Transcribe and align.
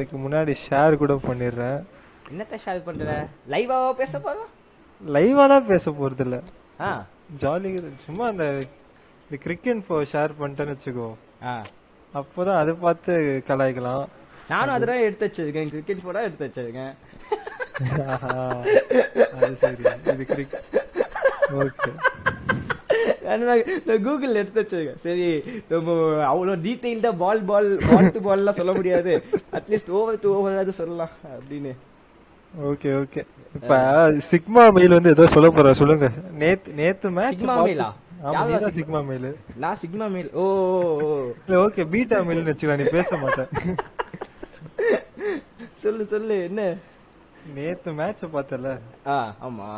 அதுக்கு 0.00 0.18
முன்னாடி 0.20 0.52
ஷேர் 0.66 0.94
கூட 1.00 1.14
பண்ணிடுறேன். 1.24 1.80
என்னத்த 2.32 2.56
ஷேர் 2.62 2.78
பண்ற? 2.84 3.14
லைவாவா 3.52 3.88
பேச 4.00 4.18
போறோம்? 4.26 4.50
லைவாலாம் 5.14 5.66
பேச 5.72 5.90
போறது 5.98 6.22
இல்ல 6.26 6.36
ஜாலி 7.42 7.70
சும்மா 8.04 8.24
அந்த 8.32 8.44
இந்த 9.24 9.36
கிரிக்கெட் 9.44 9.82
போ 9.88 9.96
ஷேர் 10.12 10.32
பண்ணிட்டேன்னு 10.38 10.74
வச்சுக்கோ. 10.76 11.08
அப்போதான் 12.20 12.60
அதை 12.60 12.72
பார்த்து 12.84 13.12
கலாய்க்கலாம். 13.48 14.06
நானும் 14.52 14.74
அதெல்லாம் 14.76 15.04
எடுத்து 15.06 15.26
வச்சிருக்கேன். 15.26 15.70
கிரிக்கெட் 15.74 16.04
போட 16.06 16.22
எடுத்து 16.28 16.48
வச்சிருக்கேன். 16.48 16.94
அது 19.36 19.52
சரி. 19.64 19.84
இது 20.14 20.26
கிரிக்கெட் 20.32 20.66
ஓகே 21.60 21.92
நான் 23.38 24.02
கூகுள் 24.06 24.38
எடுத்து 24.40 24.62
வச்சிருக்கேன். 24.62 25.00
சரி 25.06 25.26
நம்ம 25.68 25.96
அவ்வளோ 26.30 26.56
டீட்டெயில்டா 26.66 27.12
பால் 27.24 27.42
பால் 27.50 27.70
பால் 27.90 28.10
டு 28.14 28.20
பால்லாம் 28.28 28.58
சொல்ல 28.60 28.72
முடியாது. 28.72 29.14
அட்லீஸ்ட் 29.58 29.90
ஓவர் 30.00 30.22
டு 30.24 30.34
ஓவர் 30.38 30.72
சொல்லலாம் 30.80 31.14
அப்படின்னு. 31.36 31.72
ஓகே 32.70 32.90
ஓகே 33.00 33.22
இப்ப 33.56 33.76
சிக்மா 34.30 34.62
மெயில் 34.76 34.96
வந்து 34.96 35.14
ஏதோ 35.16 35.26
சொல்ல 35.34 35.50
போற 35.50 35.74
சொல்லுங்க. 35.80 36.08
நேத்து 36.42 36.72
நேத்து 36.80 37.10
மேட்ச் 37.18 37.34
சிக்மா 37.34 37.56
மெயிலா? 37.66 37.88
சிக்மா? 38.78 39.00
மெயில் 39.10 39.28
நான் 39.56 39.78
sigma 39.82 40.06
mail 40.14 40.30
oh 40.40 40.44
okay 41.64 41.84
beta 41.92 42.18
மெயில்னு 42.28 42.50
வச்சுக்கலாம் 42.50 42.82
நீ 42.82 42.88
பேச 42.96 43.16
மாட்டேன் 43.16 43.76
சொல்லு 45.84 46.04
சொல்லு 46.06 46.36
என்ன? 46.48 46.62
நேத்து 47.54 47.92
மேட்ச் 47.92 48.24
பார்த்தல. 48.34 48.74
ஆ 49.06 49.16
ஆமா. 49.46 49.68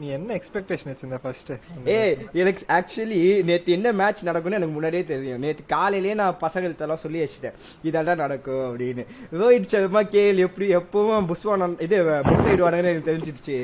நீ 0.00 0.06
என்ன 0.16 0.34
எக்ஸ்பெக்டேஷன் 0.34 0.88
வச்சிருந்த 0.90 1.18
ஃபர்ஸ்ட் 1.22 1.50
ஏய் 1.84 2.16
எனக்கு 2.32 2.62
ஆக்சுவலி 2.76 3.18
நேத்து 3.48 3.72
என்ன 3.72 3.92
மேட்ச் 3.92 4.24
நடக்கும்னு 4.24 4.56
எனக்கு 4.56 4.74
முன்னாடியே 4.74 5.04
தெரியும். 5.04 5.40
நேத்து 5.44 5.62
காலையிலேயே 5.66 6.14
நான் 6.14 6.36
பசங்கள்ட்ட 6.40 6.84
எல்லாம் 6.86 7.00
சொல்லி 7.04 7.18
வச்சுட்டேன். 7.22 7.56
இதாண்டா 7.84 8.14
நடக்கும் 8.22 8.62
அப்படின்னு. 8.68 9.04
ரோஹித் 9.40 9.70
சர்மா 9.72 10.02
கேள் 10.02 10.42
எப்படி 10.46 10.68
எப்பவும் 10.76 11.28
புஷ்வான 11.30 11.82
இது 11.86 11.98
புஷ் 12.28 12.46
ஆயிடுவானுங்கன்னு 12.48 12.92
எனக்கு 12.92 13.10
தெரிஞ்சிடுச்சு. 13.10 13.58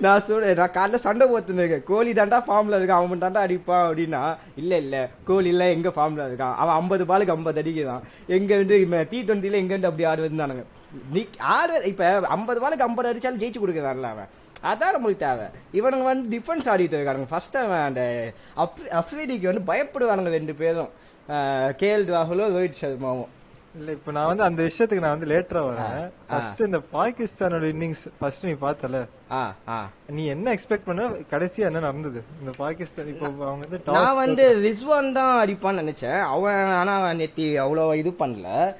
நான் 0.00 0.22
சொல்ல 0.28 0.54
நான் 0.54 0.74
காலைல 0.78 1.02
சண்டை 1.06 1.28
போத்துருந்தேன் 1.32 1.84
கோலி 1.92 2.12
தாண்டா 2.12 2.40
ஃபார்ம்ல 2.48 2.80
இருக்கான் 2.80 3.00
அவன் 3.02 3.24
தாண்டா 3.26 3.42
அடிப்பான் 3.46 3.86
அப்படின்னா 3.88 4.22
இல்ல 4.56 4.72
இல்ல. 4.76 4.94
கோலி 5.24 5.48
எல்லாம் 5.48 5.74
எங்க 5.76 5.88
ஃபார்ம்ல 5.96 6.28
இருக்கான் 6.30 6.54
அவன் 6.54 6.74
ஐம்பது 6.74 7.04
பாலுக்கு 7.04 7.36
ஐம்பது 7.38 7.62
அடிக்கிறான் 7.62 8.02
எங்க 8.38 8.56
வந்து 8.56 8.78
டி 9.10 9.22
டுவெண்ட்டில 9.22 9.60
எங்க 9.62 9.74
இருந்து 9.74 9.90
அப்படி 9.92 10.08
ஆடுவதுன்னு 10.12 10.64
நீ 11.12 11.26
ஆடு 11.54 11.84
இப்ப 11.84 12.04
ஐம்பது 12.36 12.60
பாலுக்கு 12.60 12.86
ஐம்பது 12.88 13.10
அடிச்சாலும் 13.12 13.40
ஜெயிச்சு 13.42 13.62
கொடுக்குறான்ல 13.62 14.10
அவன். 14.14 14.30
அதான் 14.62 14.96
நம்மளுக்கு 14.98 15.16
தேவை. 15.16 15.46
இவனுங்க 15.72 16.02
வந்து 16.02 16.38
டிஃபென்ஸ் 16.38 16.66
ஆடிட்டு 16.66 16.94
இருக்கானுங்க. 16.96 17.26
ஃபர்ஸ்ட் 17.28 17.56
அவன் 17.56 17.78
அந்த 17.78 18.32
அப்- 18.56 18.90
அஃப்ரிடிக்கு 18.90 19.54
வந்து 19.54 19.72
பயப்படுவானுங்க 19.72 20.28
ரெண்டு 20.28 20.54
பேரும். 20.54 20.88
கேஎல் 21.28 22.12
ராகுலும் 22.12 22.56
ரோஹித் 22.56 22.72
சர்மாவும். 22.80 23.26
இல்ல 23.78 23.90
இப்ப 23.90 24.12
நான் 24.12 24.26
வந்து 24.26 24.42
அந்த 24.42 24.62
விஷயத்துக்கு 24.62 24.98
நான் 24.98 25.18
வந்து 25.18 25.34
லேட்டரா 25.34 25.62
வரேன். 25.62 26.10
ஃபர்ஸ்ட் 26.26 26.60
இந்த 26.60 26.78
பாகிஸ்தானோட 26.78 27.64
இன்னிங்ஸ் 27.64 28.06
ஃபர்ஸ்ட் 28.18 28.46
நீ 28.46 28.50
பார்த்தல? 28.50 29.06
நீ 30.08 30.26
என்ன 30.26 30.54
எக்ஸ்பெக்ட் 30.54 30.80
பண்ண? 30.84 31.08
கடைசியா 31.08 31.56
என்ன 31.56 31.78
நடந்தது? 31.78 32.22
இந்த 32.38 32.50
பாகிஸ்தான் 32.56 33.06
இப்போ 33.06 33.26
அவங்க 33.26 33.66
வந்து 33.68 33.80
நான் 33.92 34.14
வந்து 34.14 34.74
ரிஸ்வான் 34.74 35.12
தான் 35.12 35.46
அடிப்பான்னு 35.46 35.78
நினைச்சேன். 35.80 36.20
அவன் 36.20 36.66
ஆனா 36.66 37.10
நேத்தி 37.10 37.36
அவ்வளோ 37.36 37.94
இது 37.94 38.10
பண்ணல. 38.10 38.74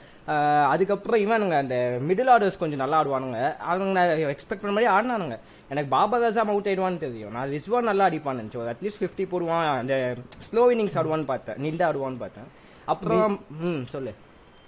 அதுக்கப்புறம் 0.69 1.21
இவனுங்க 1.21 1.57
அந்த 1.57 1.99
மிடில் 2.09 2.31
ஆர்டர்ஸ் 2.31 2.59
கொஞ்சம் 2.59 2.79
நல்லா 2.79 3.05
ஆடுவானுங்க. 3.05 3.57
அவங்க 3.57 4.07
நான் 4.07 4.35
எக்ஸ்பெக்ட் 4.35 4.63
பண்ண 4.63 4.81
மாதிரி 4.81 4.87
ஆடினானுங்க. 4.93 5.39
எனக்கு 5.69 5.91
பாபா 5.91 6.19
கசாம் 6.19 6.51
அவுட் 6.53 6.67
ஆயிடுவான்னு 6.67 6.99
தெரியும். 6.99 7.33
நான் 7.33 7.51
ரிஸ்வான் 7.51 7.81
நல்லா 7.81 8.07
அடிப்பான்னு 8.07 8.41
நினைச்சேன். 8.43 8.75
அட்லீஸ்ட் 8.75 9.01
ஃபிஃப்டி 9.01 9.27
போடுவான். 9.31 9.79
அந்த 9.79 10.15
ஸ்லோ 10.51 10.57
இன்னிங்ஸ் 10.57 10.95
ஆடுவான்னு 10.95 11.25
பார்த்தேன். 11.25 11.57
நின்று 11.59 11.87
ஆடுவான்னு 11.87 12.17
பார்த்தேன். 12.17 12.45
அப்புறம் 12.85 13.41
ம் 13.49 13.85
சொல்லு. 13.87 14.15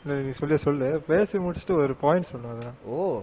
நீ 0.05 0.31
சொல்லி 0.31 0.57
சொல்லு. 0.57 1.03
பேசி 1.07 1.39
முடிச்சுட்டு 1.39 1.73
ஒரு 1.73 1.95
பாயிண்ட் 1.95 2.27
சொல்லணும் 2.33 2.59
அதான். 2.59 2.75
ஓ. 2.85 3.23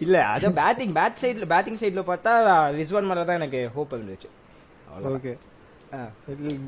இல்ல 0.00 0.24
அது 0.24 0.52
பேட்டிங் 0.52 0.92
பேட் 0.92 1.14
சைடுல 1.20 1.46
பேட்டிங் 1.46 1.76
சைடுல 1.76 2.06
பார்த்தா 2.06 2.32
ரிஸ்வான் 2.74 3.02
மேல 3.02 3.24
தான் 3.24 3.36
எனக்கு 3.36 3.70
ஹோப் 3.74 3.94
இருந்துச்சு. 3.94 4.28
ஓகே. 5.04 5.38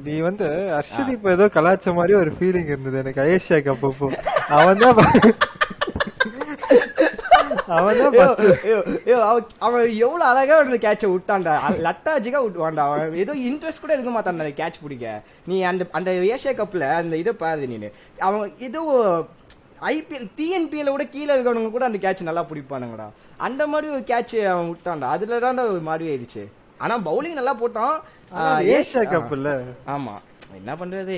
நீ 0.07 0.15
வந்து 0.29 0.47
அர்ஷதி 0.79 1.13
இப்ப 1.17 1.31
ஏதோ 1.37 1.47
கலாச்ச 1.57 1.95
மாதிரி 1.99 2.15
ஒரு 2.23 2.31
ஃபீலிங் 2.37 2.71
இருந்தது 2.73 2.99
எனக்கு 3.03 3.23
ஐஏஷியாக்கு 3.27 3.73
அப்பப்போ. 3.75 4.09
அவன் 4.59 4.83
தான் 4.83 4.97
அவன் 7.77 7.99
அவன் 9.67 9.83
எவ்வளவு 10.05 10.25
அழகா 10.29 10.55
ஒரு 10.61 10.79
கேட்ச 10.85 11.05
விட்டான்டா. 11.13 11.55
லத்தாஜிக்கா 11.87 12.41
விட்டுவான்டா 12.45 12.85
அவன். 12.89 13.17
ஏதோ 13.25 13.33
இன்ட்ரெஸ்ட் 13.49 13.83
கூட 13.83 13.93
இருக்க 13.93 14.11
மாட்டான் 14.11 14.41
கேட்ச் 14.61 14.83
பிடிக்க. 14.85 15.07
நீ 15.51 15.57
அந்த 15.71 15.87
அந்த 15.99 16.11
ஏஷியா 16.35 16.55
கப்ல 16.61 16.87
அந்த 17.03 17.17
இதை 17.23 17.33
பாரு 17.43 17.69
நீ 17.73 17.77
அவன் 18.29 18.53
ஏதோ 18.69 18.81
ஐபிஎல் 19.93 20.29
டிஎன்பிஎல் 20.39 20.93
விட 20.93 21.05
கீழே 21.15 21.33
இருக்கவனுங்க 21.35 21.71
கூட 21.71 21.85
அந்த 21.91 21.99
கேட்ச் 22.05 22.29
நல்லா 22.29 22.45
பிடிப்பானுங்கடா. 22.53 23.09
அந்த 23.49 23.63
மாதிரி 23.73 23.93
ஒரு 23.97 24.05
கேட்ச் 24.13 24.37
அவன் 24.53 24.71
விட்டான்டா. 24.71 25.09
அதுல 25.17 25.39
தான் 25.45 25.59
ஒரு 25.75 25.85
மாதிரி 25.91 26.07
ஆயிடுச்சு. 26.13 26.45
ஆனா 26.81 26.95
பவுலிங் 27.01 27.35
நல்லா 27.35 27.55
போட்டான். 27.57 27.97
ஏஷியா 28.75 29.03
கப் 29.09 29.33
இல்ல. 29.33 29.51
ஆமா. 29.87 30.15
என்ன 30.57 30.73
பண்றது? 30.77 31.17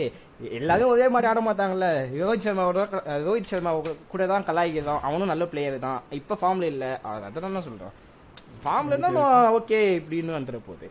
எல்லாரும் 0.51 0.91
ஒரே 0.91 1.09
மாதிரி 1.09 1.31
ஆட 1.31 1.41
மாட்டாங்கல்ல. 1.41 1.89
ரோஹித் 2.21 2.47
சர்மாவோட 2.47 2.81
ரோஹித் 3.27 3.51
சர்மா 3.51 3.73
கூட 4.09 4.27
தான் 4.27 4.47
கலாய்க்கிறோம் 4.47 5.03
அவனும் 5.03 5.27
நல்ல 5.27 5.45
பிளேயர் 5.47 5.77
தான். 5.79 6.01
இப்ப 6.11 6.39
ஃபார்ம்ல 6.41 6.67
இல்ல. 6.67 6.87
அதை 7.27 7.41
தான் 7.47 7.67
சொல்றேன்? 7.69 7.95
ஃபார்ம்ல 8.65 8.95
இருந்தா 8.95 9.27
ஓகே 9.59 9.79
இப்படின்னு 9.99 10.37
வந்துட 10.39 10.59
போகுது 10.67 10.89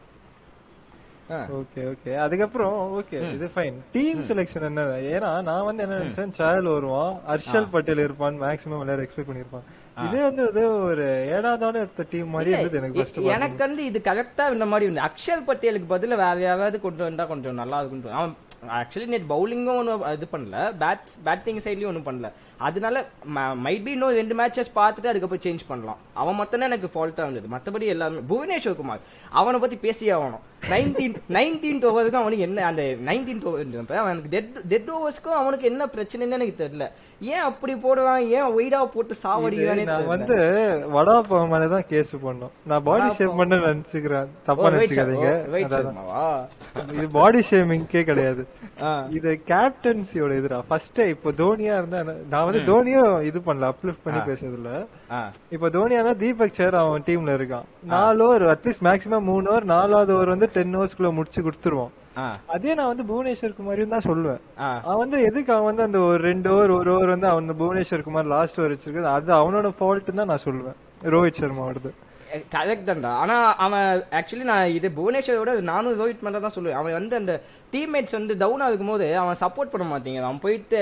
ஆ. 1.31 1.40
Okay 1.57 1.81
okay. 1.90 2.12
அதுக்கப்புறம் 2.18 2.78
ஓகே 3.00 3.18
இது 3.34 3.47
ஃபைன் 3.56 3.75
டீம் 3.91 4.22
செலெக்ஷன் 4.30 4.66
என்ன 4.69 4.86
ஏன்னா 5.09 5.30
நான் 5.41 5.68
வந்து 5.68 5.84
என்ன 5.84 5.97
நினைச்சேன் 6.00 6.31
சாயல் 6.38 6.69
வருவான். 6.69 7.12
ஹர்ஷல் 7.28 7.69
பட்டேல் 7.72 8.01
இருப்பான். 8.06 8.40
மேக்ஸிமம் 8.41 8.81
எல்லாரும் 8.81 9.06
எக்ஸ்பெக்ட் 9.06 9.30
பண்ணிருப்பான் 9.30 9.68
இதே 10.03 10.19
வந்து 10.25 10.43
ஏதோ 10.49 10.63
ஒரு 10.85 11.05
ஏடாதான 11.35 11.81
டீம் 12.11 12.29
மாதிரி 12.29 12.51
இருந்தது 12.53 12.79
எனக்கு 12.79 12.99
ஃபர்ஸ்ட் 12.99 13.19
எனக்கு 13.35 13.61
வந்து 13.65 13.83
இது 13.85 13.99
கரெக்டா 14.05 14.45
இந்த 14.53 14.65
மாதிரி 14.65 14.87
இருந்து 14.87 15.05
அக்ஷர் 15.07 15.47
பட்டேலுக்கு 15.47 15.87
பதிலா 15.89 16.17
வேற 16.21 16.37
யாராவது 16.41 16.79
கொண்டு 16.79 17.03
வந்தா 17.03 17.25
கொஞ்சம் 17.25 17.59
நல்லா 17.61 17.79
இருக்கும்னு 17.81 18.17
அவன் 18.19 18.35
ஆக்சுவலி 18.77 19.11
நேற்று 19.11 19.31
பவுலிங்கும் 19.33 19.79
ஒன்றும் 19.81 20.05
இது 20.15 20.27
பண்ணல. 20.31 20.61
பேட்ஸ் 20.79 21.17
பேட்டிங் 21.25 21.61
சைட்லயும் 21.65 21.91
ஒன்றும் 21.91 22.07
பண்ணல. 22.07 22.29
அதனால 22.67 23.05
மைட் 23.65 23.83
பி 23.85 23.91
இன்னும் 23.95 24.17
ரெண்டு 24.19 24.35
மேட்சஸ் 24.39 24.75
பார்த்துட்டு 24.79 25.11
அதுக்கப்புறம் 25.11 25.45
சேஞ்ச் 25.47 25.63
பண்ணலாம். 25.71 25.99
அவன் 26.21 26.39
மட்டும் 26.39 26.59
தான் 26.61 26.69
எனக்கு 26.69 26.89
ஃபால்ட்டா 26.93 27.25
இருந்தது. 27.25 27.49
மற்றபடி 27.55 27.87
எல்லாமே 27.95 28.21
புவனேஸ்வர் 28.31 28.79
குமார் 28.79 29.03
அவனை 29.41 29.59
பத்தி 29.63 29.77
பேசியே 29.87 30.13
ஆகணும். 30.19 30.45
நைன்டீன் 30.71 31.13
நைன்டீன்த் 31.35 31.85
ஓவருக்கு 31.89 32.21
அவனுக்கு 32.21 32.45
என்ன 32.47 32.65
அந்த 32.69 32.83
நைன்டீன்த் 33.09 33.45
ஓவர் 33.49 33.93
அவனுக்கு 34.01 34.31
டெட் 34.33 34.57
டெட் 34.71 34.89
ஓவர்ஸ்க்கும் 34.95 35.37
அவனுக்கு 35.41 35.69
என்ன 35.71 35.85
பிரச்சனைன்னு 35.93 36.37
எனக்கு 36.37 36.55
தெரியல. 36.63 36.87
ஏன் 37.33 37.45
அப்படி 37.49 37.73
போடுவான் 37.85 38.25
ஏன் 38.37 38.49
ஒய்டா 38.57 38.79
போட்டு 38.95 39.15
சாவடிக்கிறானே 39.23 39.85
நான். 39.91 40.09
வந்து 40.13 40.37
வடா 40.95 41.15
பாவம் 41.29 41.51
மேலதான் 41.53 41.87
கேஸ் 41.93 42.13
பண்ணோம். 42.25 42.53
நான் 42.71 42.85
பாடி 42.89 43.07
ஷேப் 43.19 43.39
பண்ண 43.41 43.61
நினைச்சுக்கிறேன். 43.67 44.29
தப்பா 44.49 44.69
நினைச்சுக்காதீங்க? 44.75 45.31
இது 46.97 47.07
பாடி 47.17 47.41
ஷேமிங்கே 47.51 48.03
கிடையாது. 48.11 48.43
இது 49.19 49.31
கேப்டன்சியோட 49.53 50.33
இதுடா 50.41 50.59
ஃபர்ஸ்ட் 50.69 51.01
இப்போ 51.13 51.31
தோனியா 51.41 51.73
இருந்தா 51.79 52.01
நான் 52.09 52.21
வந்து 52.49 52.61
தோனியும் 52.67 52.97
இது 53.25 53.39
பண்ணல 53.45 53.69
அப்லிஃப்ட் 53.71 54.03
பண்ணி 54.03 54.19
பேசுறது 54.27 54.57
இல்ல 54.57 54.71
ஆ. 55.11 55.19
இப்ப 55.51 55.69
தோனியானா 55.69 56.13
தீபக் 56.19 56.57
சேர் 56.57 56.77
அவன் 56.79 57.05
டீம்ல 57.07 57.37
இருக்கான். 57.37 57.65
நாலு 57.93 58.23
ஓவர் 58.25 58.45
அட்லீஸ்ட் 58.53 58.85
மேக்ஸிமம் 58.87 59.27
மூணு 59.29 59.49
ஓவர் 59.51 59.67
நாலாவது 59.71 60.13
ஓவர் 60.15 60.33
வந்து 60.33 60.49
டென் 60.53 60.75
ஓவர்ஸ்க்குள்ள 60.77 61.11
முடிச்சு 61.13 61.41
கொடுத்துருவான் 61.41 61.95
ஆ. 62.17 62.25
அதே 62.53 62.71
நான் 62.75 62.91
வந்து 62.91 63.07
புவனேஸ்வர் 63.09 63.57
குமாரையும் 63.57 63.93
தான் 63.93 64.07
சொல்லுவேன். 64.07 64.41
அவன் 64.83 65.01
வந்து 65.01 65.17
எதுக்கு 65.27 65.51
அவன் 65.53 65.69
வந்து 65.69 65.83
அந்த 65.83 65.99
ஒரு 66.07 66.19
ரெண்டு 66.23 66.49
ஓவர் 66.53 66.73
ஒரு 66.77 66.91
ஓவர் 66.93 67.13
வந்து 67.13 67.27
அவன் 67.29 67.55
புவனேஸ்வர் 67.59 68.05
குமார் 68.05 68.31
லாஸ்ட் 68.31 68.59
ஓவர் 68.59 68.73
வச்சிருக்காது 68.73 69.09
அது 69.13 69.31
அவனோட 69.38 69.69
ஃபால்ட் 69.77 70.11
தான் 70.13 70.31
நான் 70.31 70.45
சொல்லுவேன். 70.45 70.77
ரோஹித் 71.13 71.41
சர்மாவோடது 71.41 71.91
கரெக்ட் 72.53 72.88
தான்டா. 72.88 73.11
ஆனா 73.21 73.35
அவன் 73.65 73.85
ஆக்சுவலி 74.17 74.45
நான் 74.45 74.73
இது 74.73 74.88
புவனேஸ்வரோட 74.97 75.53
நானும் 75.69 75.95
ரோஹித் 76.01 76.25
மேல 76.25 76.39
தான் 76.39 76.55
சொல்லுவேன். 76.55 76.79
அவன் 76.79 76.97
வந்து 76.97 77.15
அந்த 77.15 77.33
டீம்மேட்ஸ் 77.73 78.17
வந்து 78.17 78.33
டவுன் 78.38 78.63
ஆகும்போது 78.65 79.07
அவன் 79.21 79.39
சப்போர்ட் 79.41 79.71
பண்ண 79.71 79.85
மாட்டேங்க 79.89 80.21
அவன் 80.23 80.43
போயிட்டு 80.43 80.81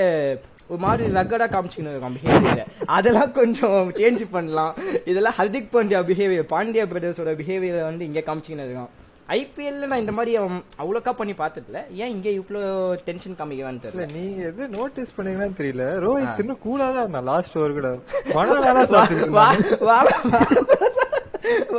ஒரு 0.70 0.80
மாதிரி 0.84 1.04
ரக்கடா 1.18 1.46
காமிச்சுக்கணும் 1.54 1.94
இருக்கான் 1.94 2.16
பிஹேவியர் 2.18 2.70
அதெல்லாம் 2.96 3.34
கொஞ்சம் 3.40 3.90
சேஞ்ச் 3.98 4.24
பண்ணலாம். 4.36 4.72
இதெல்லாம் 5.10 5.36
ஹர்திக் 5.40 5.70
பாண்டியா 5.74 6.00
பிஹேவியர் 6.10 6.48
பாண்டியா 6.54 6.86
பிரதர்ஸோட 6.92 7.32
பிஹேவியர் 7.42 7.88
வந்து 7.90 8.08
இங்கே 8.08 8.24
காமிச்சிக்கின்னு 8.26 8.66
இருக்கான் 8.68 8.94
ஐபிஎல்ல 9.36 9.88
நான் 9.88 10.02
இந்த 10.02 10.12
மாதிரி 10.18 10.32
அவன் 10.40 10.60
அவ்வளோக்கா 10.82 11.12
பண்ணி 11.18 11.34
பார்த்ததில்ல. 11.40 11.80
ஏன் 12.02 12.12
இங்கே 12.14 12.30
இவ்வளோ 12.38 12.60
டென்ஷன் 13.08 13.36
காமிக்கிறான்னு 13.40 13.82
தெரியல. 13.82 14.06
நீ 14.14 14.22
எது 14.48 14.68
நோட்டீஸ் 14.76 15.10
பண்ணீங்கன்னு 15.16 15.58
தெரியல. 15.58 15.86
ரோஹித் 16.04 16.40
இன்னும் 16.44 16.62
கூலா 16.66 16.86
தான் 16.94 17.04
இருந்தான். 17.04 17.28
லாஸ்ட் 17.32 17.56
ஓவர் 17.58 17.76
கூட. 17.78 17.88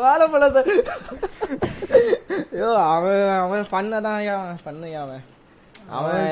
வாழைப்பழம் 0.04 0.58
ஐயோ 2.58 2.70
அவன் 2.94 3.22
அவன் 3.44 3.68
ஃபன்னு 3.72 4.00
தான் 4.08 4.22
ஃபன்னு 4.64 4.94
அவன். 5.06 5.24
அவன் 5.98 6.28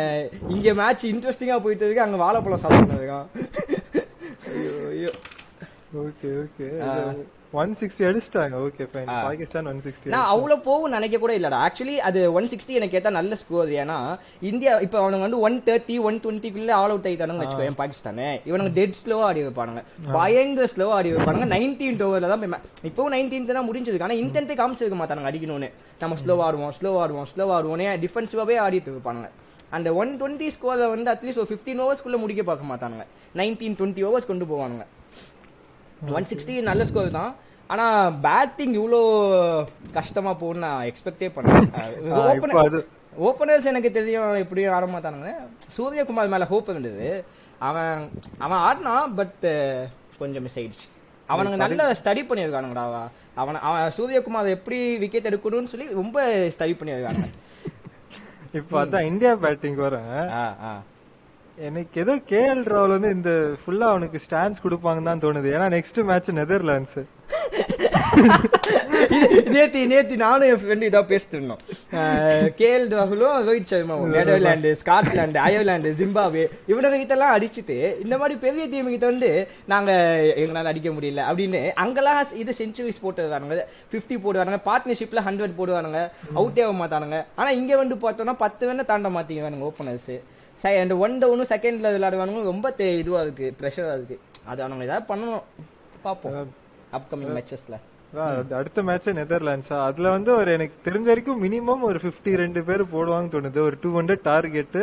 இங்க 0.56 0.74
மேட்ச் 0.82 1.06
இன்ட்ரெஸ்டிங்கா 1.14 1.58
போயிட்டு 1.64 1.86
இருக்கு 1.86 2.06
அங்க 2.08 2.20
வாழைப்பழம் 2.26 2.64
சாப்பிட்டு 2.66 3.00
இருக்கான். 3.00 3.28
ஐயோ 4.52 4.76
ஐயோ. 4.94 5.12
ஓகே 6.04 6.30
ஓகே 6.44 6.68
ஒன் 7.60 7.74
சிக்ஸ்டி 7.80 8.04
அடிச்சிட்டாங்க. 8.08 8.56
Okay 8.66 8.86
fine 8.92 9.10
Pakistan 9.28 9.68
one 9.72 9.80
sixty 9.86 10.12
நான் 10.14 10.32
அவ்வளவு 10.32 10.64
போகும் 10.66 10.94
நினைக்க 10.96 11.18
கூட 11.22 11.34
இல்லடா. 11.38 11.60
ஆக்சுவலி 11.68 11.96
அது 12.08 12.20
ஒன் 12.38 12.50
சிக்ஸ்டி 12.52 12.78
எனக்கு 12.80 12.98
ஏத்தா 13.00 13.12
நல்ல 13.18 13.36
ஸ்கோர் 13.42 13.72
ஏன்னா 13.84 13.96
இந்தியா 14.50 14.74
இப்ப 14.86 14.98
அவனுங்க 15.02 15.26
வந்து 15.28 15.40
ஒன் 15.48 15.56
தேர்ட்டி 15.70 15.96
ஒன் 16.10 16.20
டுவெண்ட்டிக்குள்ள 16.26 16.74
ஆல் 16.80 16.94
அவுட் 16.94 17.08
ஆயிட்டானுங்க 17.12 17.44
வச்சுக்கோ 17.46 17.68
என் 17.70 17.80
பாகிஸ்தானு. 17.82 18.28
இவனுங்க 18.50 18.74
டெட் 18.80 19.00
ஸ்லோவா 19.02 19.26
ஆடி 19.30 19.46
வைப்பானுங்க. 19.48 19.84
பயங்கர 20.18 20.68
ஸ்லோவா 20.74 20.98
ஆடி 21.00 21.16
வைப்பானுங்க. 21.16 21.50
நைன்டீன் 21.56 22.04
ஓவர்ல 22.10 22.34
தான் 22.34 22.46
இப்பவும் 22.92 23.14
நைன்டீன் 23.18 23.50
தான் 23.60 23.70
முடிஞ்சிருக்கு. 23.72 24.08
ஆனா 24.10 24.20
இன்டென்ட்டே 24.24 24.60
காமிச்சிருக்க 24.62 25.00
மாட்டானுங்க 25.02 25.32
அடிக்கணும்னு. 25.34 25.72
நம்ம 26.04 26.18
ஸ்லோவா 26.24 26.46
ஆடுவோம் 26.50 26.78
ஸ்லோவா 26.80 27.02
ஆடுவோம் 27.06 27.30
ஸ்லோவா 27.34 27.56
ஆடுவோம் 27.60 27.86
டிஃபென்சிவாவே 28.06 28.58
ஆடிட்டு 28.68 28.92
இருப்பானுங்க. 28.96 29.30
அந்த 29.76 29.90
ஒன் 30.02 30.12
டுவெண்ட்டி 30.20 30.48
ஸ்கோரை 30.56 30.86
வந்து 30.94 31.12
அட்லீஸ்ட் 31.14 31.42
ஒரு 31.44 31.50
ஃபிஃப்டீன் 31.52 31.82
ஓவர்ஸ்க்குள்ள 31.86 32.18
முடிக்க 32.24 32.44
பார்க்க 32.50 32.72
மாட்டானுங்க. 32.72 33.06
நைன்டீன் 33.40 33.78
டுவெண்ட்டி 33.80 34.06
ஓவர்ஸ் 34.10 34.30
கொண்டு 34.30 34.46
போவானுங்க. 34.52 34.86
ஒன் 36.18 36.28
சிக்ஸ்டி 36.32 36.56
நல்ல 36.70 36.84
ஸ்கோர் 36.90 37.18
தான். 37.20 37.32
ஆனா 37.74 37.86
பேட்டிங் 38.26 38.76
இவ்வளோ 38.80 39.00
கஷ்டமா 39.98 40.32
போகும்னு 40.42 40.64
நான் 40.66 40.86
எக்ஸ்பெக்டே 40.90 41.30
பண்ணேன் 41.38 42.86
ஓப்பனர்ஸ் 43.28 43.70
எனக்கு 43.72 43.90
தெரியும் 43.98 44.42
எப்படியும் 44.44 44.76
ஆட 44.78 44.86
மாட்டானுங்க. 44.94 45.32
சூரியகுமார் 45.78 46.34
மேல 46.34 46.48
ஹோப் 46.52 46.70
இருந்தது. 46.74 47.08
அவன் 47.70 48.04
அவன் 48.46 48.62
ஆடினான் 48.68 49.16
பட் 49.20 49.46
கொஞ்சம் 50.22 50.46
மிஸ் 50.46 50.58
ஆயிடுச்சு. 50.62 50.88
அவனுங்க 51.34 51.58
நல்ல 51.62 51.88
ஸ்டடி 52.02 52.22
பண்ணியிருக்கானுங்கடா. 52.28 52.84
அவன் 53.42 53.58
அவன் 53.68 53.96
சூரியகுமார் 53.98 54.54
எப்படி 54.58 54.80
விக்கெட் 55.04 55.30
எடுக்கணும்னு 55.30 55.72
சொல்லி 55.74 55.88
ரொம்ப 56.02 56.20
ஸ்டடி 56.56 56.76
பண்ணியிருக்கானுங்க. 56.82 57.30
இப்போ 58.60 58.76
அதான் 58.84 59.08
இந்தியா 59.12 59.32
பேட்டிங் 59.36 59.78
வரேன். 59.86 60.12
எனக்கு 61.68 62.02
ஏதோ 62.04 62.14
கேஎல் 62.32 62.64
ராகுல் 62.72 62.96
வந்து 62.96 63.12
இந்த 63.18 63.32
ஃபுல்லா 63.62 63.88
அவனுக்கு 63.94 64.20
ஸ்டாண்ட்ஸ் 64.26 64.64
கொடுப்பாங்கன்னு 64.66 65.10
தான் 65.10 65.24
தோணுது. 65.26 65.48
ஏன்னா 65.56 65.68
நெக்ஸ்ட் 65.76 66.00
மேட்ச் 66.10 66.30
நெதர்லாண்ட்ஸ் 66.40 67.00
நேத்தி 69.48 69.82
நேத்தி 69.92 70.16
நானும் 70.16 70.48
என் 70.48 70.62
ஃப்ரெண்டு 70.62 70.88
இதா 70.88 71.02
பேசிட்டு 71.08 71.32
இருந்தோம் 71.32 71.62
கேஎல் 72.58 72.88
ராகுலும் 72.94 73.38
ரோஹித் 73.48 73.72
சர்மாவும் 73.72 74.08
நெதர்லாந்து 74.08 74.78
ஸ்காட்லாந்து 74.82 75.36
அயர்லாந்து 75.38 75.92
ஜிம்பாப்வே 75.94 76.44
இவனுங்க 76.68 76.98
கிட்டலாம் 76.98 77.36
அடிச்சுட்டு 77.36 78.02
இந்த 78.02 78.18
மாதிரி 78.18 78.40
பெரிய 78.40 78.68
டீம் 78.68 78.90
கிட்ட 78.90 79.06
வந்து 79.06 79.30
நாங்க 79.66 79.92
எங்களால 80.36 80.64
அடிக்க 80.64 80.90
முடியல 80.90 81.24
அப்படின்னு 81.30 81.74
அங்கெல்லாம் 81.76 82.32
இது 82.34 82.56
செஞ்சுரிஸ் 82.58 83.04
போட்டுருக்கானுங்க. 83.04 83.58
பிப்டி 83.92 84.16
போடுவானுங்க 84.18 84.60
பார்ட்னர்ஷிப்ல 84.66 85.22
ஹண்ட்ரட் 85.22 85.58
போடுவானுங்க 85.58 86.02
அவுட்டே 86.36 86.64
ஆக 86.64 86.74
மாட்டானுங்க. 86.74 87.26
ஆனா 87.36 87.50
இங்க 87.50 87.76
வந்து 87.76 87.96
பார்த்தோம்னா 87.96 88.34
பத்து 88.34 88.70
வேணா 88.70 88.86
தாண்ட 88.86 89.10
மாட்டேங்கிறானுங்க 89.10 89.72
ஓப்பனர்ஸ் 89.72 90.16
அந்த 90.80 90.98
ஒன் 90.98 91.22
டவுனும் 91.22 91.50
செகண்ட்ல 91.50 91.92
விளையாடுவானுங்க 91.96 92.44
ரொம்ப 92.44 92.74
தே- 92.78 92.98
இதுவா 92.98 93.22
இருக்கு 93.22 93.54
ப்ரெஷரா 93.62 93.94
இருக்கு. 93.94 94.20
அது 94.46 94.64
அவனுங்க 94.64 94.84
ஏதாவது 94.84 95.14
பண்ணணும். 95.14 95.44
பார்ப்போம். 96.02 96.50
அப்கமிங் 96.94 97.34
மேட்சஸ்ல 97.36 97.78
அடுத்த 98.58 98.82
மேட்ச் 98.88 99.08
நெதர்லாண்ட்ஸா 99.18 99.78
அதுல 99.88 100.12
வந்து 100.16 100.32
ஒரு 100.36 100.50
எனக்கு 100.58 100.76
தெரிஞ்ச 100.86 101.08
வரைக்கும் 101.12 101.42
மினிமம் 101.46 101.82
ஒரு 101.88 101.98
52 102.04 102.36
ரெண்டு 102.42 102.62
பேர் 102.68 102.84
போடுவாங்க 102.94 103.28
தோணுது. 103.34 103.60
ஒரு 103.68 103.76
டூ 103.82 103.90
ஹண்ட்ரட் 103.98 104.24
டார்கெட் 104.30 104.78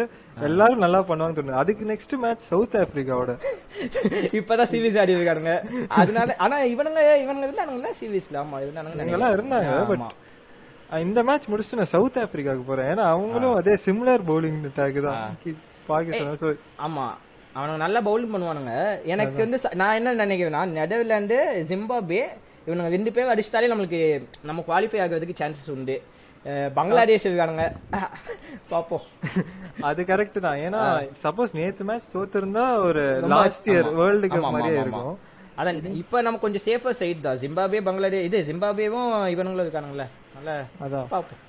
எல்லாரும் 0.48 0.82
நல்லா 0.84 1.00
பண்ணுவாங்க 1.10 1.36
தோணுது. 1.38 1.56
அதுக்கு 1.62 1.84
நெக்ஸ்ட் 1.92 2.14
மேட்ச் 2.24 2.44
சவுத் 2.50 2.76
ஆப்பிரிக்காவோட 2.82 3.32
இப்பதான் 4.40 4.70
சீரீஸ் 4.74 4.98
ஆடி 5.02 5.16
இருக்கானுங்க. 5.16 5.54
அதனால 6.00 6.36
ஆனா 6.46 6.58
இவனுங்க 6.74 7.02
இவனுங்க 7.24 7.48
இருந்தானுங்களா 7.48 7.94
சீரீஸ்ல 8.02 8.38
ஆமா 8.44 8.60
இருந்தானுங்க 8.66 9.32
இருந்தாங்க 9.38 9.74
பட் 9.92 10.06
இந்த 11.08 11.20
மேட்ச் 11.28 11.50
முடிச்சுட்டு 11.50 11.80
நான் 11.82 11.94
சவுத் 11.96 12.22
ஆப்பிரிக்காவுக்கு 12.22 12.70
போறேன். 12.70 12.88
ஏன்னா 12.92 13.04
அவங்களும் 13.14 13.58
அதே 13.60 13.76
சிமிலர் 13.86 14.28
பவுலிங் 14.30 14.62
அட்டாக் 14.70 15.04
தான். 15.08 15.36
பாகிஸ்தான் 15.90 16.58
ஆமா. 16.86 17.06
அவனுங்க 17.56 17.80
நல்லா 17.86 18.00
பவுலிங் 18.06 18.32
பண்ணுவானுங்க. 18.34 18.72
எனக்கு 19.14 19.38
வந்து 19.44 19.58
நான் 19.80 19.98
என்ன 19.98 20.12
நினைக்கிறேன்னா 20.24 20.62
நெதர்லாந்து 20.78 21.38
ஜிம்பாப்வே 21.70 22.24
இவனுங்க 22.66 22.90
ரெண்டு 22.96 23.10
பேரும் 23.14 23.32
அடிச்சிட்டாலே 23.34 23.70
நம்மளுக்கு 23.72 24.00
நம்ம 24.48 24.64
குவாலிஃபை 24.68 25.00
ஆகுறதுக்கு 25.04 25.40
சான்சஸ் 25.40 25.72
உண்டு. 25.76 25.96
பங்களாதேஷ் 26.78 27.26
இருக்கானுங்க 27.28 27.66
பாப்போம். 28.72 29.04
அது 29.88 30.02
கரெக்ட் 30.10 30.38
தான். 30.46 30.58
ஏன்னா 30.66 30.80
சப்போஸ் 31.22 31.54
நேத்து 31.58 31.84
மேட்ச் 31.90 32.10
தோத்திருந்தா 32.16 32.64
ஒரு 32.88 33.04
லாஸ்ட் 33.34 33.68
இயர். 33.72 33.88
வேர்ல்டு 34.00 34.28
கப் 34.34 34.44
மாதிரியே. 34.56 34.82
இருக்கும். 34.84 35.16
அதான் 35.60 35.78
இப்ப 36.02 36.22
நம்ம 36.26 36.42
கொஞ்சம் 36.44 36.64
சேஃபர் 36.68 36.98
சைடு 37.00 37.20
தான். 37.26 37.40
ஜிம்பாப்வே 37.44 37.80
பங்களாதேஷ் 37.88 38.28
இது 38.28 38.38
ஜிம்பாப்வேவும் 38.50 39.10
இவனுங்களும் 39.34 39.66
இருக்கானுங்களே. 39.66 40.06
நல்லா 40.36 40.56
அதான். 40.86 41.08
பாப்போம். 41.14 41.40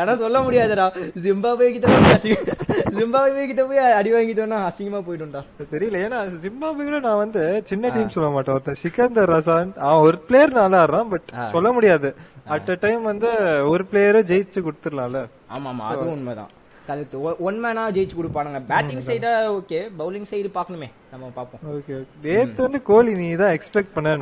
ஆனா 0.00 0.12
சொல்ல 0.22 0.38
முடியாதுடா. 0.40 0.86
ஜிம்பாப்வே 1.24 1.68
கிட்ட 1.74 1.86
போய் 1.92 2.14
அசிங்க 2.16 2.54
ஜிம்பாப்வே 2.96 3.44
கிட்ட 3.50 3.62
போய் 3.66 3.82
அடி 3.98 4.10
வாங்கிட்டோம்னா 4.14 4.58
அசிங்கமா 4.68 5.00
போயிடும்டா. 5.08 5.42
தெரியல 5.72 6.02
ஏன்னா 6.06 6.20
ஜிம்பாப்வேல 6.44 7.00
நான் 7.06 7.22
வந்து 7.24 7.42
சின்ன 7.70 7.90
டீம் 7.96 8.14
சொல்ல 8.16 8.30
மாட்டேன். 8.34 8.56
ஒருத்தன் 8.56 8.80
சிக்கந்தர் 8.84 9.32
ரசான் 9.34 9.72
அவன் 9.86 10.04
ஒரு 10.08 10.18
பிளேயர் 10.28 10.58
நல்லா 10.60 10.80
ஆடுறான் 10.84 11.12
பட் 11.14 11.28
சொல்ல 11.54 11.70
முடியாது. 11.72 12.10
அட் 12.56 12.70
அ 12.70 12.78
டைம் 12.84 13.02
வந்து 13.04 13.30
ஒரு 13.72 13.84
பிளேயரை 13.90 14.22
ஜெயிச்சு 14.30 14.60
கொடுத்துடலாம்ல. 14.66 15.20
ஆமா 15.56 15.70
ஆமா 15.74 15.86
அதுவும் 15.92 16.14
உண்மைதான். 16.16 16.52
கரெக்ட் 16.88 17.16
ஒன் 17.48 17.58
மேனா 17.64 17.82
ஜெயிச்சு 17.96 18.18
கொடுப்பானுங்க. 18.18 18.60
பேட்டிங் 18.70 19.02
சைடா 19.08 19.32
ஓகே 19.58 19.80
பவுலிங் 20.00 20.28
சைடு 20.30 20.50
பார்க்கணுமே. 20.58 20.88
நம்ம 21.12 21.30
பார்ப்போம். 21.38 21.62
ஓகே 21.74 21.92
ஓகே 22.00 22.22
நேத்து 22.26 22.60
வந்து 22.66 22.80
கோலி 22.90 23.12
நீ 23.20 23.28
தான் 23.42 23.54
எக்ஸ்பெக்ட் 23.58 23.94
பண்ண 23.94 24.16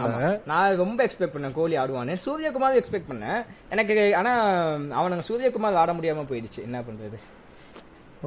நான் 0.53 0.81
ரொம்ப 0.83 0.99
எக்ஸ்பெக்ட் 1.07 1.35
பண்ணேன் 1.37 1.57
கோலி 1.61 1.77
ஆடுவான்னு. 1.83 2.17
சூரியகுமார் 2.27 2.79
எக்ஸ்பெக்ட் 2.83 3.11
பண்ணேன். 3.13 3.41
எனக்கு 3.75 3.97
ஆனா 4.21 4.35
அவனுங்க 5.01 5.27
சூரியகுமார் 5.31 5.81
ஆட 5.85 5.93
முடியாம 5.99 6.27
போயிடுச்சு. 6.33 6.61
என்ன 6.69 6.81
பண்றது? 6.91 7.19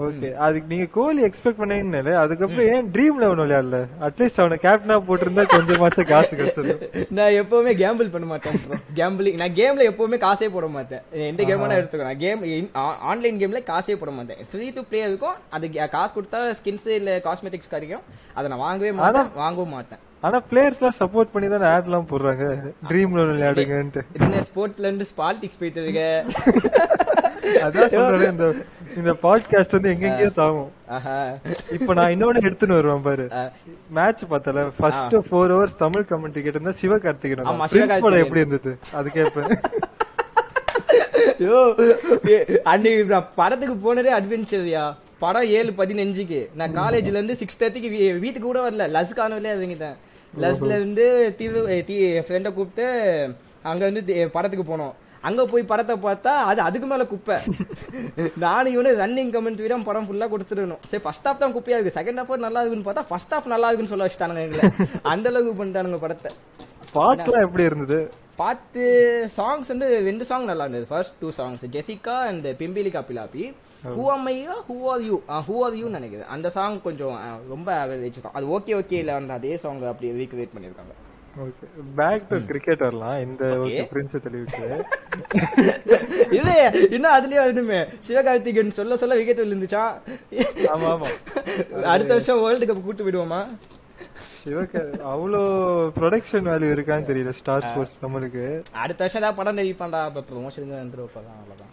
ஓகே 0.06 0.30
அதுக்கு 0.46 0.68
நீங்க 0.72 0.86
கோலி 0.98 1.22
எக்ஸ்பெக்ட் 1.28 1.60
பண்ணீங்கன்னு 1.62 2.14
அதுக்கப்புறம் 2.24 2.68
ஏன் 2.74 2.90
ட்ரீம் 2.96 3.20
லெவன் 3.22 3.42
விளையாடல? 3.44 3.78
அட்லீஸ்ட் 4.08 4.42
அவனை 4.44 4.58
கேப்டனா 4.66 4.98
போட்டிருந்தா 5.08 5.44
கொஞ்சமாச்சும் 5.54 6.10
காசு 6.12 6.32
கிடைச்சிருக்கும். 6.40 6.82
நான் 7.20 7.38
எப்பவுமே 7.42 7.74
கேம்பிள் 7.84 8.12
பண்ண 8.16 8.28
மாட்டேன் 8.32 8.60
கேம்பிளிங் 9.00 9.40
நான் 9.44 9.58
கேம்ல 9.62 9.88
எப்பவுமே 9.92 10.20
காசே 10.26 10.50
போட 10.56 10.68
மாட்டேன். 10.76 11.04
எந்த 11.32 11.44
கேம் 11.50 11.64
வேணா 11.64 11.80
எடுத்துக்கோ. 11.80 12.10
நான் 12.10 12.22
கேம் 12.26 12.44
ஆன்லைன் 13.12 13.40
கேம்ல 13.44 13.62
காசே 13.72 13.98
போட 14.04 14.14
மாட்டேன். 14.18 14.42
ஃப்ரீ 14.52 14.68
டு 14.78 14.84
ப்ளே 14.92 15.02
இருக்கும். 15.10 15.38
அது 15.58 15.70
காசு 15.98 16.14
கொடுத்தா 16.18 16.42
ஸ்கின்ஸ் 16.62 16.88
இல்ல 17.00 17.18
காஸ்மெட்டிக்ஸ் 17.30 17.74
கிடைக்கும். 17.76 18.06
அதை 18.38 18.46
நான் 18.54 18.64
வாங்கவே 18.68 18.94
மாட்டேன் 19.00 19.32
வாங்கவும் 19.44 19.76
மாட்டேன். 19.78 20.04
ஆனா 20.28 20.38
பிளேயர்ஸ் 20.52 20.80
எல்லாம் 20.80 21.00
சப்போர்ட் 21.02 21.34
பண்ணி 21.34 21.48
தான் 21.52 21.68
ஆட் 21.74 21.88
எல்லாம் 21.90 22.10
போடுறாங்க? 22.12 22.46
ட்ரீம் 22.90 23.14
லெவன் 23.18 23.34
விளையாடுங்கன்ட்டு. 23.34 24.02
இந்த 24.26 24.40
ஸ்போர்ட்ல 24.50 24.88
இருந்து 24.90 25.08
ஸ்பாலிடிக்ஸ் 25.14 25.60
போயிட்டு 25.62 25.84
இருக்க. 25.86 26.04
அதான் 27.64 27.94
சொல்றேன் 27.96 28.32
இந்த 28.32 28.46
இந்த 29.00 29.12
பாட்காஸ்ட் 29.24 29.76
வந்து 29.76 29.92
எங்கெங்கயோ 29.94 30.32
தாவும். 30.40 30.70
இப்ப 31.78 31.94
நான் 32.00 32.14
இன்னொன்னு 32.16 32.46
எடுத்துன்னு 32.48 32.78
வருவேன் 32.80 33.06
பாரு. 33.08 33.26
மேட்ச் 33.98 34.24
பார்த்தல 34.32 34.64
first 34.78 35.16
four 35.28 35.54
hours 35.56 35.80
Tamil 35.84 36.08
commentary 36.12 36.42
கேட்டு 36.46 36.60
இருந்தா 36.60 36.76
சிவகார்த்திகேயன். 36.82 37.44
தான். 37.44 37.62
படம். 38.06 38.24
எப்படி 38.26 38.44
இருந்தது? 38.44 38.74
அது 39.00 39.10
கேட்பேன் 39.18 39.52
ஐயோ 41.42 41.60
அன்னைக்கு 42.72 43.04
நான் 43.14 43.30
படத்துக்கு 43.36 43.76
போனதே 43.86 44.12
அட்வென்ச்சர்யா 44.20 44.84
படம் 45.24 45.50
ஏழு 45.60 45.72
பதினஞ்சுக்கு. 45.78 46.42
நான் 46.60 46.76
காலேஜ்ல 46.80 47.18
இருந்து 47.18 47.36
சிக்ஸ் 47.42 47.60
தேர்ட்டிக்கு 47.62 47.90
வீட்டுக்கு 48.24 48.48
கூட 48.48 48.62
வரல. 48.68 48.88
லஸ் 48.96 49.18
காணவிலே 49.20 49.54
அதுங்கிட்டேன் 49.56 49.98
லஸ்ல 50.34 50.72
இருந்து 50.80 51.06
தீ 51.88 51.96
ஃப்ரெண்டை 52.26 52.52
கூப்பிட்டு 52.54 52.86
அங்க 53.72 53.84
வந்து 53.90 54.02
படத்துக்கு 54.36 54.66
போனோம். 54.72 54.94
அங்க 55.24 55.42
போய் 55.46 55.64
படத்தை 55.66 55.96
பார்த்தா 56.04 56.34
அது 56.46 56.62
அதுக்கு 56.62 56.88
மேல 56.88 57.04
குப்பை. 57.06 57.38
நானும் 58.44 58.74
இவனு 58.74 58.92
ரன்னிங் 59.00 59.34
கமெண்ட் 59.34 59.64
விட 59.64 59.78
படம் 59.84 60.08
ஃபுல்லா 60.08 60.28
கொடுத்துடணும். 60.30 60.82
சரி 60.90 61.04
ஃபர்ஸ்ட் 61.04 61.28
ஹாஃப் 61.28 61.42
தான் 61.42 61.56
குப்பையா 61.56 61.78
இருக்கு. 61.78 61.98
செகண்ட் 61.98 62.22
ஹாஃப் 62.22 62.46
நல்லா 62.46 62.62
இருக்குன்னு 62.62 62.88
பார்த்தா 62.88 63.06
ஃபர்ஸ்ட் 63.10 63.36
ஹாஃப் 63.36 63.52
நல்லா 63.54 63.70
இருக்குன்னு 63.70 63.94
சொல்ல 63.94 64.08
வச்சுட்டானுங்க 64.08 64.46
எங்களை. 64.48 64.66
அந்த 65.06 65.28
அளவுக்கு 65.32 65.60
பண்ணிட்டானுங்க 65.60 66.00
படத்தை. 66.00 66.32
பாட்டுலாம் 66.94 67.46
எப்படி 67.46 67.64
இருந்தது? 67.64 68.00
பாட்டு 68.38 68.84
சாங்ஸ் 69.36 69.72
வந்து 69.72 69.88
ரெண்டு 70.06 70.26
சாங் 70.26 70.46
நல்லா 70.46 70.66
இருந்தது. 70.66 70.88
First 70.92 71.18
two 71.22 71.30
songs 71.38 71.66
Jessica 71.74 72.16
and 72.28 72.48
Bimbilikki 72.60 73.02
Pilapi 73.10 73.44
who 73.90 74.06
அம்மையா 74.14 74.56
who 74.68 74.78
are 74.92 75.04
you 75.04 75.18
who 75.48 75.58
are 75.66 75.78
you 75.78 75.88
நினைக்கிறேன் 75.96 76.32
அந்த 76.34 76.48
சாங் 76.56 76.78
கொஞ்சம் 76.82 77.16
அஹ், 77.20 77.42
ரொம்ப 77.50 77.70
ஆவரேஜ் 77.82 78.18
தான். 78.20 78.36
அது 78.38 78.48
ஓகே 78.56 78.74
ஓகே 78.80 78.98
இல்ல 79.04 79.14
அந்த 79.20 79.34
அதே 79.38 79.54
சாங் 79.64 79.84
அப்படி 79.92 80.10
ரீக்ரியேட் 80.20 80.56
பண்ணிருக்காங்க 80.56 80.96
ஓகே 81.44 81.66
பேக் 81.98 82.28
டு 82.30 82.38
கிரிக்கெட் 82.50 82.84
வரலாம் 82.86 83.18
இந்த. 83.26 83.44
ஓகே 83.64 83.82
பிரின்ஸ் 83.92 84.24
தெளிவுக்கு 84.26 84.64
இல்ல 86.38 86.50
இன்னும் 86.96 87.16
அதுலயே 87.18 87.42
வரணுமே. 87.44 87.80
சிவகார்த்திகேயன் 88.08 88.78
சொல்ல 88.80 88.98
சொல்ல 89.02 89.18
விக்கெட் 89.20 89.44
விழுந்துச்சா? 89.44 89.84
ஆமா 90.74 90.88
ஆமா. 90.96 91.10
அடுத்த 91.94 92.12
வருஷம் 92.16 92.42
வேர்ல்டு 92.46 92.70
கப் 92.72 92.86
கூட்டு 92.88 93.06
விடுவோமா 93.08 93.42
சிவக 94.42 94.82
அவ்வளோ 95.14 95.40
ப்ரொடக்ஷன் 95.96 96.46
வேல்யூ 96.50 96.70
இருக்கான்னு 96.76 97.08
தெரியல 97.10 97.32
ஸ்டார் 97.40 97.66
ஸ்போர்ட்ஸ் 97.68 97.98
நம்மளுக்கு. 98.04 98.44
அடுத்த 98.84 99.02
வருஷம் 99.04 99.22
ஏதாவது 99.22 99.38
படம் 99.40 99.58
நடிப்பான்டா 99.60 100.00
அப்ப 100.10 100.24
ப்ரொமோஷனுக்கு 100.30 101.08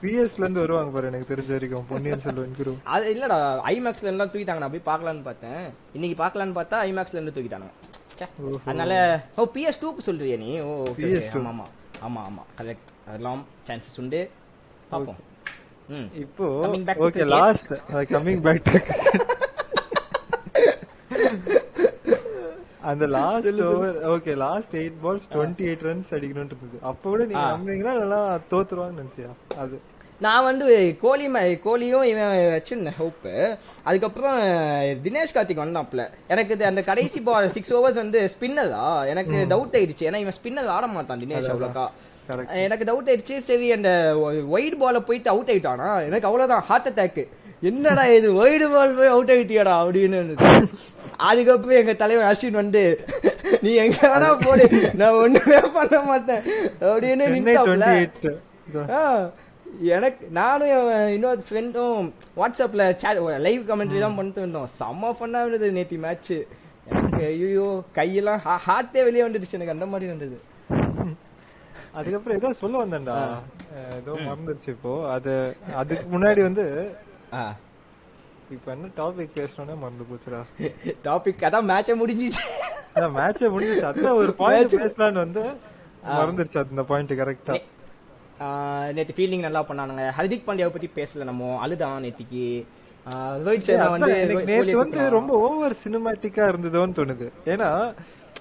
பிஎஸ்ல 0.01 0.43
இருந்து 0.45 0.65
வருவாங்க 0.65 0.91
பாரு 0.97 1.11
எனக்கு 1.11 1.31
தெரிஞ்ச 1.33 1.53
வரைக்கும். 1.57 1.87
பொன்னியின் 1.91 2.25
செல்வன் 2.25 2.57
குரு. 2.61 2.73
அது 2.95 3.13
இல்லடா 3.15 3.39
ஐமேக்ஸ்ல 3.73 4.13
எல்லாம் 4.15 4.33
தூக்கிட்டாங்க 4.33 4.65
நான் 4.65 4.75
போய் 4.75 4.89
பார்க்கலான்னு 4.91 5.29
பார்த்தேன். 5.29 5.63
இன்னைக்கு 5.99 6.19
பார்க்கலான்னு 6.25 6.59
பார்த்தா 6.61 6.83
ஐமேக்ஸ்ல 6.89 7.19
இருந்து 7.19 7.37
தூக்கிட்டாங்க. 7.39 7.71
அதனால 8.65 8.93
ஓ 9.37 9.47
பிஎஸ் 9.55 9.83
டூக்கு 9.83 10.07
சொல்றியா 10.09 10.37
நீ? 10.39 10.51
ஓ 10.61 10.71
okay. 10.91 11.11
ஆமா 11.33 11.51
ஆமா. 11.53 11.67
ஆமா 12.03 12.21
ஆமா. 12.29 12.43
கரெக்ட் 12.59 12.91
அதெல்லாம் 13.09 13.43
சான்சஸ் 13.69 13.99
உண்டு. 13.99 14.21
பாப்போம் 14.91 15.21
ம். 15.89 16.09
இப்போ 16.23 16.47
ஓகே. 17.07 17.25
லாஸ்ட் 17.35 17.73
கம்மிங் 18.11 18.43
பேக் 18.47 18.71
அந்த 22.83 23.05
last 23.15 23.61
over 23.69 23.97
okay 24.11 24.33
last 24.43 24.75
eight 24.75 24.99
balls 25.05 25.25
twenty 25.33 25.65
eight 25.69 25.83
runs 25.83 26.11
அடிக்கணும்னு 26.17 26.53
இருந்தது. 26.53 26.77
அப்ப 26.83 27.03
கூட 27.05 27.23
நீங்க 27.25 27.45
நம்புறீங்களா 27.55 27.95
அதெல்லாம் 27.97 28.29
தோத்துருவாங்கன்னு 28.53 29.03
நினைச்சியா? 29.03 29.31
அது. 29.59 29.77
நான் 30.21 30.45
வந்து 30.45 30.97
கோலி 31.01 31.29
ம- 31.29 31.61
கோலியும் 31.65 32.05
இவன் 32.05 32.63
வச்சிருந்தேன் 32.63 32.97
ஹோப்பு 32.99 33.59
அதுக்கப்புறம் 33.83 34.39
தினேஷ் 35.05 35.35
கார்த்திக் 35.35 35.65
வந்தாப்ல 35.65 36.09
எனக்கு 36.29 36.55
இது 36.55 36.65
அந்த 36.65 36.83
கடைசி 36.83 37.21
பால் 37.21 37.51
சிக்ஸ் 37.51 37.75
ஓவர்ஸ் 37.75 37.95
வந்து 37.95 38.31
ஸ்பின்னரா 38.39 39.07
எனக்கு 39.07 39.47
டவுட் 39.49 39.77
ஆயிடுச்சு. 39.77 40.05
ஏன்னா 40.05 40.17
இவன் 40.17 40.33
ஸ்பின்னர் 40.43 40.67
ஆட 40.67 40.87
மாட்டான் 40.87 41.21
தினேஷ் 41.21 41.51
அவ்வளோக்கா. 41.53 41.87
எனக்கு 42.55 42.85
டவுட் 42.85 43.07
ஆயிடுச்சு. 43.07 43.39
சரி 43.39 43.73
அந்த 43.73 43.91
ஒயிட் 44.49 44.79
பால 44.79 45.01
போயிட்டு 45.01 45.31
அவுட் 45.31 45.51
ஆயிட்டானா? 45.51 46.05
எனக்கு 46.05 46.27
அவ்வளவுதான். 46.27 46.63
ஹார்ட் 46.63 46.89
அட்டாக் 46.89 47.29
என்னடா 47.61 48.05
இது? 48.07 48.35
ஒயிட் 48.35 48.73
பால் 48.73 48.95
போய் 48.95 49.07
அவுட் 49.07 49.31
ஆயிட்டியாடா 49.31 49.75
அப்படின்னு. 49.83 50.37
அதுக்கப்புறம் 51.17 51.79
எங்க 51.79 51.93
தலைவர் 51.95 52.37
அஸ்வின் 52.37 52.51
வந்து 52.51 53.05
நீ 53.61 53.75
எங்க 53.75 54.09
வேணா 54.09 54.45
போடு? 54.45 54.91
நான் 54.95 55.13
ஒண்ணுமே 55.13 55.61
பண்ண 55.75 56.01
மாட்டேன். 56.01 56.43
அப்படின்னு 56.81 57.25
நின்றாப்ல 57.35 58.09
எனக்கு 59.81 60.29
நானும் 60.39 60.69
என் 60.75 61.13
இன்னொரு 61.15 61.43
ஃப்ரெண்டும் 61.49 62.13
வாட்ஸ்அப்ல 62.37 62.85
chat 63.03 63.17
லைவ் 63.47 63.63
கமெண்ட்ரி 63.71 64.01
தான் 64.01 64.17
பண்ணிட்டு 64.19 64.41
இருந்தோம். 64.41 64.69
செம்ம 64.79 65.11
ஃபன்னா 65.19 65.41
இருந்தது 65.45 65.71
நேத்தி 65.79 65.99
மேட்ச் 66.05 66.33
எனக்கு 66.91 67.25
ஐயோ 67.31 67.67
கையெல்லாம் 67.99 68.41
ஹார்ட்டே 68.67 69.03
வெளியே 69.09 69.25
வந்துடுச்சு. 69.27 69.57
எனக்கு 69.59 69.75
அந்த 69.77 69.87
மாதிரி 69.87 70.11
இருந்தது. 70.11 70.37
அதுக்கப்புறம் 71.99 72.39
ஏதோ 72.39 72.53
சொல்ல 72.63 72.85
வந்தேன்டா. 72.85 73.17
ஏதோ 73.99 74.13
மறந்துருச்சு 74.29 74.71
இப்போ. 74.77 74.93
அது 75.15 75.33
அதுக்கு 75.83 76.07
முன்னாடி 76.17 76.43
வந்து 76.49 76.65
இப்ப 78.57 78.67
என்ன 78.73 78.91
டாபிக் 78.99 79.39
பேசணும்னே 79.39 79.77
மறந்து 79.85 80.07
போச்சுடா. 80.11 80.43
டாபிக் 81.09 81.47
அதான் 81.49 81.71
மேட்சே 81.73 81.97
முடிஞ்சிச்சு. 82.03 82.45
அதான் 82.97 83.17
மேட்சே 83.21 83.49
முடிஞ்சிச்சு. 83.55 83.89
அதான் 83.93 84.21
ஒரு 84.23 84.35
பாயிண்ட் 84.43 84.77
பேசலாம்னு 84.83 85.25
வந்து 85.25 85.45
மறந்துருச்சு 86.19 86.61
அந்த 86.65 86.83
பாயிண்ட் 86.93 87.21
கரெக்டா 87.23 87.55
ஆ, 88.41 88.47
நேத்து 88.93 89.15
ஃபீல்டிங் 89.17 89.41
நல்லா 89.41 89.65
பண்ணானுங்க. 89.65 90.09
ஹர்திக் 90.19 90.47
பாண்டியாவை 90.47 90.69
பத்தி 90.69 90.91
பேசல 90.95 91.25
நம்ம. 91.25 91.67
அழுதான் 91.67 92.03
நேத்திக்கு. 92.03 92.45
ரோஹித் 93.45 93.59
சர்மா 93.59 93.89
வந்து 93.89 94.13
நேத்து 94.47 94.77
வந்து. 94.77 95.11
ரொம்ப 95.11 95.39
ஓவர் 95.39 95.77
சினிமேட்டிக்கா 95.85 96.45
இருந்ததோன்னு 96.53 96.97
தோணுது. 96.97 97.29
ஏன்னா 97.47 97.71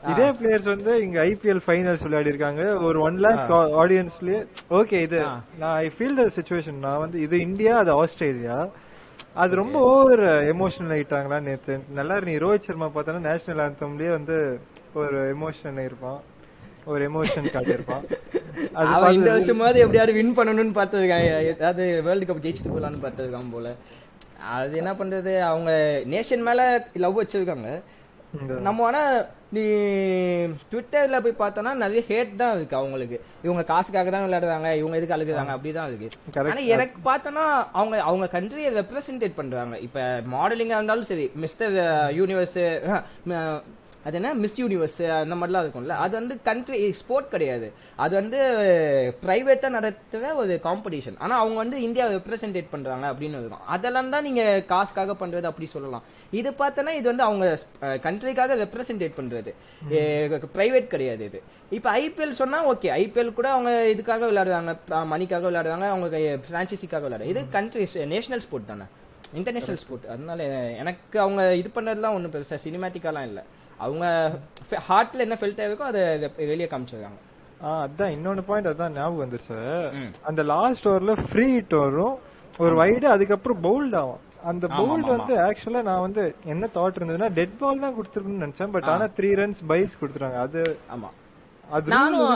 இதே 0.09 0.29
பிளேயர்ஸ் 0.29 0.63
வந்து 0.63 1.01
இங்க 1.01 1.23
ஐபிஎல் 1.23 1.61
ஃபைனல்ஸ் 1.65 2.01
விளையாடி 2.01 2.27
இருக்காங்க 2.27 2.63
ஒரு 2.79 3.01
ஒன் 3.01 3.17
லேக் 3.19 3.51
ஆடியன்ஸ்லயே 3.81 4.39
ஓகே 4.69 5.01
இது 5.01 5.19
நான் 5.59 5.77
ஐ 5.77 5.91
ஃபீல் 5.97 6.15
த 6.15 6.31
சுச்சுவேஷன் 6.35 6.79
நான் 6.79 6.97
வந்து 6.97 7.21
இது 7.21 7.39
இந்தியா 7.39 7.77
அது 7.77 7.91
ஆஸ்திரேலியா 7.91 8.57
அது 9.33 9.55
ரொம்ப 9.55 9.79
ஓவர் 9.79 10.19
எமோஷனல் 10.53 10.93
ஆயிட்டாங்களா 10.95 11.41
நேத்து. 11.41 11.79
நல்லா 11.89 12.19
நீ 12.19 12.37
ரோஹித் 12.37 12.59
சர்மா 12.59 12.91
பார்த்தா 12.95 13.19
நேஷனல் 13.19 13.69
ஆந்தம்லயே 13.69 14.09
வந்து 14.09 14.37
ஒரு 14.93 15.35
எமோஷன் 15.35 15.83
இருப்பான். 15.83 16.19
ஒரு 16.93 17.03
எமோஷன் 17.09 17.53
காட்டியிருப்பான். 17.55 18.05
அது 18.77 18.93
அவன் 18.95 19.17
இந்த 19.17 19.29
வருஷமாவது 19.35 19.83
எப்படியாவது 19.83 20.17
வின் 20.17 20.37
பண்ணணும்னு 20.39 20.77
பார்த்துருக்காங்க 20.79 21.29
ஏதாவது 21.51 21.85
வேர்ல்டு 22.07 22.27
கப் 22.29 22.43
ஜெயிச்சுட்டு 22.45 22.73
போலான்னு 22.73 23.03
பார்த்துருக்கான் 23.05 23.53
போல. 23.55 23.69
அது 24.57 24.73
என்ன 24.81 24.91
பண்றது? 25.01 25.33
அவங்க 25.51 25.71
நேஷன் 26.13 26.45
மேல 26.47 26.61
லவ் 27.05 27.19
வச்சிருக்காங்க. 27.21 27.69
நம்ம 28.65 28.85
ஆனா 28.85 29.01
நீ 29.55 29.63
ட்விட்டர்ல 30.71 31.17
போய் 31.25 31.41
பார்த்தோம்னா 31.41 31.73
நிறைய 31.83 32.01
ஹேட் 32.09 32.33
தான் 32.41 32.55
இருக்கு 32.57 32.75
அவங்களுக்கு. 32.79 33.17
இவங்க 33.45 33.61
காசுக்காக 33.69 34.11
தான் 34.15 34.25
விளையாடுறாங்க 34.25 34.69
இவங்க 34.79 34.99
எதுக்கு 34.99 35.15
அழுகுறாங்க 35.17 35.53
அப்படிதான் 35.55 35.89
இருக்கு. 35.91 36.09
ஆனா 36.51 36.63
எனக்கு 36.75 36.97
பார்த்தோன்னா 37.09 37.45
அவங்க 37.79 37.95
அவங்க 38.09 38.27
கண்ட்ரியை 38.35 38.71
ரெப்ரசன்டேட் 38.79 39.39
பண்றாங்க. 39.39 39.79
இப்ப 39.87 40.03
மாடலிங்கா 40.33 40.79
இருந்தாலும் 40.79 41.09
சரி 41.11 41.27
மிஸ்டர் 41.45 41.77
யூனிவர்ஸ் 42.19 42.59
அது 44.05 44.17
என்ன? 44.19 44.31
மிஸ் 44.43 44.57
யூனிவர்ஸ் 44.61 44.97
அந்த 45.21 45.35
மாதிரிலாம் 45.39 45.63
இருக்கும்ல. 45.65 45.95
அது 46.05 46.13
வந்து 46.19 46.35
கண்ட்ரி 46.47 46.79
ஸ்போர்ட் 46.99 47.29
கிடையாது. 47.33 47.67
அது 48.03 48.13
வந்து 48.19 48.39
பிரைவேட்டா 49.23 49.69
நடத்துற 49.77 50.33
ஒரு 50.41 50.55
காம்படிஷன் 50.67 51.17
ஆனா 51.25 51.35
அவங்க 51.43 51.57
வந்து 51.63 51.77
இந்தியாவை 51.87 52.11
ரெப்ரசன்டேட் 52.17 52.69
பண்றாங்க 52.73 53.05
அப்படின்னு 53.11 53.39
இருக்கும். 53.41 53.63
அதெல்லாம் 53.75 54.11
தான் 54.15 54.25
நீங்க 54.27 54.43
காசுக்காக 54.73 55.15
பண்றது 55.21 55.49
அப்படி 55.51 55.69
சொல்லலாம். 55.75 56.05
இது 56.41 56.51
பார்த்தோன்னா 56.61 56.93
இது 56.99 57.07
வந்து 57.11 57.27
அவங்க 57.29 57.47
கண்ட்ரிக்காக 58.07 58.59
ரெப்ரசன்டேட் 58.63 59.17
பண்றது. 59.19 59.53
பிரைவேட் 60.57 60.93
கிடையாது 60.93 61.25
இது. 61.29 61.41
இப்போ 61.79 61.89
ஐபிஎல் 62.03 62.39
சொன்னா 62.41 62.59
ஓகே 62.73 62.91
ஐபிஎல் 63.01 63.35
கூட 63.39 63.49
அவங்க 63.55 63.71
இதுக்காக 63.95 64.23
விளையாடுவாங்க. 64.31 64.75
மணிக்காக 65.13 65.45
விளையாடுவாங்க. 65.49 65.89
அவங்க 65.95 66.21
பிரான்ச்சைசிக்காக 66.49 67.03
விளையாடுவாங்க. 67.07 67.33
இது 67.35 67.43
கண்ட்ரி 67.57 67.89
நேஷனல் 68.15 68.45
ஸ்போர்ட் 68.47 68.71
தானே. 68.73 68.87
இன்டர்நேஷனல் 69.39 69.79
ஸ்போர்ட் 69.83 70.03
அதனால 70.13 70.43
எனக்கு 70.81 71.17
அவங்க 71.23 71.41
இது 71.61 71.69
பண்ணதெல்லாம் 71.77 72.15
ஒன்றும் 72.17 72.33
பெருசா 72.35 72.57
சினிமேட்டிக்காலாம் 72.65 73.27
இல்லை. 73.29 73.43
அவங்க 73.77 74.05
ஹார்ட்ல 74.87 75.25
என்ன 75.25 75.37
ஃபெல்ட் 75.39 75.61
ஆயிருக்கோ 75.61 75.87
அதை 75.89 76.01
வெளியே 76.51 76.67
காமிச்சிருக்காங்க. 76.69 77.19
அதான் 77.79 78.13
இன்னொன்னு 78.15 78.43
பாயிண்ட் 78.47 78.69
அதான் 78.71 78.95
ஞாபகம் 78.95 79.23
வந்துருச்சு 79.23 79.57
அந்த 80.29 80.41
லாஸ்ட் 80.53 80.87
ஓவர்ல 80.87 81.15
ஃப்ரீ 81.25 81.45
ஹிட் 81.51 81.75
வரும். 81.79 82.15
ஒரு 82.59 82.73
வைடு 82.81 83.07
அதுக்கப்புறம் 83.13 83.61
பவுல்ட் 83.61 83.97
ஆகும். 84.01 84.21
அந்த 84.51 84.65
பவுல்ட் 84.79 85.09
வந்து 85.13 85.33
ஆக்சுவலா 85.45 85.81
நான் 85.89 86.03
வந்து 86.05 86.23
என்ன 86.45 86.69
தாட் 86.75 86.97
இருந்ததுன்னா 86.99 87.29
டெட் 87.37 87.57
பால் 87.61 87.83
தான் 87.85 87.95
கொடுத்துருக்கணும்னு 87.97 88.45
நினைச்சேன் 88.45 88.73
பட் 88.75 88.89
ஆனா 88.93 89.05
த்ரீ 89.17 89.29
ரன்ஸ் 89.39 89.63
பைஸ் 89.71 89.99
கொடுத்துறாங்க 90.01 90.39
அது 90.45 90.61
ஆமா. 90.95 91.09
அது 91.69 91.93
நானும் 91.93 92.27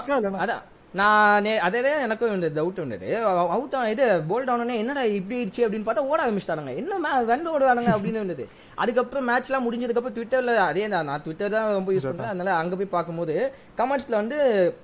அதான் 0.41 0.63
நான் 0.93 1.43
நே- 1.43 1.59
அதே 1.59 1.79
தான் 1.81 2.03
எனக்கும் 2.03 2.33
இந்த 2.33 2.47
டவுட் 2.49 2.79
வந்தது. 2.79 3.07
அவுட் 3.53 3.75
ஆன 3.75 3.89
இது 3.91 4.05
போல்ட் 4.29 4.49
ஆனோடனே 4.49 4.75
என்னடா 4.77 5.03
இப்படி 5.11 5.35
ஆயிடுச்சு? 5.37 5.61
அப்படின்னு 5.65 5.87
பார்த்தா 5.87 6.05
ஓட 6.07 6.19
ஆரம்பிச்சிட்டானுங்க. 6.23 6.73
என்ன 6.77 6.97
மே 6.97 7.11
ரெண்டு 7.27 7.49
ஓடுவானுங்க 7.51 7.91
அப்படின்னு 7.95 8.19
இருந்தது. 8.21 8.45
அதுக்கப்புறம் 8.77 9.27
மேட்ச்லாம் 9.27 9.65
முடிஞ்சதுக்கப்புறம் 9.65 10.15
ட்விட்டர்ல 10.15 10.55
அதே 10.65 10.87
தான் 10.87 11.05
நான் 11.05 11.21
ட்விட்டர் 11.21 11.53
தான் 11.55 11.67
ரொம்ப 11.71 11.93
யூஸ் 11.93 12.07
பண்றேன். 12.09 12.31
அதனால 12.31 12.53
அங்க 12.55 12.75
போய் 12.75 12.93
பார்க்கும்போது 12.95 13.35
கமெண்ட்ஸ்ல 13.77 14.15
வந்து 14.15 14.37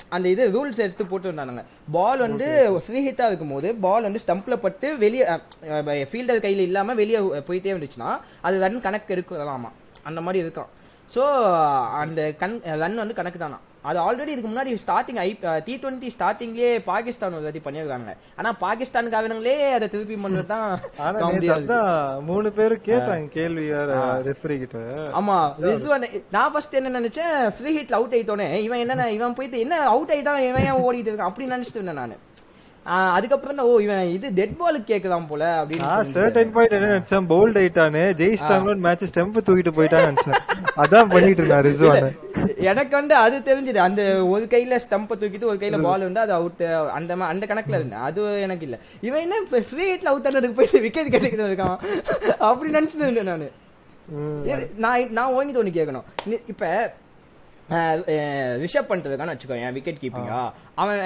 அந்த 0.10 0.28
இது 0.30 0.46
ரூல்ஸ் 0.52 0.84
எடுத்து 0.86 1.06
போட்டுருந்தானுங்க 1.06 1.64
பால் 1.92 2.26
வந்து 2.28 2.48
ஃப்ரீ 2.86 3.02
ஹிட்டா 3.08 3.28
இருக்கும்போது 3.28 3.70
பால் 3.80 4.04
வந்து 4.04 4.24
ஸ்டம்ப்ல 4.26 4.58
பட்டு 4.60 4.90
வெளியே 4.98 5.26
ஃபீல்டர் 6.12 6.44
கையில 6.44 6.66
இல்லாம 6.66 6.96
வெளியே 6.96 7.20
போயிட்டே 7.48 7.72
இருந்துச்சுன்னா 7.74 8.12
அது 8.42 8.60
ரன் 8.60 8.82
கணக்கு 8.82 9.16
இருக்கலாமா 9.16 9.72
அந்த 10.04 10.22
மாதிரி 10.22 10.42
இருக்கும் 10.44 10.72
ஸோ 11.12 11.24
அந்த 12.00 12.22
கண் 12.40 12.54
ரன் 12.82 13.02
வந்து 13.02 13.14
கணக்கு 13.14 13.40
தானா? 13.40 13.58
அது 13.86 13.98
ஆல்ரெடி 14.04 14.34
இதுக்கு 14.34 14.50
முன்னாடி 14.50 14.72
ஸ்டார்டிங் 14.82 15.20
ஐ 15.22 15.28
டி 15.66 15.74
டுவெண்ட்டி 15.82 16.10
ஸ்டார்டிங்லேயே 16.16 16.72
பாகிஸ்தான் 16.88 17.38
ஒரு 17.40 17.64
பண்ணியிருக்காங்க 17.66 18.12
ஆனா 18.38 18.52
பாகிஸ்தானுக்காரங்களே 18.62 19.56
அதை 19.72 19.88
திருப்பி 19.90 20.18
பண்ணுறது 20.18 20.50
தான் 20.52 20.68
மூணு 22.28 22.52
பேரும் 22.52 22.84
கேட்டாங்க 22.88 23.28
கேள்வி 23.36 23.66
ரெஃபரி 24.28 24.58
கிட்ட. 24.58 24.80
ஆமா 25.20 25.38
ரிஸ்வான் 25.66 26.08
நான் 26.32 26.54
ஃபர்ஸ்ட் 26.54 26.78
என்ன 26.80 26.94
நினைச்சேன் 26.98 27.36
ஃப்ரீ 27.58 27.74
ஹிட்ல 27.78 28.00
அவுட் 28.00 28.16
ஆயிட்டோனே 28.16 28.50
இவன் 28.66 28.82
என்ன 28.86 29.10
இவன் 29.16 29.38
போயிட்டு 29.38 29.64
என்ன 29.66 29.82
அவுட் 29.92 30.14
ஆயிட்டான் 30.16 30.42
இவன் 30.46 30.68
ஏன் 30.70 30.82
ஓடிட்டு 30.84 31.12
இருக்கான் 31.12 31.32
அப்படி 31.32 31.54
நினைச்சிட்டு 31.54 31.82
இருந்தேன் 31.82 32.02
நான். 32.04 32.18
அதுக்கப்புறம் 33.18 33.60
ஓ 33.70 33.72
இவன் 33.86 34.10
இது 34.16 34.28
டெட் 34.40 34.58
பாலுக்கு 34.60 34.92
கேட்கலாம் 34.92 35.28
போல 35.30 35.44
அப்படின்னு. 35.62 35.88
சர்டன் 36.16 36.52
பாயிண்ட் 36.56 36.76
என்ன 36.78 36.90
நினைச்சேன்? 36.92 37.26
பவுல்ட் 37.32 37.58
ஆயிட்டானு. 37.62 38.04
ஜெயிச்சிட்டாங்களோன்னு 38.20 38.84
மேட்ச் 38.86 39.06
ஸ்டெம்ப் 39.12 39.40
தூக்கிட்டு 39.48 39.74
போயிட்டான்னு 39.78 40.10
நினைச்சேன். 40.10 40.40
அதான் 40.84 41.12
பண்ணிட்டு 41.14 41.42
இருந்தான் 41.42 41.64
ரிஸ்வான். 41.68 42.10
எனக்கு 42.72 42.94
வந்து 43.00 43.16
அது 43.26 43.38
தெரிஞ்சது. 43.50 43.80
அந்த 43.88 44.02
ஒரு 44.34 44.46
கையில 44.54 44.80
ஸ்டம்ப 44.86 45.18
தூக்கிட்டு 45.22 45.50
ஒரு 45.52 45.60
கையில 45.62 45.80
பால் 45.88 46.08
வந்து 46.08 46.24
அது 46.26 46.34
அவுட் 46.40 46.64
அந்த 46.98 47.18
அந்த 47.32 47.46
கணக்குல 47.52 47.80
இருந்தேன் 47.80 48.06
அது 48.10 48.22
எனக்கு 48.48 48.68
இல்ல. 48.68 48.78
இவன் 49.08 49.24
என்ன 49.26 49.64
ஃப்ரீ 49.72 49.88
ஹிட்ல 49.92 50.12
அவுட் 50.14 50.30
ஆனதுக்கு 50.32 50.60
போய் 50.60 50.84
விக்கெட் 50.86 51.16
கிடைக்கிறது 51.16 51.50
இருக்கான்? 51.52 51.80
அப்படி 52.50 52.72
நினைச்சது 52.78 53.30
நானு. 53.32 53.50
நான் 55.18 55.34
ஓங்கிட்டு 55.38 55.62
ஒண்ணு 55.64 55.78
கேட்கணும் 55.80 56.08
இப்ப 56.54 56.70
ரிஷப் 58.64 58.90
வச்சுக்கோ 58.90 59.56
என் 59.62 59.74
விக்கெட் 59.74 60.02
கீப்பிங்கா 60.02 60.40
அவன் 60.82 61.00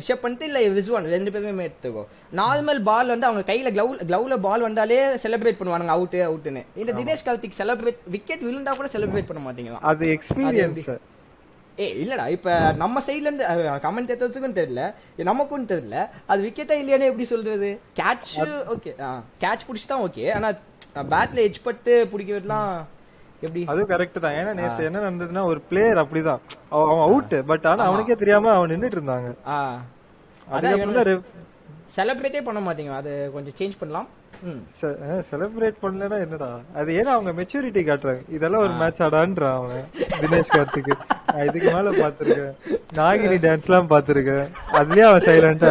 ரிஷப் 0.00 0.22
பண்ணிட்டு 0.24 0.46
இல்ல 0.48 0.58
ரிஸ்வான் 0.76 1.08
ரெண்டு 1.14 1.30
பேருமே 1.34 1.64
எடுத்துக்கோ. 1.68 2.02
நார்மல் 2.40 2.82
பால் 2.82 3.06
வந்து 3.06 3.26
அவங்க 3.26 3.42
கையில 3.52 3.70
கிளவு 3.76 3.96
கிளவுல 4.10 4.36
பால் 4.40 4.60
வந்தாலே 4.60 4.98
செலிப்ரேட் 5.24 5.58
பண்ணுவானுங்க 5.60 5.94
அவுட் 5.96 6.16
அவுட்னு 6.28 6.62
இந்த 6.76 6.92
தினேஷ் 6.92 7.26
கார்த்திக் 7.28 7.58
செலிப்ரேட் 7.60 8.04
விக்கெட் 8.06 8.44
விழுந்தா 8.48 8.76
கூட 8.76 8.90
செலிப்ரேட் 8.94 9.30
பண்ண 9.30 9.42
மாட்டீங்களா 9.46 9.80
அது 9.82 10.10
எக்ஸ்பீரியன்ஸ் 10.16 10.90
ஏ 11.78 11.84
இல்லடா 12.02 12.28
இப்ப 12.28 12.54
நம்ம 12.72 13.00
சைடுல 13.06 13.28
இருந்து 13.28 13.44
கமெண்டேட்டர்ஸுக்கும் 13.84 14.58
தெரியல 14.58 14.82
நமக்கும் 15.30 15.70
தெரியல. 15.70 15.98
அது 16.26 16.40
விக்கெட்டா 16.42 16.74
இல்லையானே 16.80 17.08
எப்படி 17.10 17.24
சொல்றது? 17.24 17.70
கேட்ச் 18.00 18.32
ஓகே 18.74 18.92
கேட்ச் 19.44 19.66
பிடிச்சி 19.68 19.86
தான் 19.86 20.04
ஓகே 20.08 20.26
ஆனா 20.34 20.48
பேட்ல 21.12 21.46
எஜ் 21.48 21.64
பட்டு 21.64 22.08
பிடிக்கிறதுலாம் 22.12 22.72
எப்படி? 23.42 23.64
அது 23.66 23.82
கரெக்ட் 23.82 24.20
தான். 24.20 24.32
ஏன்னா 24.32 24.52
நேத்து 24.54 24.84
என்ன 24.84 24.98
நடந்ததுன்னா 24.98 25.44
ஒரு 25.44 25.60
பிளேயர் 25.60 25.96
அப்படிதான். 25.96 26.38
அவ- 26.68 26.86
அவன் 26.86 27.08
அவுட் 27.08 27.46
பட் 27.46 27.66
ஆனா 27.66 27.84
அவனுக்கே 27.84 28.14
தெரியாம 28.14 28.50
அவன் 28.50 28.70
நின்னுட்டு 28.70 28.92
இருந்தாங்க. 28.92 29.34
செலிப்ரேட்டே 31.96 32.44
பண்ண 32.44 32.72
மாட்டீங்க. 32.72 32.94
அது 32.94 33.30
கொஞ்சம் 33.32 33.68
சேஞ்ச் 33.68 33.72
பண்ணலாம். 33.78 34.08
செலிப்ரேட் 35.28 35.76
பண்ணலன்னா 35.82 36.16
என்னடா? 36.20 36.48
அது 36.74 36.90
ஏன்னா 36.92 37.10
அவங்க 37.12 37.32
மெச்சூரிட்டி 37.32 37.82
காட்டுறாங்க. 37.84 38.22
இதெல்லாம் 38.28 38.62
ஒரு 38.62 38.74
மேட்ச் 38.74 39.02
ஆடான்றான் 39.02 39.56
அவன்? 39.58 39.84
தினேஷ் 40.16 40.52
கார்த்திக் 40.52 40.90
நான் 41.28 41.46
இதுக்கு 41.46 41.68
மேல 41.74 41.90
பாத்துருக்கேன் 41.96 42.54
நாகினி 42.92 43.36
டான்ஸ் 43.40 43.64
எல்லாம் 43.64 43.90
பாத்துருக்கேன் 43.90 44.42
அதுலயே 44.72 45.04
அவன் 45.04 45.26
சைலண்டா 45.26 45.70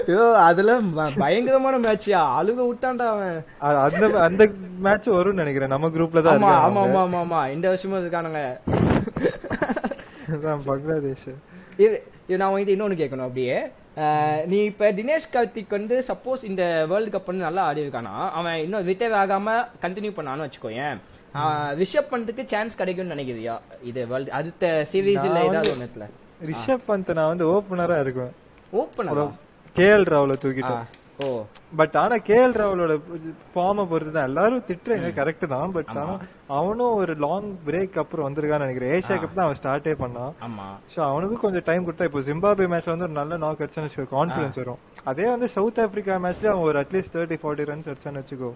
ஐயோ 0.00 0.24
அதெல்லாம் 0.42 0.88
ப- 0.92 1.12
பயங்கரமான 1.18 1.78
மேட்சியா 1.78 2.20
அழுக 2.38 2.60
விட்டான்டா 2.66 3.06
அவன். 3.08 3.38
அந்த 3.84 4.04
அந்த 4.20 4.42
மேட்ச் 4.80 5.08
வரும்னு 5.10 5.32
நினைக்கிறேன். 5.34 5.68
நம்ம 5.68 5.88
குரூப்ல 5.88 6.22
தான் 6.22 6.36
ஆமா 6.40 6.52
ஆமா 6.84 7.02
ஆமா 7.02 7.20
ஆமா 7.22 7.40
இந்த 7.50 7.66
வருஷமும் 7.68 8.00
இருக்கானுங்க. 8.00 8.42
அதான் 10.32 10.64
பங்களாதேஷ். 10.66 11.28
நான் 12.36 12.52
வந்து 12.52 12.74
இன்னொன்னு 12.74 13.00
கேட்கணும் 13.00 13.26
அப்படியே. 13.26 13.58
நீ 14.50 14.58
இப்ப 14.70 14.90
தினேஷ் 14.98 15.32
கார்த்திக் 15.34 15.76
வந்து 15.76 15.96
சப்போஸ் 16.08 16.42
இந்த 16.50 16.62
வேர்ல்டு 16.90 17.10
கப் 17.14 17.30
வந்து 17.30 17.46
நல்லா 17.46 17.62
ஆடி 17.68 17.80
இருக்கானா 17.84 18.12
அவன் 18.38 18.58
இன்னும் 18.64 18.86
ரிட்டையர் 18.88 19.16
ஆகாம 19.22 19.54
கண்டினியூ 19.84 20.12
பண்ணான்னு 20.18 20.46
வச்சுக்கோயேன். 20.46 20.98
ரிஷப் 21.80 22.10
பண்றதுக்கு 22.12 22.44
சான்ஸ் 22.52 22.78
கிடைக்கும்னு 22.80 23.14
நினைக்கிறியா? 23.14 23.54
இது 23.90 24.00
வேர்ல்டு 24.12 24.32
அடுத்த 24.38 24.70
சீரீஸ் 24.92 25.26
இல்ல 25.28 25.38
நான் 25.38 25.48
ஏதாவது 25.50 25.72
ஒண்ணுத்துல? 25.76 26.06
ரிஷப் 26.50 26.86
பந்த் 26.88 27.12
நான் 27.18 27.32
வந்து 27.32 27.46
ஓப்பனரா 27.54 27.98
இருக்குவேன். 28.04 28.34
ஓப்பனா 28.82 29.26
கேஎல் 29.76 30.08
ராகுல 30.14 30.36
தூக்கிட்டேன். 30.44 30.86
ஓ. 31.24 31.28
பட் 31.78 31.96
ஆனா 32.02 32.16
கேஎல் 32.28 32.54
ராகுலோட 32.60 32.94
ஃபார்ம 33.54 33.84
பொறுத்து 33.90 34.12
தான் 34.16 34.28
எல்லாரும் 34.30 34.66
திட்டுறீங்க. 34.68 35.08
கரெக்ட் 35.18 35.46
தான். 35.52 35.72
பட் 35.76 35.90
ஆனா 35.92 36.04
அவனும் 36.58 36.94
ஒரு 37.00 37.14
லாங் 37.24 37.48
பிரேக் 37.66 37.98
அப்புறம் 38.02 38.26
வந்திருக்கான்னு 38.26 38.66
நினைக்கிறேன். 38.66 38.92
ஏஷியா 38.96 39.16
கப் 39.22 39.34
தான் 39.38 39.46
அவன் 39.46 39.58
ஸ்டார்டே 39.60 39.94
பண்ணான். 40.02 40.32
ஆமா. 40.46 40.66
சோ 40.94 41.00
அவனுக்கும் 41.10 41.42
கொஞ்சம் 41.44 41.66
டைம் 41.68 41.86
கொடுத்தா 41.86 42.08
இப்போ 42.08 42.22
ஜிம்பாபே 42.28 42.68
மேட்ச்ல 42.72 42.94
வந்து 42.94 43.08
ஒரு 43.08 43.16
நல்ல 43.20 43.36
நாக் 43.44 43.62
அடிச்சான்னு 43.64 43.88
வச்சுக்கோ 43.88 44.12
கான்பிடன்ஸ் 44.16 44.60
வரும். 44.62 44.80
அதே 45.12 45.26
வந்து 45.34 45.48
சவுத் 45.56 45.80
ஆப்பிரிக்கா 45.84 46.16
மேட்ச்ல 46.26 46.52
அவன் 46.52 46.68
ஒரு 46.70 46.80
at least 46.82 47.16
thirty 47.16 47.38
forty 47.42 47.68
runs 47.72 47.90
அடிச்சான்னு 47.92 48.22
வச்சுக்கோ. 48.22 48.52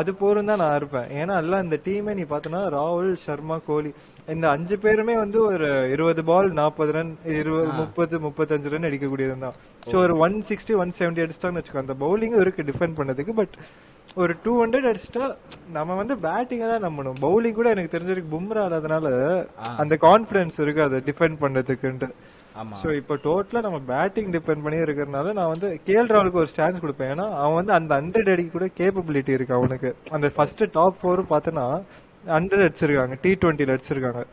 அது 0.00 0.14
போரும் 0.22 0.50
தான் 0.52 0.62
நான் 0.64 0.76
இருப்பேன். 0.76 1.10
ஏன்னா 1.22 1.36
எல்லாம் 1.44 1.64
இந்த 1.66 1.78
டீமே 1.88 2.14
நீ 2.20 2.26
பார்த்தனா 2.34 2.62
ராகுல் 2.78 3.12
சர்மா 3.26 3.58
கோலி. 3.70 3.92
இந்த 4.34 4.46
அஞ்சு 4.54 4.76
பேருமே 4.84 5.14
வந்து 5.24 5.38
ஒரு 5.50 5.68
இருபது 5.94 6.22
பால் 6.30 6.48
நாற்பது 6.60 6.92
ரன் 6.96 7.12
இருபது 7.40 7.70
முப்பது 7.80 8.16
முப்பத்தஞ்சு 8.24 8.72
ரன் 8.72 8.88
அடிக்கக்கூடியது 8.88 9.36
தான் 9.44 9.58
ஸோ 9.90 9.96
ஒரு 10.04 10.16
ஒன் 10.24 10.36
சிக்ஸ்டி 10.48 10.74
ஒன் 10.82 10.96
செவன்டி 10.98 11.22
அடிச்சிட்டான்னு 11.24 11.60
வச்சுக்கோ 11.60 11.84
அந்த 11.84 11.96
பவுலிங்கும் 12.02 12.42
இருக்கு 12.44 12.68
டிஃபெண்ட் 12.70 12.98
பண்ணதுக்கு 12.98 13.34
பட் 13.40 13.54
ஒரு 14.22 14.32
டூ 14.44 14.52
ஹண்ட்ரட் 14.60 14.88
அடிச்சிட்டா 14.90 15.24
நம்ம 15.76 15.96
வந்து 16.00 16.14
பேட்டிங்கை 16.24 16.68
தான் 16.70 16.84
நம்பணும். 16.86 17.18
பவுலிங் 17.24 17.56
கூட 17.58 17.68
எனக்கு 17.74 17.92
தெரிஞ்சிருக்கு 17.94 18.32
பும்ரா 18.34 18.62
இல்லாதனால 18.68 19.06
அந்த 19.82 19.94
கான்பிடன்ஸ் 20.06 20.58
இருக்கு 20.64 20.82
அதை 20.86 20.98
டிஃபெண்ட் 21.08 21.38
பண்ணதுக்குன்ட்டு. 21.42 22.08
சோ 22.80 22.88
இப்போ 23.00 23.14
டோட்டலா 23.26 23.60
நம்ம 23.66 23.78
பேட்டிங் 23.92 24.30
டிபெண்ட் 24.36 24.64
பண்ணி 24.64 24.78
இருக்கறனால 24.84 25.32
நான் 25.38 25.52
வந்து 25.54 25.68
கேஎல் 25.88 26.10
ராகுலுக்கு 26.14 26.42
ஒரு 26.44 26.50
சான்ஸ் 26.58 26.82
கொடுப்பேன். 26.84 27.12
ஏன்னா 27.14 27.26
அவன் 27.42 27.58
வந்து 27.60 27.74
அந்த 27.78 27.90
ஹண்ட்ரட் 28.00 28.32
அடிக்க 28.34 28.50
கூட 28.56 28.68
கேப்பபிலிட்டி 28.80 29.32
இருக்கு 29.36 29.58
அவனுக்கு. 29.58 29.90
அந்த 30.18 30.30
ஃபர்ஸ்ட் 30.36 30.64
டாப் 30.78 30.98
ஃபோர் 31.02 31.22
பார்த்தனா 31.34 31.66
ஹண்ட்ரட் 32.28 32.68
அடிச்சிருக்காங்க 32.68 33.18
டி 33.20 33.32
டுவெண்ட்டில 33.32 33.78
அடிச்சிருக்காங்க. 33.78 34.24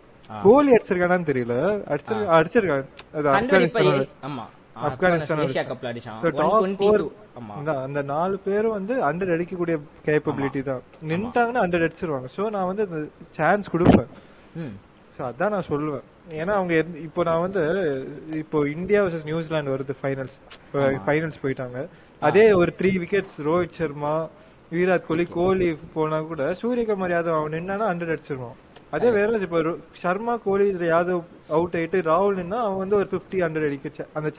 கோலி 0.43 0.71
அடிச்சிருக்கானான்னு 0.71 1.25
தெரியல. 1.25 1.83
அடிச்சிருக்க 1.87 2.27
அடிச்சிருக்காங்க. 2.29 2.85
அது 3.13 3.29
ஆப்கானிஸ்தான் 3.29 4.07
ஆமா. 4.23 4.45
ஆப்கானிஸ்தான் 4.83 5.45
ஏசியா 5.45 5.73
கப்ல 5.73 5.95
அடிச்சான். 5.95 6.21
So, 6.21 6.29
top 6.31 6.63
122 6.63 7.11
ஆமா. 7.39 7.57
இந்த- 7.57 7.81
அந்த 7.81 8.01
நாலு 8.01 8.37
பேரும் 8.37 8.71
வந்து 8.71 9.13
ஹண்ட்ரட் 9.13 9.39
அடிக்கக்கூடிய 9.39 9.81
கேப்பபிலிட்டி 10.05 10.63
தான். 10.63 10.81
நின்ட்டாங்கன்னா 11.07 11.57
ஹண்ட்ரட் 11.57 11.89
அடிச்சிருவாங்க. 11.89 12.27
சோ 12.37 12.49
நான் 12.49 12.65
வந்து 12.65 12.87
அந்த 12.91 13.07
சான்ஸ் 13.31 13.69
கொடுப்பேன். 13.69 14.07
ம். 14.55 14.75
So, 15.17 15.29
அதான் 15.29 15.49
நான் 15.49 15.63
சொல்லுவேன். 15.69 16.01
ஏன்னா 16.29 16.51
அவங்க 16.51 16.83
இப்போ 17.03 17.23
நான் 17.23 17.41
வந்து 17.41 18.07
இப்போ 18.33 18.69
இந்தியா 18.69 19.03
வர்சஸ் 19.03 19.23
நியூசிலாந்து 19.23 19.75
வருது 19.75 20.05
ஃபைனல்ஸ் 20.05 20.33
ஃபைனல்ஸ் 20.73 21.33
போயிட்டாங்க. 21.43 21.87
அதே 22.19 22.53
ஒரு 22.53 22.73
த்ரீ 22.77 22.85
விக்கெட்ஸ் 22.85 23.41
ரோஹித் 23.45 23.71
சர்மா 23.71 24.27
விராட் 24.71 25.07
கோலி 25.07 25.25
கோலி 25.37 25.67
போனா 25.95 26.17
கூட 26.29 26.43
சூரியகுமார் 26.61 27.13
யாதவ் 27.15 27.37
அவன் 27.39 27.55
நின்னானா 27.57 27.85
ஹண்ட்ரட் 27.91 28.13
அடிச்சிருவான். 28.15 28.55
அதே 28.95 29.09
வேற 29.17 29.37
இப்போ 29.45 29.59
சர்மா 30.03 30.33
கோலி 30.45 30.65
இதுல 30.71 30.85
யாதவ் 30.93 31.21
அவுட் 31.57 31.75
ஆயிட்டு 31.79 31.99
ராகுல் 32.09 32.39
நின்னா 32.41 32.59
அவன் 32.65 32.81
வந்து 32.83 32.97
ஒரு 32.99 33.07
50 33.13 33.41
ஹண்ட்ரட் 33.45 33.67
அடிக்க 33.69 34.05
அந்த. 34.17 34.29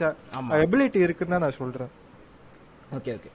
எபிலிட்டி 0.65 0.99
இருக்குன்னு 1.07 1.35
தான் 1.35 1.45
நான் 1.45 1.59
சொல்றேன். 1.61 1.91
ஓகே 2.97 3.13
ஓகே 3.17 3.31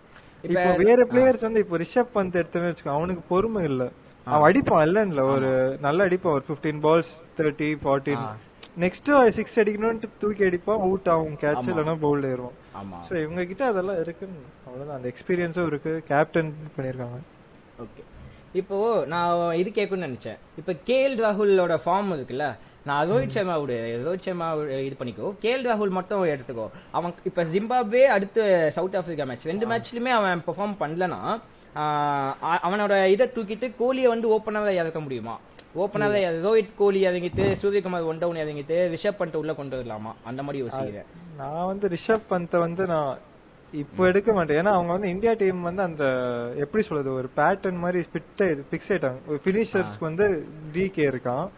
இப்போ 0.46 0.62
வேற 0.84 1.00
பிளேயர்ஸ் 1.10 1.46
வந்து 1.46 1.62
இப்போ 1.64 1.76
ரிஷப் 1.84 2.14
பந்த் 2.16 2.38
எடுத்தோன்னு 2.40 2.70
வச்சுக்கோ 2.70 2.94
அவனுக்கு 2.98 3.22
பொறுமை 3.32 3.62
இல்ல. 3.70 3.82
அவன் 4.26 4.46
அடிப்பான் 4.48 4.84
இல்ல 4.88 5.24
ஒரு 5.34 5.50
நல்லா 5.86 6.02
அடிப்பான். 6.08 6.34
ஒரு 6.38 6.44
15 6.48 6.80
பால்ஸ் 6.86 7.12
தேர்ட்டி 7.38 7.68
ஃபார்ட்டின் 7.84 8.24
நெக்ஸ்ட் 8.84 9.10
சிக்ஸ் 9.38 9.58
அடிக்கணும்னு 9.62 10.10
தூக்கி 10.22 10.44
அடிப்பான் 10.48 10.82
அவுட் 10.86 11.10
ஆகும் 11.14 11.38
கேட்ச் 11.44 11.70
இல்லைன்னா 11.72 11.94
பவுல் 12.06 12.28
ஏறுவான். 12.32 12.56
ஆமா. 12.80 12.98
சோ 13.08 13.14
இவங்க 13.24 13.42
கிட்ட 13.50 13.62
அதெல்லாம் 13.72 14.00
இருக்குன்னு 14.04 14.42
அவ்வளவுதான். 14.66 14.98
அந்த 14.98 15.08
எக்ஸ்பீரியன்ஸும் 15.12 15.68
இருக்கு. 15.70 15.92
கேப்டன் 16.10 16.50
பண்ணிருக்காங்க 16.76 17.20
ஓகே 17.84 18.02
இப்போ 18.60 18.76
நான் 19.12 19.56
இது 19.60 19.70
கேட்கணும்னு 19.76 20.08
நினைச்சேன். 20.08 20.40
இப்போ 20.60 20.72
கேஎல் 20.88 21.16
ராகுலோட 21.24 21.74
ஃபார்ம் 21.84 22.10
இருக்குல்ல? 22.16 22.46
நான் 22.88 23.08
ரோஹித் 23.10 23.34
சர்மா 23.36 23.56
விடு 23.62 23.76
ரோஹித் 24.06 24.26
சர்மா 24.26 24.46
இது 24.86 24.96
பண்ணிக்கோ. 25.00 25.28
கேஎல் 25.42 25.66
ராகுல் 25.68 25.96
மட்டும் 25.98 26.22
எடுத்துக்கோ. 26.34 26.66
அவன் 26.98 27.14
இப்போ 27.30 27.42
ஜிம்பாப்வே 27.52 28.02
அடுத்து 28.16 28.42
சவுத் 28.76 28.96
ஆப்பிரிக்கா 29.00 29.26
மேட்ச் 29.30 29.50
ரெண்டு 29.50 29.66
மேட்ச்லயுமே 29.72 30.12
அவன் 30.18 30.42
பெர்ஃபார்ம் 30.46 30.74
பண்ணலனா 30.82 31.20
அவனோட 31.76 33.06
இதை 33.06 33.30
தூக்கிட்டு 33.34 33.74
கோலியை 33.76 34.06
வந்து 34.06 34.28
ஓப்பனாக 34.28 34.68
இறக்க 34.68 35.00
முடியுமா? 35.00 35.40
ஓப்பனாக 35.76 36.14
ரோஹித் 36.46 36.74
கோலி 36.76 37.06
இறங்கிட்டு 37.06 37.54
சூரியகுமார் 37.62 38.04
ஒன் 38.04 38.18
டவுன் 38.18 38.36
இறங்கிட்டு 38.36 38.96
ரிஷப் 38.96 39.16
பண்ணிட்டு 39.18 39.38
உள்ள 39.38 39.54
கொண்டு 39.54 39.82
வரலாமா? 39.82 40.12
அந்த 40.24 40.42
மாதிரி 40.42 40.64
யோசிக்கிறேன் 40.64 41.04
நான் 41.36 41.66
வந்து 41.66 41.88
ரிஷப் 41.88 42.26
பந்தை 42.28 42.60
வந்து 42.60 42.86
நான் 42.86 43.18
இப்போ 43.72 44.06
எடுக்க 44.06 44.32
மாட்டேன். 44.32 44.56
ஏன்னா 44.56 44.68
அவங்க 44.68 44.92
வந்து 44.92 45.08
இந்தியா 45.08 45.32
டீம் 45.32 45.62
வந்து 45.62 45.82
அந்த 45.82 46.04
எப்படி 46.56 46.84
சொல்றது 46.84 47.12
ஒரு 47.12 47.30
பேட்டர்ன் 47.36 47.78
மாதிரி 47.78 48.06
ஃபிட் 48.12 48.56
பிக்ஸ் 48.70 48.88
ஆயிட்டாங்க 48.88 49.16
ஃபினிஷர்ஸ்க்கு 49.28 50.00
வந்து 50.00 50.46
டிகே 50.72 51.10
இருக்கான். 51.10 51.48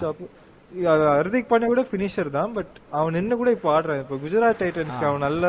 So, 0.00 0.12
அப்போ- 0.12 0.16
அஹ் 0.16 0.47
ஹர்திக் 0.70 1.48
பாண்டியா 1.50 1.70
கூட 1.72 1.82
ஃபினிஷர் 1.90 2.30
தான் 2.36 2.50
பட் 2.56 2.74
அவன் 2.98 3.14
நின்னு 3.18 3.34
கூட 3.40 3.50
இப்போ 3.56 3.68
ஆடுறான். 3.74 4.00
இப்போ 4.02 4.16
குஜராத் 4.24 4.60
டைட்டன்ஸ்க்கு 4.62 5.08
அவன் 5.10 5.24
நல்ல 5.26 5.44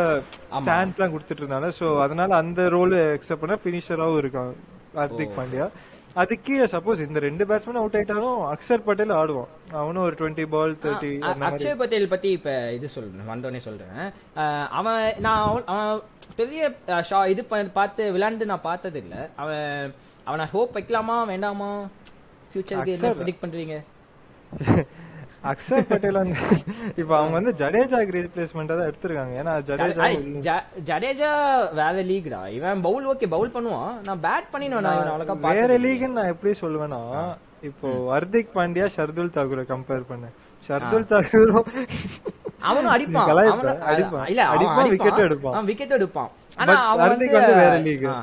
ஸ்டாண்ட் 0.59 0.95
எல்லாம் 0.97 1.13
கொடுத்துட்டு 1.13 1.43
இருந்தாங்க 1.43 1.69
சோ 1.79 1.87
அதனால 2.05 2.31
அந்த 2.43 2.67
ரோல் 2.75 2.95
எக்ஸப்ட் 3.15 3.41
பண்ணா 3.41 3.57
ஃபினிஷராவும் 3.63 4.19
இருக்கான் 4.21 4.51
ஹர்திக் 4.99 5.37
பாண்டியா. 5.39 5.65
அது 6.21 6.33
கீழே 6.45 6.65
சப்போஸ் 6.73 7.03
இந்த 7.05 7.19
ரெண்டு 7.25 7.43
பேட்ஸ்மேன் 7.49 7.79
அவுட் 7.81 7.97
ஆயிட்டாலும் 7.97 8.37
அக்ஷர் 8.53 8.85
பட்டேல் 8.87 9.13
ஆடுவான். 9.17 9.51
அவனும் 9.81 10.03
ஒரு 10.05 10.15
twenty 10.19 10.45
ball 10.53 10.73
thirty 10.83 11.11
Akshay 11.49 11.77
Patel 11.81 12.07
பத்தி 12.13 12.29
இப்ப 12.37 12.53
இது 12.77 12.87
சொல்றேன் 12.95 13.29
வந்தோடனே 13.33 13.61
சொல்றேன். 13.67 13.99
அவன் 14.79 15.01
நான் 15.25 15.43
அவன் 15.73 16.01
பெரிய 16.39 16.71
ஷா 17.09 17.19
இது 17.33 17.43
பார்த்து 17.79 18.05
விளையாண்டு 18.15 18.51
நான் 18.53 18.67
பார்த்தது 18.69 18.99
இல்ல 19.03 19.15
அவன் 19.43 19.93
அவனை 20.29 20.47
ஹோப் 20.55 20.75
வைக்கலாமா 20.79 21.17
வேண்டாமா? 21.33 21.69
ஃபியூச்சருக்கு 22.51 22.95
என்ன. 22.97 23.13
ப்ரிடிக்ட் 23.19 23.45
பண்றீங்க? 23.45 23.77
அக்ஷர் 25.51 25.85
பட்டேல் 25.89 26.19
வந்து 26.21 26.39
இப்ப 27.01 27.11
அவங்க 27.17 27.33
வந்து 27.37 27.51
ஜடேஜாக்கு 27.61 28.15
ரீப்ளேஸ்மெண்டா 28.17 28.75
தான் 28.79 28.89
எடுத்திருக்காங்க. 28.89 29.33
ஏன்னா 29.41 29.53
ஜடேஜா 29.69 30.55
ஜடேஜா 30.89 31.29
வேற 31.79 32.03
லீக்டா 32.09 32.41
இவன் 32.57 32.83
பவுல் 32.87 33.05
ஓகே 33.11 33.29
பவுல் 33.35 33.53
பண்ணுவான். 33.55 33.93
நான் 34.07 34.23
பேட் 34.25 34.49
பண்ணினேன் 34.53 34.85
நான் 34.87 35.11
அவ்வளோக்கா 35.13 35.53
வேற 35.59 35.77
லீக்னு 35.85 36.17
நான் 36.19 36.33
எப்படி 36.33 36.53
சொல்லுவேன்னா 36.63 37.01
இப்போ 37.69 37.87
ஹர்திக் 38.13 38.53
பாண்டியா 38.57 38.89
ஷர்துல் 38.97 39.33
தாக்கூரை 39.37 39.65
கம்பேர் 39.71 40.09
பண்ணு. 40.11 40.29
ஷர்துல் 40.69 41.09
தாக்கூரும் 41.13 41.65
அவனும் 42.69 42.93
அடிப்பான். 42.93 43.29
இல்ல 44.31 44.41
அடிப்பான், 44.53 44.91
wicket 44.93 45.19
எடுப்பான். 45.27 45.65
விக்கெட் 45.71 45.95
எடுப்பான். 45.97 46.31
ஆனா 46.61 46.73
அவன் 46.91 47.11
வந்து 47.13 47.27
வேற 47.35 48.13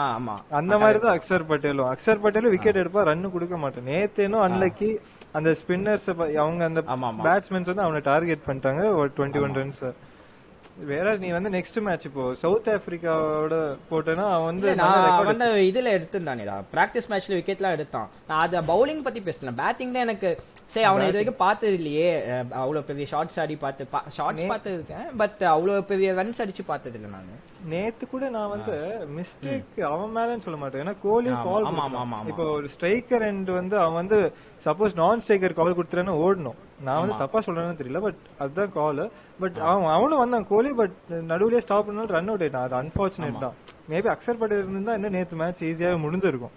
ஆ, 0.00 0.02
ஆமா. 0.16 0.34
அந்த 0.58 0.74
மாதிரி. 0.80 0.98
தான் 1.04 1.14
அக்ஷர் 1.18 1.44
பட்டேலும். 1.50 1.88
அக்ஷர் 1.92 2.20
பட்டேலும் 2.24 2.52
விக்கெட் 2.54 2.78
எடுப்பா 2.82 3.02
ரன் 3.08 3.32
கொடுக்க 3.32 3.56
மாட்டான். 3.62 3.88
நேத்தேனும் 3.88 4.44
அன்னைக்கு 4.44 4.88
அந்த 5.38 5.50
ஸ்பின்னர்ஸ் 5.62 6.08
அவங்க 6.44 6.62
அந்த. 6.70 6.82
பேட்ஸ்மேன்ஸ் 7.30 7.72
வந்து 7.72 7.86
அவனை 7.86 8.02
டார்கெட் 8.12 8.46
பண்ணிட்டாங்க. 8.46 8.84
ஒரு 9.00 9.10
டுவெண்ட்டி 9.18 9.42
ஒன் 9.46 9.58
ரன்ஸ் 9.60 9.82
வேற 10.90 11.08
நீ 11.22 11.28
வந்து 11.36 11.50
நெக்ஸ்ட் 11.54 11.78
மேட்ச் 11.86 12.04
இப்போ 12.08 12.22
சவுத் 12.42 12.68
ஆப்பிரிக்காவோட 12.74 13.56
போட்டேன்னா 13.88 14.24
அவன் 14.34 14.48
வந்து 14.50 14.68
நான் 14.80 15.26
வந்து 15.28 15.48
இதுல 15.70 15.90
எடுத்திருந்தானேடா 15.96 16.54
பிராக்டிஸ் 16.74 17.08
மேட்ச்ல 17.10 17.38
விக்கெட்லாம் 17.38 17.74
எடுத்தான். 17.76 18.08
நான் 18.28 18.42
அது 18.44 18.62
பவுலிங் 18.70 19.02
பத்தி 19.06 19.20
பேசல. 19.26 19.52
பேட்டிங் 19.60 19.92
தான் 19.96 20.06
எனக்கு 20.06 20.30
சரி 20.74 20.86
அவனை 20.90 21.06
இது 21.08 21.16
வரைக்கும் 21.18 21.42
பார்த்தது 21.44 21.74
இல்லையே. 21.80 22.08
அவ்வளவு 22.62 22.86
பெரிய 22.90 23.06
ஷார்ட்ஸ் 23.12 23.38
ஆடி 23.44 23.56
பார்த்து 23.64 23.86
ஷார்ட்ஸ் 24.18 24.50
பார்த்து 24.52 24.74
இருக்கேன். 24.78 25.06
பட் 25.22 25.42
அவ்வளவு 25.54 25.84
பெரிய 25.92 26.14
ரன்ஸ் 26.20 26.40
அடிச்சு 26.44 26.64
பார்த்தது 26.72 26.96
இல்ல 27.00 27.10
நானு. 27.16 27.36
நேத்து 27.72 28.04
கூட 28.12 28.28
நான் 28.36 28.52
வந்து 28.54 28.76
மிஸ்டேக் 29.16 29.80
அவன் 29.92 30.14
மேலன்னு 30.18 30.46
சொல்ல 30.46 30.60
மாட்டேன். 30.62 30.82
ஏன்னா 30.84 30.96
கோலி 31.06 31.32
ஆமா. 31.40 32.20
இப்போ 32.32 32.46
ஒரு 32.58 32.70
ஸ்ட்ரைக்கர் 32.76 33.26
அண்ட் 33.30 33.50
வந்து 33.60 33.78
அவன் 33.84 34.00
வந்து 34.02 34.20
சப்போஸ் 34.64 34.96
நான் 35.00 35.22
ஸ்ட்ரைக்கர் 35.24 35.56
கால் 35.58 35.76
கொடுத்துறேன்னு 35.78 36.14
ஓடணும். 36.24 36.58
நான் 36.86 37.00
வந்து 37.02 37.20
தப்பா 37.22 37.38
சொல்றேன்னு 37.46 37.80
தெரியல 37.80 38.00
பட் 38.06 38.20
அதுதான் 38.42 38.72
கால் 38.78 39.02
பட் 39.42 39.58
அவன் 39.70 39.92
அவனும் 39.96 40.22
வந்தான் 40.22 40.48
கோலி 40.52 40.72
பட் 40.80 40.96
நடுவுலயே 41.30 41.62
ஸ்டாப் 41.66 41.86
பண்ணாலும் 41.86 42.14
ரன் 42.16 42.30
அவுட் 42.32 42.44
ஆயிட்டான். 42.46 42.66
அது 42.68 42.76
அன்பார்ச்சுனேட் 42.80 43.44
தான். 43.44 43.56
மேபி 43.90 44.10
அக்ஷர் 44.14 44.40
பட்டேல் 44.42 44.64
இருந்தா 44.64 44.94
இன்னும் 44.98 45.16
நேத்து 45.18 45.40
மேட்ச் 45.42 45.62
ஈஸியாவே 45.70 45.98
முடிஞ்சிருக்கும். 46.06 46.54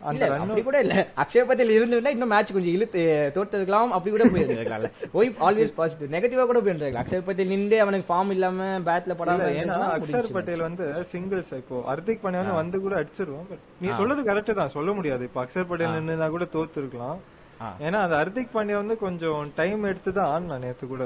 அப்படி 0.00 0.62
கூட 0.62 0.78
இல்ல. 0.84 0.94
அக்ஷய் 1.22 1.46
பட்டேல் 1.46 1.72
இருந்திருந்தா 1.76 2.10
இன்னும் 2.14 2.32
மேட்ச் 2.32 2.52
கொஞ்சம் 2.52 2.74
இழுத்து 2.74 3.00
தோர்த்திருக்கலாம் 3.36 3.94
அப்படி 3.94 4.10
கூட 4.12 4.24
போயிருந்திருக்கலாம்ல 4.28 4.90
ஒய் 5.18 5.30
ஆல்வேஸ் 5.46 5.74
பாசிட்டிவ் 5.78 6.12
நெகட்டிவா 6.14 6.44
கூட 6.50 6.60
போயிருந்திருக்கலாம். 6.60 7.04
அக்ஷய் 7.04 7.24
பட்டேல் 7.28 7.52
நின்று 7.52 7.78
அவனுக்கு 7.84 8.08
ஃபார்ம் 8.10 8.32
இல்லாம 8.34 8.58
பேட்ல 8.88 9.14
படாம 9.20 9.48
அக்ஷர் 9.96 10.30
பட்டேல் 10.36 10.64
வந்து 10.66 10.84
சிங்கிள்ஸ் 11.12 11.52
இப்போ 11.60 11.78
ஹர்திக் 11.88 12.22
பாண்டியா 12.24 12.54
வந்து 12.60 12.78
கூட 12.84 12.94
அடிச்சிருவோம் 13.00 13.48
நீ 13.82 13.88
சொல்றது 14.00 14.22
கரெக்ட் 14.28 14.58
தான். 14.60 14.74
சொல்ல 14.76 14.92
முடியாது. 14.98 15.24
இப்போ 15.28 15.42
அக்ஷர் 15.44 15.68
பட்டேல் 15.70 15.96
நின்னா 16.06 16.28
கூட 16.30 16.46
தோத்து 16.54 16.80
இருக்கலாம் 16.82 17.18
ஆ. 17.60 17.68
ஏன்னா 17.86 18.00
அது 18.06 18.14
ஹர்திக் 18.18 18.52
பாண்டியா 18.54 18.80
வந்து 18.80 18.96
கொஞ்சம் 18.98 19.40
டைம் 19.56 19.88
எடுத்து 19.90 20.10
தான் 20.18 20.30
ஆடினான் 20.32 20.64
நேத்து 20.64 20.86
கூட. 20.88 21.04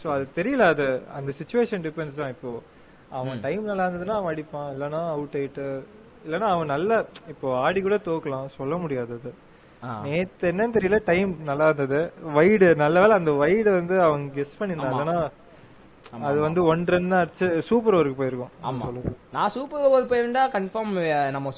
சோ 0.00 0.08
அது 0.14 0.24
தெரியல. 0.36 0.62
அது 0.72 0.86
அந்த 1.18 1.30
சுச்சுவேஷன் 1.38 1.84
டிபெண்ட்ஸ் 1.86 2.20
தான் 2.20 2.32
இப்போ. 2.34 2.52
அவன் 3.18 3.42
டைம் 3.44 3.68
நல்லா 3.68 3.84
இருந்ததுன்னா 3.86 4.16
அவன் 4.18 4.32
அடிப்பான். 4.32 4.70
இல்லனா 4.74 5.00
அவுட் 5.12 5.36
ஆயிட்டு 5.40 5.66
இல்லனா 6.24 6.48
அவன் 6.52 6.72
நல்ல 6.72 6.90
இப்போ 7.32 7.48
ஆடி 7.62 7.80
கூட 7.82 7.96
தோக்கலாம் 8.06 8.54
சொல்ல 8.56 8.74
முடியாது 8.82 9.12
அது. 9.18 9.30
நேத்து 10.04 10.44
என்னன்னு 10.50 10.76
தெரியல 10.76 10.98
டைம் 11.08 11.32
நல்லா 11.48 11.66
இருந்தது. 11.70 11.98
வைடு 12.36 12.68
நல்ல 12.82 13.00
வேளை 13.02 13.14
அந்த 13.20 13.32
வைடு 13.40 13.70
வந்து 13.76 13.96
அவங்க 14.04 14.28
கெஸ் 14.36 14.58
பண்ணிருந்தாங்கன்னா 14.60 15.16
அது 16.26 16.38
வந்து 16.40 16.60
ஒன் 16.70 16.84
ரன் 16.92 17.10
தான் 17.12 17.22
அடிச்சு 17.22 17.46
சூப்பர் 17.68 17.94
ஓவருக்கு 17.96 18.18
போயிருக்கும். 18.20 18.52
ஆமா. 18.68 18.86
நான் 19.36 19.52
சூப்பர் 19.54 19.86
ஓவர் 19.88 20.10
போயிருந்தா 20.10 20.42
கன்ஃபார்ம் 20.54 20.92
நம்ம 21.36 21.52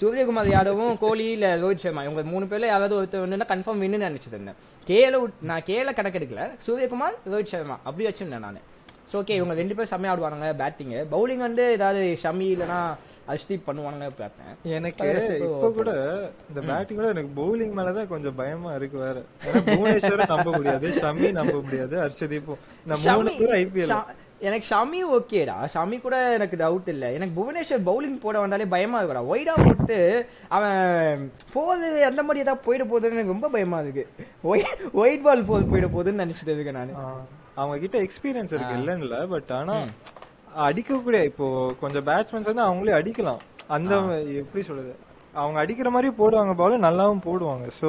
சூரியகுமார் 0.00 0.48
யாதவும் 0.50 0.98
கோலி 1.00 1.24
இல்ல 1.34 1.46
ரோஹித் 1.62 1.82
சர்மா 1.82 2.02
இவங்க 2.04 2.22
மூணு 2.30 2.44
பேர்ல 2.50 2.68
யாராவது 2.68 2.94
ஒருத்தர் 2.98 3.24
வந்து 3.24 3.48
கன்ஃபார்ம் 3.50 3.82
வின்னு 3.82 3.98
நினைச்சிட்டு 4.04 4.36
இருந்தேன் 4.36 4.58
கேல 4.86 5.18
நான் 5.50 5.66
கேல 5.66 5.92
கணக்கெடுக்கல 5.98 6.44
சூரியகுமார் 6.66 7.16
ரோஹித் 7.32 7.52
சர்மா 7.52 7.76
அப்படி 7.86 8.06
வச்சிருந்தேன் 8.08 8.44
நான். 8.46 8.60
ஸோ 9.10 9.16
ஓகே 9.20 9.36
இவங்க 9.38 9.54
ரெண்டு 9.60 9.74
பேரும் 9.76 9.92
செம்மையா 9.92 10.12
ஆடுவானுங்க 10.12 10.48
பேட்டிங் 10.60 10.94
பவுலிங் 11.12 11.44
வந்து 11.46 11.64
ஏதாவது 11.76 12.02
ஷமி 12.24 12.46
இல்லைன்னா 12.54 12.80
அஷ்தீப் 13.32 13.66
பண்ணுவானுங்க 13.66 14.08
பார்த்தேன். 14.20 14.52
எனக்கு 14.76 15.08
இப்ப 15.48 15.70
கூட 15.78 15.90
இந்த 16.50 16.60
பேட்டிங் 16.68 16.98
கூட 17.00 17.08
எனக்கு 17.14 17.32
பவுலிங் 17.40 17.76
மேலதான் 17.78 18.10
கொஞ்சம் 18.14 18.38
பயமா 18.40 18.72
இருக்கு 18.78 18.98
வேற. 19.06 19.18
புவனேஸ்வரும் 19.68 20.32
நம்ப 20.34 20.50
முடியாது 20.56 20.88
ஷமி 21.02 21.28
நம்ப 21.38 21.54
முடியாது 21.66 21.96
ஹர்ஷதீப்பும் 22.04 22.60
இந்த 22.84 22.96
மூணு 23.04 23.32
பேரும் 23.38 23.56
ஐபிஎல் 23.62 23.94
எனக்கு 24.48 24.66
ஷமி 24.72 25.00
ஓகேடா. 25.16 25.56
ஷமி 25.72 25.96
கூட 26.04 26.16
எனக்கு 26.36 26.56
டவுட் 26.60 26.86
இல்ல. 26.92 27.06
எனக்கு 27.16 27.34
புவனேஸ்வர் 27.38 27.86
பவுலிங் 27.88 28.14
போட 28.22 28.36
வந்தாலே 28.42 28.66
பயமா 28.74 29.00
இருக்குடா. 29.00 29.24
ஒய்டா 29.32 29.54
போட்டு 29.64 29.98
அவன் 30.56 31.26
ஃபோர் 31.52 31.82
அந்த 32.10 32.22
மாதிரி 32.22 32.44
ஏதாவது 32.44 32.64
போயிட 32.66 32.84
போகுதுன்னு 32.92 33.18
எனக்கு 33.18 33.34
ரொம்ப 33.36 33.50
பயமா 33.56 33.80
இருக்கு. 33.84 34.04
ஒயிட் 35.02 35.26
பால் 35.26 35.44
ஃபோர் 35.48 35.70
போயிட 35.72 35.88
போகுதுன்னு 35.96 36.24
நினைச்சிட்டு 36.24 36.54
இருக்கேன் 36.56 36.80
நான்? 36.80 36.94
அவங்க 37.60 37.76
கிட்ட 37.84 37.98
எக்ஸ்பீரியன்ஸ் 38.06 38.54
இருக்கு 38.54 38.78
இல்லன்னு 38.80 39.06
இல்ல 39.06 39.18
பட் 39.34 39.52
ஆனா 39.60 39.76
அடிக்கக்கூடிய 40.66 41.20
இப்போ 41.30 41.46
கொஞ்சம் 41.80 42.04
பேட்ஸ்மேன்ஸ் 42.08 42.50
வந்து 42.50 42.66
அவங்களே 42.68 42.98
அடிக்கலாம். 42.98 43.40
அந்த 43.76 43.94
எப்படி 44.42 44.62
சொல்றது? 44.68 44.92
அவங்க 45.40 45.58
அடிக்கிற 45.62 45.88
மாதிரி 45.94 46.08
போடுவாங்க 46.20 46.52
பால 46.60 46.78
நல்லாவும் 46.84 47.26
போடுவாங்க. 47.26 47.66
சோ 47.80 47.88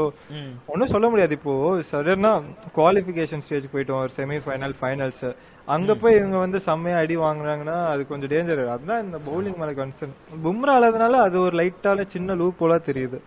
ஒன்னும் 0.71 0.91
சொல்ல 0.93 1.05
முடியாது. 1.11 1.33
இப்போ 1.39 1.53
சடனா 1.91 2.31
குவாலிஃபிகேஷன் 2.75 3.43
ஸ்டேஜ் 3.45 3.65
போயிட்டோம். 3.73 4.01
ஒரு 4.03 4.11
செமி 4.17 4.37
ஃபைனல் 4.45 4.75
ஃபைனல்ஸ் 4.81 5.23
அங்க 5.67 5.93
போய் 6.01 6.17
இவங்க 6.19 6.37
வந்து 6.43 6.59
செம்மையா 6.67 6.99
அடி 7.03 7.15
வாங்குறாங்கன்னா 7.23 7.77
அது 7.93 8.01
கொஞ்சம் 8.11 8.31
டேஞ்சர் 8.33 8.61
அதுதான் 8.75 9.03
இந்த 9.05 9.17
பவுலிங் 9.27 9.57
மேல 9.61 9.71
கன்சர்ன் 9.79 10.13
பும்ரா 10.45 10.75
ஆனதுனால 10.77 11.21
அது 11.27 11.37
ஒரு 11.45 11.55
லைட்டான 11.61 12.05
சின்ன 12.15 12.35
லூப் 12.41 12.61
போல 12.61 12.77
தெரியுது 12.89 13.19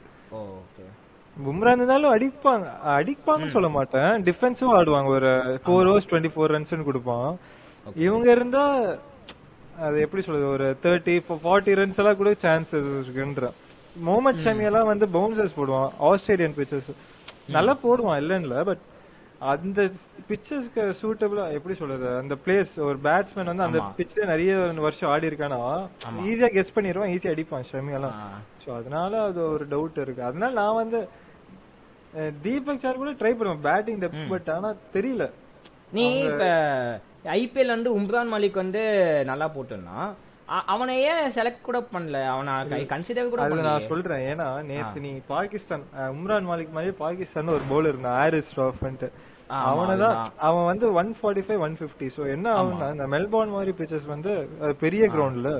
பும்ரா 1.36 1.70
இருந்தாலும் 1.76 2.12
அடிப்பாங்க. 2.14 2.66
அடிப்பாங்கன்னு 2.96 3.54
சொல்ல 3.54 3.68
மாட்டேன். 3.76 4.10
டிஃபென்சிவ் 4.28 4.74
ஆடுவாங்க. 4.78 5.08
ஒரு 5.18 5.30
four 5.64 5.88
overs 5.90 6.08
twenty 6.10 6.30
four 6.34 6.54
runs 6.54 6.88
கொடுப்பான். 6.88 7.28
இவங்க 8.06 8.26
இருந்தா 8.36 8.62
அது 9.84 9.96
எப்படி 10.04 10.22
சொல்றது 10.24 10.48
ஒரு 10.56 10.66
தேர்ட்டி 10.84 11.14
ஃபார்ட்டி 11.44 11.72
ரன்ஸ் 11.80 12.00
எல்லாம் 12.02 12.18
கூட 12.22 12.30
சான்ஸ் 12.44 12.72
இருக்குன்ற. 12.78 13.46
முகமது 14.06 14.42
ஷமி 14.44 14.64
எல்லாம் 14.70 14.90
வந்து 14.92 15.06
பவுன்சர்ஸ் 15.16 15.56
போடுவான் 15.58 15.90
ஆஸ்திரேலியன் 16.08 16.56
பிச்சர்ஸ் 16.58 16.90
நல்லா 17.56 17.74
போடுவான் 17.84 18.20
இல்லன்னு 18.22 18.46
இல்ல 18.48 18.58
பட் 18.68 18.82
அந்த 19.52 19.80
பிச்சர்ஸ்க்கு 20.28 20.82
சூட்டபிளா 21.00 21.44
எப்படி 21.56 21.74
சொல்றது 21.80 22.06
அந்த 22.20 22.34
பிளேஸ் 22.44 22.72
ஒரு 22.88 22.98
பேட்ஸ்மேன் 23.06 23.50
வந்து 23.50 23.66
அந்த 23.66 23.80
பிட்ச்ல 23.98 24.28
நிறைய 24.32 24.52
வருஷம் 24.86 25.10
ஆடி 25.14 25.30
இருக்கானா 25.30 25.58
ஈஸியா 26.28 26.50
கெஸ் 26.56 26.74
பண்ணிடுவான் 26.76 27.12
ஈஸியா 27.14 27.34
அடிப்பான் 27.34 27.68
ஷமி 27.72 27.96
எல்லாம். 27.98 28.16
சோ 28.64 28.70
அதனால 28.80 29.22
அது 29.28 29.40
ஒரு 29.54 29.66
டவுட் 29.74 30.00
இருக்கு. 30.04 30.22
அதனால 30.30 30.52
நான் 30.60 30.80
வந்து 30.82 31.00
தீபக் 32.46 32.82
சார் 32.84 33.02
கூட 33.02 33.12
ட்ரை 33.20 33.32
பண்ணுவேன் 33.38 33.64
பேட்டிங் 33.68 34.00
டெப்த் 34.04 34.30
பட் 34.34 34.50
ஆனா 34.56 34.70
தெரியல. 34.96 35.26
நீ 35.96 36.06
இப்ப 36.28 36.44
ஐபிஎல் 37.38 37.74
வந்து 37.74 37.90
உம்ரான் 37.98 38.32
மாலிக் 38.32 38.62
வந்து 38.62 38.82
நல்லா 39.30 39.46
போட்டுருந்தான். 39.54 40.08
அவனை 40.72 40.94
ஏன் 41.10 41.30
செலக்ட் 41.36 41.66
கூட 41.68 41.78
பண்ணல? 41.92 42.18
அவனை 42.32 42.80
கன்சிடர் 42.90 43.30
கூட 43.32 43.42
பண்ணல 43.42 43.68
நான் 43.68 43.86
சொல்றேன். 43.92 44.24
ஏன்னா 44.32 44.48
நேத்து 44.70 45.04
நீ 45.06 45.12
பாகிஸ்தான் 45.30 45.84
உம்ரான் 46.16 46.48
மாலிக் 46.50 46.74
மாதிரி 46.78 46.92
பாகிஸ்தான் 47.04 47.54
ஒரு 47.54 47.64
பவுலர் 47.70 47.92
இருந்தான் 47.92 48.18
ஹாரிஸ் 48.20 48.58
ராஃப்ன்ட்டு 48.60 49.08
ஆமா, 49.50 49.62
அவனதான் 49.70 50.18
அவன் 50.48 50.68
வந்து 50.70 50.86
one 51.00 51.10
forty 51.16 51.42
five 51.46 51.62
one 51.66 51.74
fifty 51.80 52.06
so 52.14 52.22
என்ன 52.34 52.46
ஆகும்னா 52.58 52.86
இந்த 52.94 53.06
மெல்போர்ன் 53.14 53.54
மாதிரி 53.56 53.72
பிச்சர்ஸ் 53.80 54.06
வந்து 54.12 54.32
பெரிய 54.82 55.04
கிரவுண்ட்ல 55.14 55.50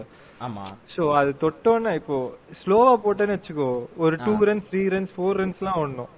ஆமா. 0.41 0.65
சோ 0.95 1.03
அது 1.19 1.33
தொட்டோன்னா 1.43 1.93
இப்போ 2.01 2.17
ஸ்லோவா 2.61 2.95
போட்டேன்னு 3.05 3.37
வச்சுக்கோ 3.39 3.69
ஒரு 4.05 4.17
two 4.25 4.33
runs 4.51 4.69
three 4.71 4.83
runs 4.95 5.15
four 5.17 5.39
runs 5.43 5.61
எல்லாம் 5.63 5.79
ஓடணும் 5.83 6.13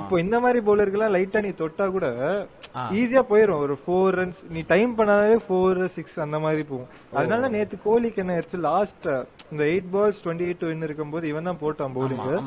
இப்போ 0.00 0.16
இந்த 0.24 0.36
மாதிரி 0.44 0.58
பவுலருக்கு 0.66 0.98
எல்லாம் 0.98 1.14
லைட்டா 1.16 1.40
நீ 1.46 1.50
தொட்டா 1.62 1.86
கூட 1.96 2.06
ஈஸியா 3.00 3.22
போயிரும். 3.32 3.60
ஒரு 3.64 3.74
ஃபோர் 3.82 4.16
ரன்ஸ் 4.18 4.40
நீ 4.54 4.60
டைம் 4.72 4.92
பண்ணாலே 4.98 5.36
ஃபோர் 5.46 5.80
சிக்ஸ் 5.96 6.16
அந்த 6.24 6.38
மாதிரி 6.44 6.62
போகும். 6.70 6.88
அதனால 7.18 7.48
நேத்து 7.56 7.76
கோலிக்கு 7.84 8.22
என்ன 8.22 8.34
ஆயிடுச்சு? 8.36 8.60
லாஸ்ட் 8.70 9.06
இந்த 9.52 9.62
eight 9.72 9.90
balls 9.94 10.22
twenty 10.24 10.46
eight 10.48 10.64
win 10.70 10.86
இருக்கும்போது 10.88 11.28
இவன் 11.32 11.48
தான் 11.50 11.60
போட்டான் 11.62 11.98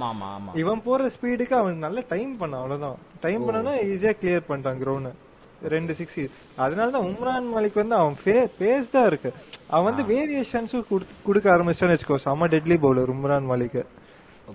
ஆமா 0.09 0.53
இவன் 0.63 0.83
போற 0.87 1.11
ஸ்பீடுக்கு 1.15 1.55
அவன் 1.61 1.85
நல்ல 1.87 2.03
டைம் 2.13 2.33
பண்ணான் 2.41 2.61
அவ்வளவுதான். 2.63 2.99
டைம் 3.27 3.45
பண்ணனா 3.47 3.75
ஈஸியா 3.91 4.13
கிளியர் 4.21 4.49
பண்ணிட்டான் 4.49 4.81
கிரவுண்ட் 4.83 5.23
ரெண்டு 5.75 5.93
சிக்ஸ் 5.99 6.17
அதனால 6.63 6.91
தான் 6.95 7.07
உம்ரான் 7.11 7.47
மாலிக் 7.53 7.79
வந்து 7.81 7.95
அவன் 7.99 8.17
பேஸ் 8.59 8.91
தான் 8.95 9.07
இருக்கு. 9.11 9.29
அவன் 9.75 9.87
வந்து 9.89 10.03
வேரியேஷன்ஸும் 10.11 10.85
கொடுக்க 11.27 11.47
ஆரம்பிச்சான்னு 11.55 11.95
வச்சுக்கோ. 11.95 12.17
செம்ம 12.25 12.49
டெட்லி 12.53 12.77
பவுலர் 12.83 13.13
உம்ரான் 13.15 13.49
மாலிக் 13.51 13.79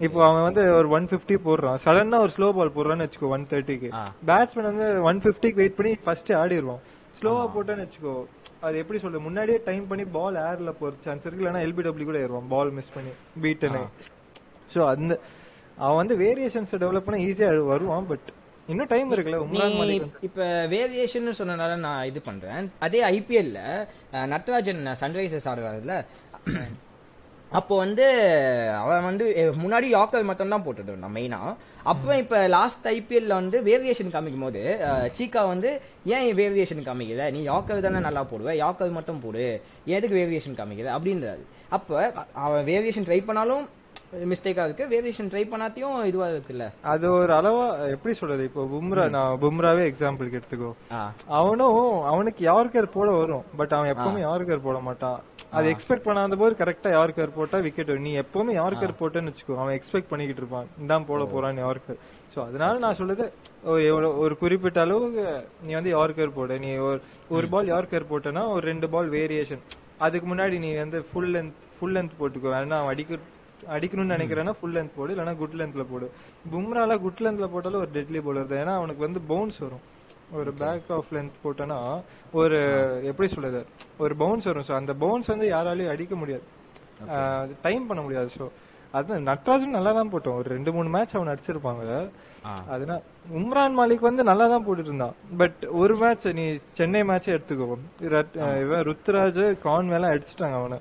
இப்போ 0.07 0.21
அவன் 0.27 0.45
வந்து 0.47 0.63
ஒரு 0.77 0.89
ஒன் 0.97 1.09
பிப்டி 1.11 1.37
போடுறான். 1.47 1.79
சடனா 1.85 2.19
ஒரு 2.25 2.33
ஸ்லோ 2.37 2.47
பால் 2.59 2.75
போடுறான்னு 2.77 3.07
வச்சுக்கோ 3.07 3.33
ஒன் 3.37 3.45
தேர்ட்டிக்கு 3.51 3.89
பேட்ஸ்மேன் 4.29 4.69
வந்து 4.71 4.87
ஒன் 5.09 5.21
பிப்டிக்கு 5.25 5.61
வெயிட் 5.63 5.77
பண்ணி 5.79 5.93
ஃபர்ஸ்ட் 6.05 6.33
ஆடிடுவான். 6.43 6.83
ஸ்லோவா 7.19 7.45
போட்டேன்னு 7.55 7.85
வச்சுக்கோ 7.87 8.15
அது 8.67 8.81
எப்படி 8.83 8.99
சொல்றது? 9.03 9.27
முன்னாடியே 9.27 9.59
டைம் 9.69 9.87
பண்ணி 9.91 10.05
பால் 10.17 10.37
ஏர்ல 10.49 10.73
போற 10.81 10.93
சான்ஸ் 11.07 11.25
இருக்கு. 11.25 11.43
இல்லைன்னா 11.43 11.65
எல்பிடபிள்யூ 11.67 12.07
கூட 12.11 12.21
ஏறுவான் 12.27 12.53
பால் 12.55 12.71
மிஸ் 12.77 12.95
பண்ணி 12.97 13.13
பீட்டுன்னு 13.45 13.83
சோ 14.75 14.81
அந்த 14.93 15.13
அவன் 15.85 16.01
வந்து 16.03 16.17
வேரியேஷன்ஸ் 16.25 16.73
டெவலப் 16.85 17.07
பண்ண 17.09 17.19
ஈஸியா 17.27 17.51
வருவான் 17.73 18.09
பட் 18.13 18.29
இன்னும் 18.73 18.91
டைம் 18.93 19.13
இருக்குல்ல. 19.15 19.39
இப்ப 20.29 20.43
வேரியேஷன் 20.75 21.37
சொன்னனால 21.41 21.77
நான் 21.87 22.07
இது 22.11 22.21
பண்றேன். 22.29 22.69
அதே 22.87 23.01
ஐபிஎல்ல 23.15 23.61
நட்ராஜன் 24.33 24.83
சன்ரைசர்ஸ் 25.03 25.49
ஆடுறாருல்ல 25.53 25.97
அப்போ 27.59 27.75
வந்து 27.83 28.05
அவன் 28.83 29.07
வந்து 29.09 29.25
முன்னாடி 29.63 29.87
யாக்கர் 29.95 30.29
மட்டும் 30.29 30.53
தான் 30.55 30.65
போட்டுட்டு 30.67 30.93
இருந்தான் 30.93 31.15
மெயினா 31.17 31.41
அப்போ 31.93 32.11
இப்ப 32.23 32.37
லாஸ்ட் 32.55 32.87
ஐபிஎல்ல 32.93 33.35
வந்து 33.41 33.59
வேரியேஷன் 33.69 34.15
காமிக்கும் 34.15 34.47
போது 34.47 34.63
சீக்கா 35.19 35.43
வந்து 35.53 35.71
ஏன் 36.15 36.29
வேரியேஷன் 36.41 36.87
காமிக்கிற 36.89 37.27
நீ 37.37 37.43
யாக்கர் 37.51 37.85
தானே 37.87 38.01
நல்லா 38.09 38.23
போடுவ 38.31 38.55
யாக்கர் 38.63 38.97
மட்டும் 38.99 39.23
போடு. 39.25 39.45
எதுக்கு 39.97 40.17
வேரியேஷன் 40.21 40.59
காமிக்கிற 40.61 40.91
அப்படின்றாரு. 40.97 41.43
அப்ப 41.77 42.13
அவன் 42.45 42.67
வேரியேஷன் 42.71 43.09
ட்ரை 43.09 43.21
பண்ணாலும் 43.29 43.65
மிஸ்டேக்கா 44.31 44.65
இருக்கு. 44.69 44.85
வேரியேஷன் 44.93 45.31
ட்ரை 45.33 45.43
பண்ணாத்தையும் 45.53 45.95
இதுவா 46.11 46.27
இருக்குல்ல. 46.33 46.65
அது 46.93 47.05
ஒரு 47.19 47.33
அளவா 47.39 47.67
எப்படி 47.95 48.13
சொல்றது 48.21 48.43
இப்போ 48.49 48.63
பும்ரா 48.73 49.05
நான் 49.17 49.39
பும்ராவே 49.43 49.85
எக்ஸாம்பிளுக்கு 49.91 50.39
எடுத்துக்கோ. 50.41 50.71
அவனும் 51.39 51.79
அவனுக்கு 52.13 52.43
யார்கர் 52.51 52.95
போட 52.97 53.09
வரும். 53.21 53.45
பட் 53.61 53.75
அவன் 53.77 53.93
எப்பவுமே 53.95 54.23
யார்கர் 54.29 54.67
போட 54.67 54.81
மாட்டான் 54.89 55.21
அது 55.59 55.67
எக்ஸ்பெக்ட் 55.75 56.07
பண்ணாத 56.09 56.37
போது 56.43 56.55
கரெக்டா 56.61 56.91
யார்கர் 56.99 57.37
போட்டா 57.39 57.59
விக்கெட் 57.67 57.93
நீ 58.07 58.13
எப்பவுமே 58.25 58.53
யார்கர் 58.61 58.99
போட்டேன்னு 59.01 59.33
வச்சுக்கோ. 59.33 59.59
அவன் 59.63 59.77
எக்ஸ்பெக்ட் 59.79 60.11
பண்ணிக்கிட்டு 60.13 60.43
இருப்பான். 60.43 60.69
இதான் 60.85 61.09
போட 61.11 61.25
போறான் 61.35 61.65
யார்கர் 61.67 62.01
சோ 62.35 62.39
அதனால 62.49 62.75
நான் 62.85 62.99
சொல்றது 63.01 63.25
ஒரு 64.25 64.35
குறிப்பிட்ட 64.43 64.79
அளவுக்கு 64.87 65.25
நீ 65.67 65.73
வந்து 65.79 65.91
யார்கர் 65.99 66.37
போடு 66.39 66.55
நீ 66.65 66.71
ஒரு 66.89 67.01
ஒரு 67.37 67.47
பால் 67.55 67.73
யார்கர் 67.75 68.11
போட்டனா 68.13 68.43
ஒரு 68.55 68.65
ரெண்டு 68.71 68.89
பால் 68.95 69.11
வேரியேஷன் 69.19 69.63
அதுக்கு 70.07 70.27
முன்னாடி 70.31 70.57
நீ 70.65 70.71
வந்து 70.85 71.01
ஃபுல் 71.09 71.33
லென்த் 71.35 71.59
ஃபுல் 71.77 71.95
லென்த் 71.97 72.19
போட்டுக்கோ. 72.21 72.51
ஏன்னா 72.61 72.79
அவன் 72.81 72.93
அடிக்க 72.95 73.19
அடிக்கணும்னு 73.75 74.15
நினைக்கிறேன்னா 74.17 74.55
ஃபுல் 74.59 74.77
லென்த் 74.77 74.97
போடு 74.99 75.13
இல்லைன்னா 75.15 75.35
குட் 75.43 75.59
லென்த்ல 75.61 75.85
போடு. 75.93 76.07
பும்ரால 76.53 76.99
குட் 77.05 77.23
லென்த்ல 77.25 77.49
போட்டாலும் 77.55 77.83
ஒரு 77.85 77.93
டெட்லி 77.97 78.23
பவுலர் 78.27 78.51
தான் 78.53 78.63
ஏன்னா 78.65 78.75
அவனுக்கு 78.81 79.07
வந்து 79.07 79.23
பவுன்ஸ் 79.33 79.61
வரும். 79.65 79.85
ஒரு 80.39 80.51
பேக் 80.63 80.91
ஆஃப் 80.97 81.13
லென்த் 81.15 81.39
போட்டனா 81.45 81.79
ஒரு 82.41 82.59
எப்படி 83.11 83.29
சொல்றது? 83.35 83.61
ஒரு 84.05 84.15
பவுன்ஸ் 84.23 84.49
வரும். 84.51 84.67
சோ 84.69 84.75
அந்த 84.81 84.93
பவுன்ஸ் 85.05 85.33
வந்து 85.33 85.47
யாராலையும் 85.55 85.95
அடிக்க 85.95 86.15
முடியாது. 86.23 86.45
டைம் 87.67 87.89
பண்ண 87.89 88.03
முடியாது. 88.07 88.31
சோ 88.39 88.47
அது 88.99 89.19
நட்ராஜன் 89.29 89.77
நல்லா 89.77 89.93
தான் 89.99 90.11
போட்டோம் 90.13 90.39
ஒரு 90.41 90.49
ரெண்டு 90.55 90.71
மூணு 90.77 90.89
மேட்ச் 90.95 91.15
அவன் 91.17 91.33
அடிச்சிருப்பாங்க. 91.33 91.85
அதனால 92.75 92.99
உம்ரான் 93.39 93.77
மாலிக் 93.79 94.09
வந்து 94.09 94.23
நல்லா 94.29 94.47
தான் 94.53 94.65
போட்டுட்டு 94.67 94.91
இருந்தான் 94.91 95.17
பட் 95.41 95.61
ஒரு 95.83 95.95
மேட்ச் 96.01 96.27
நீ 96.39 96.45
சென்னை 96.79 97.03
மேட்சே 97.11 97.35
எடுத்துக்கோ. 97.37 97.77
இவன் 98.65 98.85
ருத்ராஜ் 98.89 99.43
கான்வேலாம் 99.67 100.15
அடிச்சிட்டாங்க 100.15 100.59
அவனை. 100.63 100.79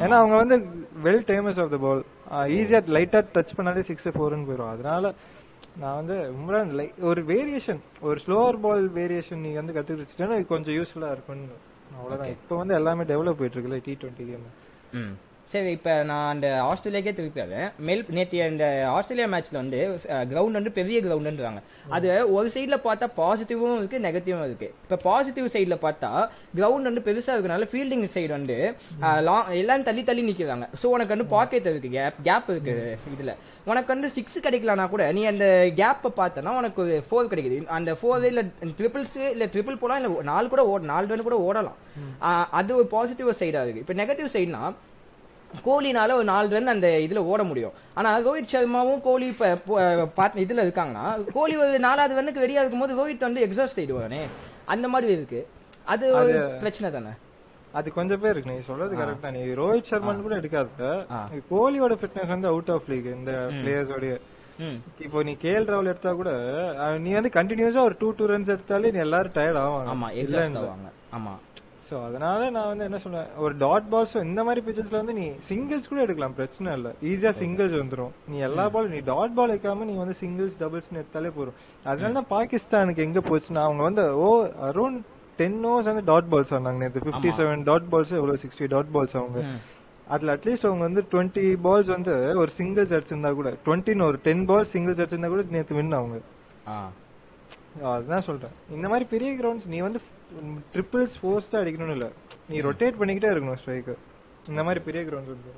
ஏன்னா 0.00 0.16
அவங்க 0.16 0.36
வந்து 0.36 0.56
வெல் 1.02 1.24
டேமஸ் 1.26 1.60
ஆஃப் 1.60 1.70
த 1.70 1.78
பால் 1.78 2.00
ஈஸியா 2.54 2.80
லைட்டா 2.90 3.20
டச் 3.34 3.56
பண்ணாலே 3.56 3.82
சிக்ஸ் 3.82 4.08
ஃபோர்னு 4.10 4.46
போயிடும் 4.46 4.70
அதனால 4.70 5.04
நான் 5.76 5.96
வந்து 5.96 6.16
உம்ரான் 6.34 6.70
லை- 6.74 6.94
ஒரு 7.02 7.20
வேரியேஷன் 7.24 7.80
ஒரு 8.00 8.20
ஸ்லோவர் 8.24 8.60
பால் 8.60 8.84
வேரியேஷன் 8.94 9.40
நீங்க 9.40 9.58
வந்து 9.58 9.76
கத்துக்கிட்டு 9.76 10.08
இது 10.32 10.46
கொஞ்சம் 10.48 10.76
யூஸ்ஃபுல்லா 10.76 11.10
இருக்கும்னு. 11.10 11.58
அவ்வளவுதான். 11.94 12.32
இப்போ 12.36 12.56
வந்து 12.56 12.74
எல்லாமே 12.74 13.04
டெவலப் 13.04 13.38
போயிட்டு 13.38 13.56
இருக்குல்ல 13.56 13.80
டி 13.84 13.98
டுவெண்ட்டி 14.00 14.26
கேம் 14.26 14.48
சரி 15.52 15.70
இப்ப 15.76 16.02
நான் 16.02 16.32
அந்த 16.34 16.48
ஆஸ்திரேலியாக்கே 16.62 17.12
திருப்பி 17.12 17.40
வரேன் 17.40 17.70
மெல் 17.78 18.04
நேற்று 18.08 18.38
இந்த 18.50 18.66
ஆஸ்திரேலியா 18.88 19.26
மேட்ச்ல 19.32 19.56
வந்து 19.60 19.78
கிரவுண்ட் 20.08 20.56
வந்து 20.58 20.70
பெரிய 20.78 21.00
கிரவுண்டுன்றாங்க 21.00 21.60
அது 21.96 22.32
ஒரு 22.32 22.50
சைடுல 22.54 22.76
பார்த்தா 22.84 23.06
பாசிட்டிவும் 23.16 23.76
இருக்கு 23.76 23.98
நெகட்டிவும் 23.98 24.44
இருக்கு. 24.48 24.68
இப்ப 24.84 24.96
பாசிட்டிவ் 24.96 25.46
சைடுல 25.54 25.76
பார்த்தா 25.86 26.10
கிரவுண்ட் 26.56 26.88
வந்து 26.88 27.02
பெருசா 27.08 27.32
இருக்கனால 27.36 27.66
ஃபீல்டிங் 27.72 28.06
சைடு 28.14 28.28
வந்து 28.28 28.58
long- 29.28 29.48
எல்லாரும் 29.62 29.86
தள்ளி 29.88 30.04
தள்ளி 30.04 30.24
நிக்கிறாங்க. 30.30 30.66
சோ 30.82 30.86
உனக்கு 30.96 31.14
வந்து 31.14 31.28
பாக்கெட் 31.34 31.66
இருக்கு 31.72 31.90
கேப் 31.96 32.20
கேப் 32.22 32.50
இருக்கு 32.54 32.76
இதுல. 33.14 33.34
உனக்கு 33.64 33.92
வந்து 33.94 34.10
சிக்ஸ் 34.10 34.38
கிடைக்கலனா 34.46 34.88
கூட 34.88 35.12
நீ 35.12 35.24
அந்த 35.32 35.46
கேப்பை 35.80 36.10
பார்த்தனா 36.20 36.56
உனக்கு 36.60 36.82
ஒரு 36.82 36.96
ஃபோர் 37.10 37.32
கிடைக்குது. 37.32 37.58
அந்த 37.78 37.92
ஃபோர் 38.02 38.24
இல்ல 38.30 38.42
ட்ரிபிள்ஸ் 38.78 39.16
இல்ல 39.30 39.46
ட்ரிபிள் 39.46 39.80
போலாம் 39.82 40.00
இல்ல 40.02 40.22
நாலு 40.22 40.48
கூட 40.48 40.66
ஓட 40.74 40.84
நாலு 40.92 41.06
ரன் 41.14 41.26
கூட 41.28 41.38
ஓடலாம். 41.48 41.78
அது 42.60 42.76
ஒரு 42.76 42.86
பாசிட்டிவ் 42.94 43.38
சைடா 43.42 43.62
இருக்கு. 43.66 43.84
இப்ப 43.84 43.96
நெகட்டிவ் 44.02 44.36
சைடுனா 44.36 44.62
கோலினால 45.64 46.12
ஒரு 46.12 46.24
நாலு 46.24 46.48
ரன் 46.48 46.66
அந்த 46.66 46.88
இதுல 46.88 47.16
ஓட 47.16 47.42
முடியும். 47.44 47.72
ஆனா 47.94 48.18
ரோஹித் 48.18 48.52
சர்மாவும் 48.52 49.00
கோலி 49.00 49.26
இப்ப 49.26 49.58
போ- 49.68 50.08
பாத்து 50.14 50.44
இதுல 50.44 50.66
இருக்காங்கன்னா 50.66 51.32
கோலி 51.32 51.56
ஒரு 51.56 51.78
நாலாவது 51.78 52.22
ரன்னுக்கு 52.22 52.44
வெளியா 52.44 52.60
இருக்கும்போது 52.60 52.94
ரோஹித் 52.94 53.20
வந்து 53.20 53.46
எக்ஸாஸ்ட் 53.46 53.76
ஆயிடுவானே? 53.76 54.22
அந்த 54.64 54.88
மாதிரி 54.88 55.12
இருக்கு. 55.12 55.46
அது 55.84 56.14
ஒரு 56.14 56.32
பிரச்சனை 56.58 56.90
தானே? 56.90 57.14
அது 57.72 57.92
கொஞ்சம் 57.92 58.20
பேர் 58.20 58.30
இருக்கு. 58.30 58.50
நீ 58.50 58.60
சொல்றது 58.60 58.96
கரெக்ட் 58.96 59.20
தான். 59.20 59.32
நீ 59.32 59.38
ரோஹித் 59.38 59.90
சர்மான்னு 59.90 60.22
கூட 60.22 60.36
எடுக்காத. 60.36 61.06
கோலியோட 61.50 61.92
ஃபிட்னஸ் 61.94 62.26
வந்து 62.26 62.48
அவுட் 62.48 62.68
ஆஃப் 62.68 62.82
லீக் 62.86 63.04
இந்த 63.04 63.30
பிளேயர்ஸோட 63.60 64.18
இப்போ 65.00 65.22
நீ 65.22 65.36
கேஎல் 65.42 65.66
ராகுல் 65.66 65.84
எடுத்தா 65.84 66.12
கூட 66.12 66.30
நீ 66.98 67.12
வந்து 67.12 67.28
கண்டினியூஸா 67.28 67.82
ஒரு 67.82 67.96
டூ 67.98 68.12
டூ 68.16 68.26
ரன்ஸ் 68.26 68.56
எடுத்தாலே 68.56 68.92
நீ 68.92 68.98
எல்லாரும் 68.98 69.32
டயர்ட் 69.32 69.58
ஆவாங்க. 69.58 69.88
ஆமா 69.88 70.08
ஆவாங்க. 70.56 70.90
ஆமா. 71.12 71.32
சோ 71.90 71.96
அதனால 72.08 72.48
நான் 72.54 72.68
வந்து 72.70 72.84
என்ன 72.88 72.98
சொல்றேன் 73.04 73.30
ஒரு 73.44 73.54
டாட் 73.62 73.86
பால்ஸ் 73.92 74.16
இந்த 74.26 74.40
மாதிரி 74.46 74.60
பிச்சர்ஸ்ல 74.66 74.98
வந்து 75.02 75.14
நீ 75.20 75.24
சிங்கிள்ஸ் 75.48 75.88
கூட 75.92 76.00
எடுக்கலாம் 76.06 76.36
பிரச்சனை 76.40 76.74
இல்ல. 76.78 76.88
ஈஸியா 77.10 77.32
சிங்கிள்ஸ் 77.40 77.74
வந்துரும். 77.80 78.12
நீ 78.30 78.36
எல்லா 78.48 78.64
பால் 78.74 78.92
நீ 78.94 79.00
டாட் 79.08 79.34
பால் 79.38 79.52
வைக்காம 79.54 79.86
நீ 79.90 79.94
வந்து 80.02 80.16
சிங்கிள்ஸ் 80.22 80.54
டபுள்ஸ் 80.62 80.92
எடுத்தாலே 81.00 81.32
போதும். 81.38 81.56
அதனால 81.90 82.12
தான் 82.18 82.30
பாகிஸ்தானுக்கு 82.36 83.04
எங்க 83.06 83.22
போச்சுன்னா 83.30 83.64
அவங்க 83.68 83.82
வந்து 83.88 84.04
ஓ 84.26 84.28
அரௌண்ட் 84.68 85.00
டென் 85.40 85.60
ஓவர்ஸ் 85.70 85.90
வந்து 85.92 86.06
டாட் 86.12 86.30
பால்ஸ் 86.32 86.54
ஆனாங்க 86.56 86.80
நேற்று 86.84 87.04
ஃபிஃப்டி 87.08 87.32
செவன் 87.40 87.66
டாட் 87.70 87.90
பால்ஸ் 87.92 88.16
எவ்வளவு 88.20 88.42
சிக்ஸ்டி 88.44 88.68
டாட் 88.76 88.90
பால்ஸ் 88.96 89.18
அவங்க. 89.20 89.42
அதுல 90.14 90.32
அட்லீஸ்ட் 90.36 90.66
அவங்க 90.68 90.84
வந்து 90.88 91.02
டுவெண்ட்டி 91.12 91.44
பால்ஸ் 91.66 91.90
வந்து 91.96 92.14
ஒரு 92.44 92.50
சிங்கிள்ஸ் 92.58 92.94
அடிச்சிருந்தா 92.96 93.30
கூட 93.40 93.50
டுவெண்ட்டின்னு 93.66 94.08
ஒரு 94.10 94.20
டென் 94.26 94.42
பால்ஸ் 94.50 94.72
சிங்கிள்ஸ் 94.76 95.00
அடிச்சிருந்தா 95.02 95.30
கூட 95.34 95.44
நேற்று 95.56 95.76
வின் 95.80 95.98
அவங்க. 96.00 96.18
அதுதான் 97.94 98.26
சொல்றேன். 98.28 98.54
இந்த 98.76 98.86
மாதிரி 98.92 99.06
பெரிய 99.14 99.30
கிரவுண்ட்ஸ் 99.40 99.68
நீ 99.72 99.78
வந்து 99.86 100.00
ட்ரிபிள்ஸ் 100.74 101.16
ஃபோர்ஸ் 101.20 101.50
தான் 101.52 101.62
அடிக்கணும்னு 101.62 101.96
இல்ல. 101.98 102.08
நீ 102.50 102.56
ரொட்டேட் 102.68 103.00
பண்ணிக்கிட்டே 103.00 103.32
இருக்கணும் 103.32 103.60
ஸ்ட்ரைக்கர் 103.62 104.00
இந்த 104.50 104.60
மாதிரி 104.66 104.80
பெரிய 104.88 105.02
கிரவுண்ட் 105.08 105.32
இருக்கு 105.32 105.54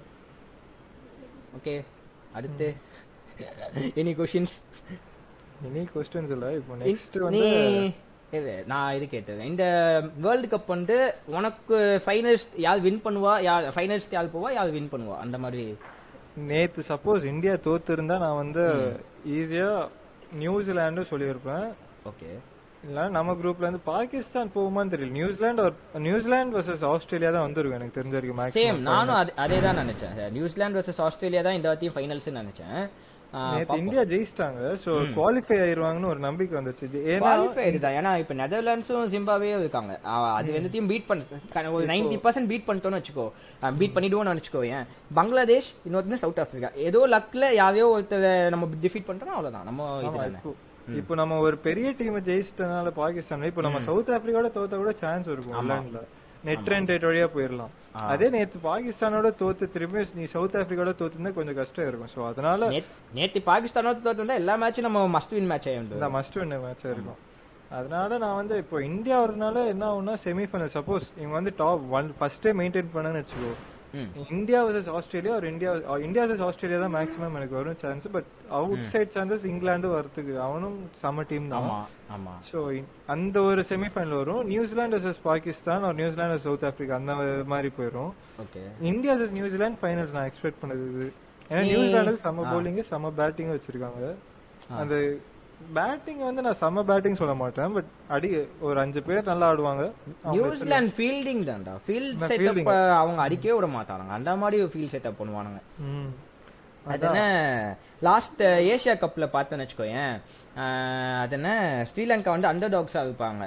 ஓகே 1.59 1.75
அடுத்து 2.39 2.69
எனி 4.03 4.13
கொஷின்ஸ் 4.21 4.57
இனி 5.69 5.83
கொஸ்டின்ஸ் 5.95 6.33
இல்ல. 6.37 6.47
இப்போ 6.61 6.77
நெக்ஸ்ட் 6.85 7.19
வந்து 7.27 7.49
இது 8.39 8.53
நான் 8.71 8.95
இது 8.97 9.07
கேட்டது 9.15 9.43
இந்த 9.51 9.65
வேர்ல்டு 10.25 10.49
கப் 10.53 10.71
வந்து 10.75 10.97
உனக்கு 11.39 11.79
ஃபைனலிஸ்ட் 12.05 12.55
யார் 12.67 12.85
வின் 12.87 13.03
பண்ணுவா? 13.07 13.33
யார் 13.49 13.65
ஃபைனலிஸ்ட் 13.77 14.15
யார் 14.17 14.35
போவா? 14.35 14.51
யார் 14.59 14.71
வின் 14.77 14.93
பண்ணுவா? 14.93 15.17
அந்த 15.25 15.39
மாதிரி. 15.45 15.65
நேத்து 16.51 16.83
சப்போஸ் 16.91 17.25
இந்தியா 17.33 17.55
தோத்து 17.67 17.97
இருந்தா 17.97 18.17
நான் 18.25 18.41
வந்து 18.43 18.65
ஈஸியா 19.39 19.71
நியூசிலாண்டும் 20.43 21.11
சொல்லியிருப்பேன். 21.13 21.67
ஓகே. 22.07 22.31
இல்ல 22.87 23.09
நம்ம 23.09 23.33
குரூப்ல 23.33 23.59
இருந்து 23.59 23.79
பாகிஸ்தான் 23.79 24.51
போகுமான்னு 24.55 24.93
தெரியல. 24.93 25.11
நியூசிலாந்து 25.11 25.73
நியூசிலாந்து 25.95 26.61
வர்சஸ் 26.61 26.85
ஆஸ்திரேலியா 26.85 27.31
தான் 27.31 27.41
வந்திருக்கும் 27.41 27.81
எனக்கு 27.81 28.01
தெரிஞ்ச 28.01 28.09
வரைக்கும் 28.09 28.39
சேம் 28.39 28.79
நானும் 28.79 29.15
அதே- 29.15 29.63
தான் 29.63 29.77
நினைச்சேன். 29.77 30.31
நியூசிலாந்து 30.31 30.79
வர்சஸ் 30.81 31.01
ஆஸ்திரேலியா 31.01 31.43
தான் 31.43 31.55
இந்த 31.55 31.73
வாட்டியும் 31.73 31.95
ஃபைனல்ஸ் 31.95 32.45
நினைச்சேன். 32.45 32.89
இந்தியா 33.79 34.03
ஜெயிச்சிட்டாங்க. 34.03 34.79
சோ 34.85 34.91
குவாலிஃபை 35.17 35.59
ஆயிருவாங்கன்னு 35.59 36.07
ஒரு 36.07 36.19
நம்பிக்கை 36.19 36.61
வந்துச்சு. 36.61 36.83
இது 36.83 37.03
ஏன்னா 37.07 37.23
குவாலிஃபைடு 37.23 37.79
தான் 37.79 37.93
ஏன்னா 37.93 38.19
இப்ப 38.19 38.35
நெதர்லாண்ட்ஸும் 38.35 39.09
ஜிம்பாவே 39.15 39.59
இருக்காங்க. 39.59 39.99
அது 40.35 40.53
ரெண்டுத்தையும் 40.53 40.87
பீட் 40.87 41.07
பண்ண 41.07 41.25
ஒரு 41.71 41.87
நைன்டி 41.87 42.19
பர்சன்ட் 42.25 42.47
பீட் 42.47 42.65
பண்ணிட்டோம்னு 42.67 43.03
வச்சுக்கோ. 43.03 43.31
பீட் 43.79 43.97
பண்ணிடுவோம்னு 43.97 44.37
வச்சுக்கோ 44.37 44.67
ஏன்? 44.67 44.85
பங்களாதேஷ் 45.15 45.75
இன்னொருத்தர் 45.91 46.15
சவுத் 46.15 46.41
ஆப்பிரிக்கா 46.41 46.75
ஏதோ 46.75 47.07
லக்ல 47.09 47.53
யாரையோ 47.55 48.01
ஒருத்தர் 48.01 48.49
நம்ம 48.49 48.67
டிஃபீட் 48.83 49.07
பண்றோம் 49.07 49.31
அவ்வளவுதான். 49.31 49.65
நம்ம 49.65 50.01
இப்போ 50.89 51.15
நம்ம 51.15 51.39
ஒரு 51.39 51.57
பெரிய 51.57 51.95
டீம் 51.99 52.19
ஜெயிச்சிட்டனால 52.21 52.89
பாகிஸ்தான் 52.91 53.43
இப்போ 53.43 53.63
நம்ம 53.63 53.79
சவுத் 53.81 54.09
ஆப்பிரிக்காவோட 54.09 54.51
தோத்த 54.55 54.77
கூட 54.77 54.93
சான்ஸ் 54.93 55.29
இருக்கும் 55.29 55.55
இங்கிலாந்துல 55.55 56.01
நெட் 56.45 56.67
ரன் 56.67 56.87
ரேட் 56.87 57.05
வழியா 57.05 57.29
போயிடலாம் 57.35 57.73
அதே 58.07 58.29
நேத்து 58.29 58.59
பாகிஸ்தானோட 58.65 59.33
தோத்து 59.39 59.71
திரும்பி 59.71 60.07
நீ 60.15 60.25
சவுத் 60.25 60.55
ஆப்பிரிக்காவோட 60.55 60.95
தோத்துனா 60.99 61.33
கொஞ்சம் 61.33 61.55
கஷ்டம் 61.55 61.89
இருக்கும். 61.89 62.09
சோ 62.17 62.27
அதனால 62.27 62.69
நேத்- 62.69 62.85
நேத்து 63.13 63.43
பாகிஸ்தானோட 63.47 63.97
தோத்து 64.05 64.35
எல்லா 64.35 64.57
மேட்சும் 64.57 64.81
நம்ம 64.81 65.19
மஸ்ட் 65.19 65.31
வின் 65.31 65.47
மேட்ச் 65.47 65.69
ஆயிடும் 65.69 66.15
மஸ்ட் 66.15 66.35
வின் 66.35 66.61
மேட்ச் 66.61 66.85
இருக்கும். 66.85 67.21
அதனால 67.71 68.19
நான் 68.19 68.35
வந்து 68.35 68.57
இப்போ 68.57 68.83
இந்தியா 68.83 69.25
வரதுனால 69.25 69.67
என்ன 69.67 69.93
ஆகும்னா 69.93 70.17
செமிஃபைனல் 70.25 70.69
சப்போஸ் 70.75 71.07
இவங்க 71.17 71.33
வந்து 71.33 71.53
டாப் 71.57 71.91
ஒன் 71.91 72.15
ஃபர்ஸ்டே 72.21 72.53
மெயின்டைன் 72.53 72.89
பண்ணனு 72.95 73.23
வச்சுக்கோ. 73.23 73.53
இந்தியா 74.31 74.61
வர்சஸ் 74.65 74.91
ஆஸ்திரேலியா 74.97 75.35
ஒரு 75.35 75.47
இந்தியா 75.51 75.71
இந்தியா 76.05 76.23
வர்சஸ் 76.25 76.45
ஆஸ்திரேலியா 76.47 76.79
தான் 76.83 76.95
மேக்ஸிமம் 76.95 77.37
எனக்கு 77.39 77.57
வரும் 77.59 77.79
chance 77.83 78.07
but 78.15 78.29
outside 78.93 79.13
chances 79.17 79.47
England 79.51 79.89
வரதுக்கு 79.93 80.35
அவனும் 80.47 80.77
செம 81.01 81.25
டீம் 81.31 81.49
தான். 81.49 81.67
ஆமா 81.67 81.79
ஆமா. 82.17 82.35
சோ 82.49 82.59
அந்த 83.15 83.37
ஒரு 83.49 83.63
செமிஃபைனல் 83.71 84.17
வரும். 84.21 84.43
நியூசிலாந்து 84.51 84.99
வர்சஸ் 84.99 85.23
பாகிஸ்தான் 85.27 85.85
ஒரு 85.85 85.99
நியூசிலாந்து 86.01 86.39
சவுத் 86.47 86.67
ஆப்பிரிக்கா 86.69 86.99
அந்த 87.01 87.15
மாதிரி 87.53 87.71
போயிடும் 87.79 88.13
okay 88.45 88.63
India 88.91 89.15
versus 89.15 89.37
New Zealand 89.39 89.81
finals 89.83 90.15
நான் 90.17 90.29
எக்ஸ்பெக்ட் 90.31 90.63
பண்ணது 90.63 91.07
ஏன்னா 91.51 91.63
நியூசிலாந்து 91.69 92.23
செம 92.23 92.47
பவுலிங் 92.47 92.81
செம 92.91 93.13
பேட்டிங் 93.17 93.53
வச்சிருக்காங்க. 93.55 94.03
அந்த 94.81 94.95
பேட்டிங் 95.77 96.21
வந்து 96.29 96.45
நான் 96.47 96.59
செம 96.63 96.83
பேட்டிங் 96.91 97.19
சொல்ல 97.21 97.35
மாட்டேன் 97.43 97.73
பட் 97.77 97.91
அடி 98.15 98.31
ஒரு 98.67 98.79
அஞ்சு 98.83 99.01
பேர் 99.09 99.31
நல்லா 99.31 99.47
ஆடுவாங்க. 99.53 99.85
நியூசிலாந்து 100.35 100.95
ஃபீல்டிங் 100.99 101.43
தான்டா. 101.51 101.75
ஃபீல்ட் 101.87 102.27
செட்டப் 102.33 102.71
அவங்க 103.01 103.21
அடிக்கவே 103.27 103.57
விட 103.59 103.69
மாட்டாங்க. 103.79 104.13
அந்த 104.19 104.37
மாதிரி 104.43 104.69
ஃபீல்ட் 104.75 104.95
செட்டப் 104.95 105.19
பண்ணுவானுங்க. 105.23 105.63
அது 106.93 107.05
என்ன 107.09 107.25
லாஸ்ட் 108.07 108.41
ஏசியா 108.73 108.95
கப்ல 109.03 109.27
பார்த்தேன்னு 109.35 109.65
வச்சுக்கோயேன் 109.65 110.15
அது 111.23 111.37
என்ன 111.39 111.51
ஸ்ரீலங்கா 111.91 112.35
வந்து 112.37 112.51
அண்டர் 112.53 112.75
டாக்ஸா 112.77 113.03
இருப்பாங்க 113.07 113.45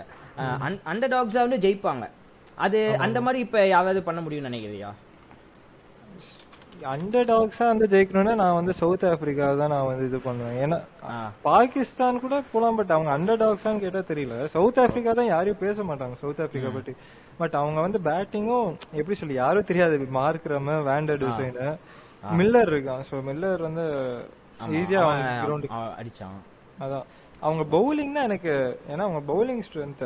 அண்டர் 0.92 1.14
டாக்ஸா 1.16 1.42
வந்து 1.48 1.64
ஜெயிப்பாங்க. 1.66 2.06
அது 2.66 2.80
அந்த 3.06 3.20
மாதிரி 3.26 3.40
இப்ப 3.46 3.66
யாராவது 3.74 4.02
பண்ண 4.08 4.20
முடியும்னு 4.26 4.50
நினைக்கிறியா? 4.52 4.92
அண்டர் 6.94 7.28
டாக்ஸா 7.30 7.66
வந்து 7.72 7.86
ஜெயிக்கணும்னா 7.92 8.34
நான் 8.42 8.58
வந்து 8.58 8.74
சவுத் 8.80 9.06
ஆப்பிரிக்கா 9.10 9.48
தான் 9.62 9.74
நான் 9.74 9.88
வந்து 9.90 10.06
இது 10.10 10.20
பண்ணுவேன். 10.20 10.58
ஏன்னா. 10.64 10.78
பாகிஸ்தான் 11.48 12.20
கூட 12.20 12.36
போலாம் 12.52 12.78
பட் 12.80 12.94
அவங்க 12.96 13.12
அண்டர் 13.16 13.42
டாக்ஸான்னு 13.44 13.84
கேட்டா 13.84 14.02
தெரியல. 14.12 14.36
சவுத் 14.56 14.80
ஆப்பிரிக்கா 14.84 15.14
தான் 15.14 15.32
யாரையும் 15.34 15.62
பேச 15.64 15.84
மாட்டாங்க 15.84 16.18
சவுத் 16.24 16.42
ஆப்பிரிக்கா 16.46 16.72
பத்தி. 16.78 16.94
பட் 17.38 17.56
அவங்க 17.62 17.80
வந்து 17.82 18.00
பேட்டிங்கும் 18.10 18.70
எப்படி 18.92 19.18
சொல்லி 19.22 19.36
யாரும் 19.42 19.70
தெரியாது. 19.72 19.98
Markram 20.48 20.78
van der 20.90 21.22
Dussen 21.24 21.60
Miller 22.40 22.72
இருக்கான். 22.74 23.04
சோ 23.10 23.16
மில்லர் 23.30 23.62
வந்து 23.62 23.86
ஈஸியா 24.80 25.02
அடிச்சான். 26.00 26.38
அதான். 26.80 27.06
அவங்க 27.42 27.64
பவுலிங் 27.72 28.14
தான் 28.14 28.28
எனக்கு 28.30 28.54
ஏன்னா 28.92 29.04
அவங்க 29.08 29.22
பவுலிங் 29.32 29.64
ஸ்ட்ரென்த் 29.68 30.06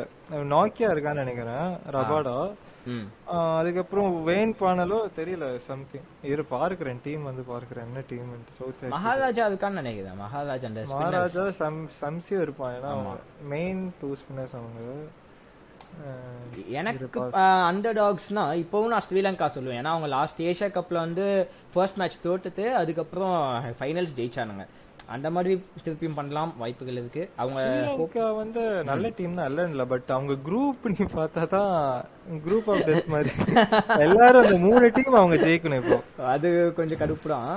நாக்கியா 0.52 0.88
இருக்கான்னு 0.94 1.22
நினைக்கிறேன் 1.24 1.68
ரபாடா 1.96 2.34
அதுக்கப்புறம் 3.58 4.10
வெயின் 4.28 4.54
பானலோ 4.60 4.98
தெரியல 5.18 5.46
சம்திங் 5.68 6.06
இரு 6.32 6.44
பார்க்கிறேன் 6.54 7.00
டீம் 7.06 7.22
வந்து 7.30 7.42
பார்க்கிறேன் 7.52 7.86
என்ன 7.88 8.02
டீம் 8.10 8.28
சவுத் 8.58 8.84
மகாராஜா 8.96 9.46
இருக்கான்னு 9.50 9.82
நினைக்கிறேன் 9.82 10.20
மகாராஜா 10.24 10.68
அந்த. 10.70 10.84
மகாராஜா 10.92 11.44
சம் 11.62 11.80
சம்சியும் 12.02 12.44
இருப்பான் 12.46 12.76
ஏன்னா 12.78 12.92
மெயின் 13.54 13.82
டூ 14.02 14.10
ஸ்பின்னர்ஸ் 14.20 14.56
அவங்க. 14.60 14.80
எனக்கு 16.80 17.20
அண்டர் 17.70 17.96
டாக்ஸ்னா 18.00 18.42
இப்பவும் 18.64 18.92
நான் 18.92 19.06
ஸ்ரீலங்கா 19.06 19.46
சொல்லுவேன். 19.54 19.80
ஏன்னா 19.80 19.94
அவங்க 19.94 20.08
லாஸ்ட் 20.16 20.42
ஏஷியா 20.50 20.68
கப்ல 20.76 20.98
வந்து 21.06 21.24
ஃபர்ஸ்ட் 21.72 21.98
மேட்ச் 22.00 22.18
தோத்துட்டு 22.26 22.66
அதுக்கப்புறம் 22.82 23.36
ஃபைனல்ஸ் 23.80 24.14
ஜெயிச்சானுங்க. 24.20 24.66
அந்த 25.10 25.28
மாதிரி 25.34 25.52
திருப்பியும் 25.84 26.16
பண்ணலாம் 26.16 26.50
வாய்ப்புகள் 26.60 26.98
இருக்கு. 27.00 27.22
அவங்க 27.36 27.60
வந்து 28.40 28.62
நல்ல 28.90 29.06
டீம் 29.18 29.36
தான் 29.38 29.48
இல்ல 29.70 29.84
பட் 29.92 30.10
அவங்க 30.16 30.34
குரூப் 30.46 30.88
நீ 30.92 31.04
பார்த்தா 31.14 31.42
தான் 31.54 31.72
குரூப் 32.44 32.68
ஆஃப் 32.72 32.84
டெத் 32.88 33.10
மாதிரி. 33.14 33.30
எல்லாரும் 34.06 34.42
அந்த 34.44 34.58
மூணு 34.66 34.84
டீம் 34.96 35.18
அவங்க 35.20 35.36
ஜெயிக்கணும் 35.44 35.80
இப்போ. 35.82 35.98
அது 36.34 36.48
கொஞ்சம் 36.78 37.00
கடுப்பு 37.02 37.28
தான் 37.34 37.50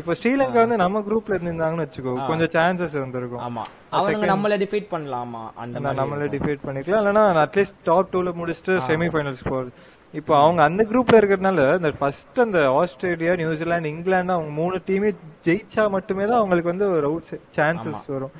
இப்போ 0.00 0.14
ஸ்ரீலங்கா 0.20 0.62
வந்து 0.64 0.82
நம்ம 0.84 1.02
குரூப்ல 1.08 1.36
இருந்திருந்தாங்கன்னு 1.36 1.86
வச்சுக்கோ 1.86 2.14
கொஞ்சம் 2.30 2.52
சான்சஸ் 2.56 2.98
இருந்திருக்கும். 3.00 3.44
ஆமா. 3.46 3.64
அவனுங்க 3.96 4.26
நம்மள 4.30 4.56
டிஃபீட் 4.62 4.92
பண்ணலாமா 4.92 5.44
அந்த 5.62 5.94
நம்மளே 6.00 6.28
டிஃபீட் 6.34 6.66
பண்ணிக்கலாம் 6.66 7.00
இல்லைன்னா 7.02 7.24
அட்லீஸ்ட் 7.44 7.78
டாப் 7.84 8.12
டூல 8.12 8.32
முடிச்சுட்டு 8.38 8.74
செமிஃபைனல்ஸ் 8.88 9.48
போகுது 9.48 9.70
இப்போ 10.18 10.32
அவங்க 10.42 10.60
அந்த 10.68 10.82
குரூப்ல 10.90 11.18
இருக்கிறதுனால 11.18 11.64
இந்த 11.78 11.90
ஃபர்ஸ்ட் 11.98 12.38
அந்த 12.44 12.60
ஆஸ்திரேலியா 12.78 13.32
நியூசிலாந்து 13.40 13.90
இங்கிலாந்து 13.94 14.34
அவங்க 14.36 14.50
மூணு 14.60 14.76
டீமே 14.88 15.10
ஜெயிச்சா 15.46 15.82
மட்டுமே 15.96 16.24
தான் 16.30 16.40
அவங்களுக்கு 16.40 16.72
வந்து 16.72 16.86
ஒரு 16.96 17.06
அவுட் 17.10 17.28
சான்சஸ் 17.56 18.08
வரும். 18.14 18.34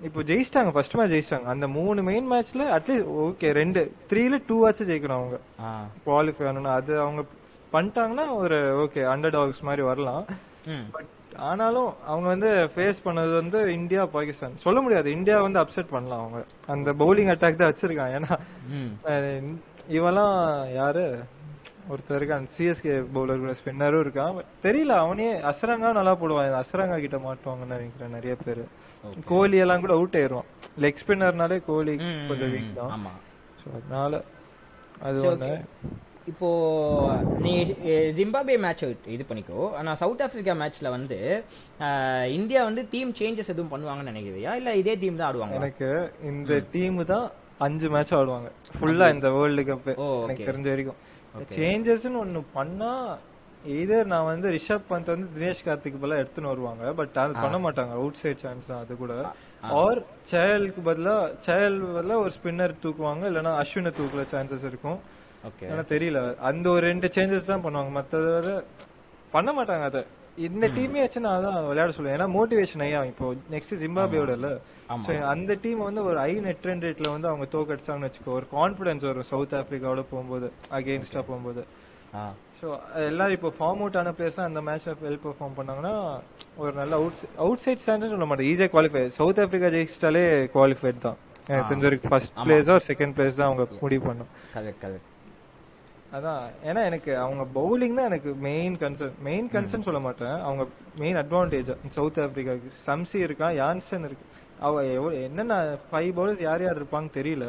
இப்போ 0.00 0.20
ஜெயிச்சிட்டாங்க 0.30 0.70
ஃபர்ஸ்ட் 0.76 0.96
மேட்ச் 0.98 1.12
ஜெயிச்சிட்டாங்க. 1.14 1.48
அந்த 1.54 1.66
மூணு 1.76 2.00
மெயின் 2.08 2.30
மேட்ச்ல 2.32 2.64
அட்லீஸ்ட் 2.76 3.10
ஓகே 3.26 3.50
ரெண்டு 3.60 3.82
த்ரீல 4.12 4.40
டூ 4.48 4.56
ஆச்சு 4.68 4.88
ஜெயிக்கணும் 4.92 5.18
அவங்க. 5.20 5.38
குவாலிஃபை 6.06 6.46
ஆகணும் 6.48 6.72
அது 6.78 6.94
அவங்க 7.04 7.22
பண்ணிட்டாங்கன்னா 7.74 8.26
ஒரு 8.40 8.58
ஓகே 8.86 9.04
அண்டர் 9.12 9.36
டாக்ஸ் 9.36 9.62
மாதிரி 9.68 9.84
வரலாம். 9.90 10.24
பட் 10.96 11.12
ஆனாலும் 11.50 11.88
அவங்க 12.10 12.26
வந்து 12.34 12.50
ஃபேஸ் 12.74 13.06
பண்ணது 13.06 13.32
வந்து 13.40 13.58
இந்தியா 13.78 14.02
பாகிஸ்தான். 14.16 14.58
சொல்ல 14.66 14.78
முடியாது 14.84 15.08
இந்தியா 15.18 15.38
வந்து 15.46 15.62
அப்செட் 15.62 15.94
பண்ணலாம் 15.94 16.22
அவங்க. 16.24 16.40
அந்த 16.74 16.90
பவுலிங் 17.02 17.32
அட்டாக் 17.32 17.62
தான் 17.62 17.72
வச்சிருக்காங்க. 17.72 18.14
ஏன்னா 18.20 18.34
இவெல்லாம் 19.90 20.36
யாரு? 20.74 21.04
ஒருத்தர் 21.90 22.18
இருக்கான். 22.18 22.46
சிஎஸ்கே 22.54 22.94
பவுலர் 23.14 23.42
கூட 23.42 23.52
ஸ்பின்னரும் 23.58 24.02
இருக்கான். 24.04 24.36
தெரியல 24.64 24.94
அவனே 25.02 25.28
அசரங்கா 25.50 25.90
நல்லா 25.92 26.14
போடுவான். 26.20 26.56
அசரங்கா 26.60 26.96
கிட்ட 27.00 27.18
மாட்டுவாங்கன்னு 27.24 27.76
நினைக்கிறேன் 27.76 28.16
நிறைய 28.16 28.34
பேரு. 28.40 28.64
கோலி 29.28 29.56
எல்லாம் 29.64 29.82
கூட 29.82 29.94
அவுட் 29.96 30.16
ஆயிருவான் 30.20 30.48
லெக் 30.84 31.00
ஸ்பின்னர்னாலே 31.02 31.58
கோலி 31.66 31.94
கொஞ்சம் 32.28 32.52
வீக் 32.54 32.74
தான். 32.78 33.06
அதனால 33.76 34.16
அது 35.02 35.18
ஒண்ணு. 35.28 35.50
இப்போ 36.30 36.48
நீ 37.40 37.52
அஹ், 37.88 38.10
ஜிம்பாப்வே 38.16 38.54
மேட்ச் 38.62 38.84
இது 39.14 39.24
பண்ணிக்கோ. 39.28 39.58
ஆனா 39.78 39.90
சவுத் 40.00 40.22
ஆப்பிரிக்கா 40.24 40.54
மேட்ச்ல 40.62 40.90
வந்து 40.90 41.18
இந்தியா 42.32 42.60
வந்து 42.64 42.82
டீம் 42.92 43.12
சேஞ்சஸ் 43.20 43.52
எதுவும் 43.54 43.72
பண்ணுவாங்கன்னு 43.72 44.12
நினைக்கிறியா? 44.12 44.52
இல்ல 44.60 44.74
இதே 44.76 44.94
டீம் 44.96 45.18
தான் 45.20 45.28
ஆடுவாங்க 45.28 45.58
எனக்கு 45.60 45.90
இந்த 46.30 46.62
டீம் 46.72 46.98
தான் 47.06 47.26
அஞ்சு 47.64 47.86
மேட்ச் 47.94 48.12
ஆடுவாங்க. 48.18 48.48
ஃபுல்லா 48.76 49.06
இந்த 49.14 49.28
வேர்ல்டு 49.36 49.62
கப் 49.68 49.88
எனக்கு. 49.92 50.46
தெரிஞ்ச 50.48 50.68
வரைக்கும். 50.72 51.00
சேஞ்சஸ்னு 51.56 52.20
ஒண்ணு 52.24 52.40
பண்ணா 52.58 52.92
இதர் 53.82 54.10
நான் 54.12 54.28
வந்து 54.30 54.48
ரிஷப் 54.56 54.84
பந்த் 54.90 55.12
வந்து 55.12 55.28
தினேஷ் 55.36 55.62
கார்த்திக் 55.66 55.96
பதிலா 56.02 56.18
எடுத்துன்னு 56.22 56.50
வருவாங்க 56.52 56.92
பட் 56.98 57.16
அது 57.22 57.32
பண்ண 57.44 57.58
மாட்டாங்க. 57.64 57.92
அவுட் 58.00 58.20
சைட் 58.22 58.42
சான்ஸ் 58.44 58.68
தான் 58.70 58.82
அது 58.84 58.96
கூட. 59.02 59.14
ஆர் 59.80 60.00
சேயலுக்கு 60.32 60.82
பதிலா 60.88 61.14
சேயல் 61.46 61.78
பதிலா 61.96 62.18
ஒரு 62.24 62.32
ஸ்பின்னர் 62.36 62.74
தூக்குவாங்க 62.84 63.24
இல்லனா 63.30 63.54
அஸ்வினை 63.62 63.92
தூக்குல 63.98 64.24
சான்சஸ் 64.34 64.68
இருக்கும். 64.70 64.98
ஓகே 65.48 65.66
ஆனா 65.72 65.82
தெரியல. 65.94 66.20
அந்த 66.50 66.66
ஒரு 66.74 66.84
ரெண்டு 66.90 67.08
சேஞ்சஸ் 67.16 67.50
தான் 67.52 67.64
பண்ணுவாங்க. 67.66 68.04
விட 68.36 68.52
பண்ண 69.34 69.50
மாட்டாங்க 69.58 69.84
அத. 69.90 70.00
இந்த 70.46 70.66
டீமே 70.76 71.00
வச்சு 71.02 71.24
நான் 71.26 71.36
அதான் 71.38 71.60
விளையாட 71.70 71.90
சொல்லுவேன். 71.96 72.16
ஏன்னா 72.18 72.28
மோட்டிவேஷன் 72.38 72.82
ஐயா 72.86 73.02
இப்போ 73.12 73.26
நெக்ஸ்ட் 73.54 73.74
ஜிம்பாபேயோட 73.82 74.32
இல்ல 74.38 74.48
So, 75.06 75.12
அந்த 75.30 75.52
டீம் 75.62 75.80
வந்து 75.86 76.02
ஒரு 76.08 76.18
ஐ 76.30 76.32
நெட் 76.44 76.66
ரன் 76.68 76.82
ரேட்ல 76.86 77.08
வந்து 77.14 77.28
அவங்க 77.30 77.46
தோக்கடிச்சாங்கன்னு 77.54 78.08
வச்சுக்கோ 78.08 78.34
ஒரு 78.38 78.46
கான்பிடன்ஸ் 78.56 79.06
வரும் 79.08 79.26
சவுத் 79.30 79.54
ஆப்பிரிக்காவோட 79.60 80.02
போகும்போது 80.10 80.48
அகேன்ஸ்டா 80.78 81.22
போகும்போது. 81.28 81.62
ஸோ 82.60 82.66
எல்லாரும் 83.08 83.36
இப்போ 83.38 83.50
ஃபார்ம் 83.56 83.80
அவுட் 83.82 83.98
ஆன 84.00 84.12
பிளேஸ் 84.18 84.38
அந்த 84.44 84.60
மேட்ச்ல 84.68 84.92
வெல் 85.06 85.18
பெர்ஃபார்ம் 85.24 85.56
பண்ணாங்கன்னா 85.58 85.94
ஒரு 86.62 86.72
நல்ல 86.80 86.92
அவுட் 87.00 87.24
அவுட் 87.46 87.64
சைட் 87.64 87.82
ஸ்டாண்டர்ட் 87.84 88.14
சொல்ல 88.14 88.28
மாட்டேன். 88.30 88.48
ஈஸியா 88.52 88.68
குவாலிஃபை 88.74 89.02
சவுத் 89.18 89.40
ஆப்பிரிக்கா 89.44 89.70
ஜெயிச்சிட்டாலே 89.76 90.22
குவாலிஃபைட் 90.54 91.02
தான். 91.06 91.18
எனக்கு 91.48 91.68
தெரிஞ்ச 91.72 91.86
வரைக்கும் 91.88 92.12
ஃபர்ஸ்ட் 92.14 92.38
பிளேஸ் 92.46 92.70
செகண்ட் 92.90 93.16
பிளேஸ் 93.18 93.36
தான் 93.40 93.48
அவங்க 93.50 93.66
முடிவு 93.84 94.04
பண்ணும். 94.08 94.30
கரெக்ட் 94.54 94.80
கரெக்ட் 94.84 95.12
அதான். 96.16 96.42
ஏன்னா 96.68 96.80
எனக்கு 96.90 97.12
அவங்க 97.24 97.44
பவுலிங் 97.58 97.98
தான் 97.98 98.08
எனக்கு 98.10 98.30
மெயின் 98.48 98.76
கன்சர்ன் 98.84 99.16
மெயின் 99.28 99.48
கன்சர்ன் 99.54 99.86
சொல்ல 99.88 100.00
மாட்டேன். 100.08 100.36
அவங்க 100.46 100.64
மெயின் 101.02 101.20
அட்வான்டேஜ் 101.24 101.70
சவுத் 101.98 102.22
ஆப்பிரிக்காவுக்கு 102.24 102.72
சம்சி 102.88 103.18
இருக்கான் 103.26 103.56
யான்சன் 103.62 104.08
இருக்கு. 104.08 104.26
அவ 104.66 104.84
என்னென்ன 105.26 105.54
ஃபைவ் 105.88 106.10
பவுலர்ஸ் 106.16 106.46
யார் 106.46 106.64
யார் 106.64 106.80
இருப்பாங்க 106.80 107.10
தெரியல. 107.18 107.46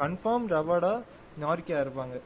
கன்ஃபார்ம் 0.00 0.46
ரபாடா 0.56 0.92
நார்கியா 1.44 1.78
இருப்பாங்க. 1.84 2.16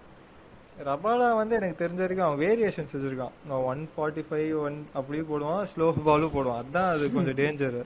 ரபாடா 0.88 1.28
வந்து 1.40 1.54
எனக்கு 1.58 1.80
தெரிஞ்ச 1.82 2.00
வரைக்கும் 2.02 2.26
அவன் 2.26 2.42
வேரியேஷன்ஸ் 2.46 2.94
வச்சிருக்கான். 2.96 3.34
ஒன் 3.70 3.82
ஃபார்ட்டி 3.94 4.22
ஃபைவ் 4.28 4.52
ஒன் 4.66 4.76
அப்படியே 4.98 5.24
போடுவான் 5.30 5.66
ஸ்லோ 5.72 5.88
பாலும் 6.08 6.34
போடுவான். 6.36 6.62
அதான் 6.64 6.92
அது 6.94 7.10
கொஞ்சம் 7.16 7.38
டேஞ்சர் 7.42 7.80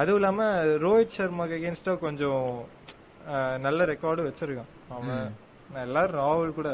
அதுவும் 0.00 0.18
இல்லாம 0.20 0.46
ரோஹித் 0.84 1.14
சர்மாக்கு 1.18 1.58
அகேன்ஸ்டா 1.58 1.92
கொஞ்சம் 2.06 2.46
நல்ல 3.66 3.84
ரெக்கார்டும் 3.92 4.28
வச்சிருக்கான். 4.28 4.72
அவன் 4.96 5.22
நான் 5.72 5.86
எல்லாரும் 5.88 6.18
ராகுல் 6.22 6.58
கூட. 6.58 6.70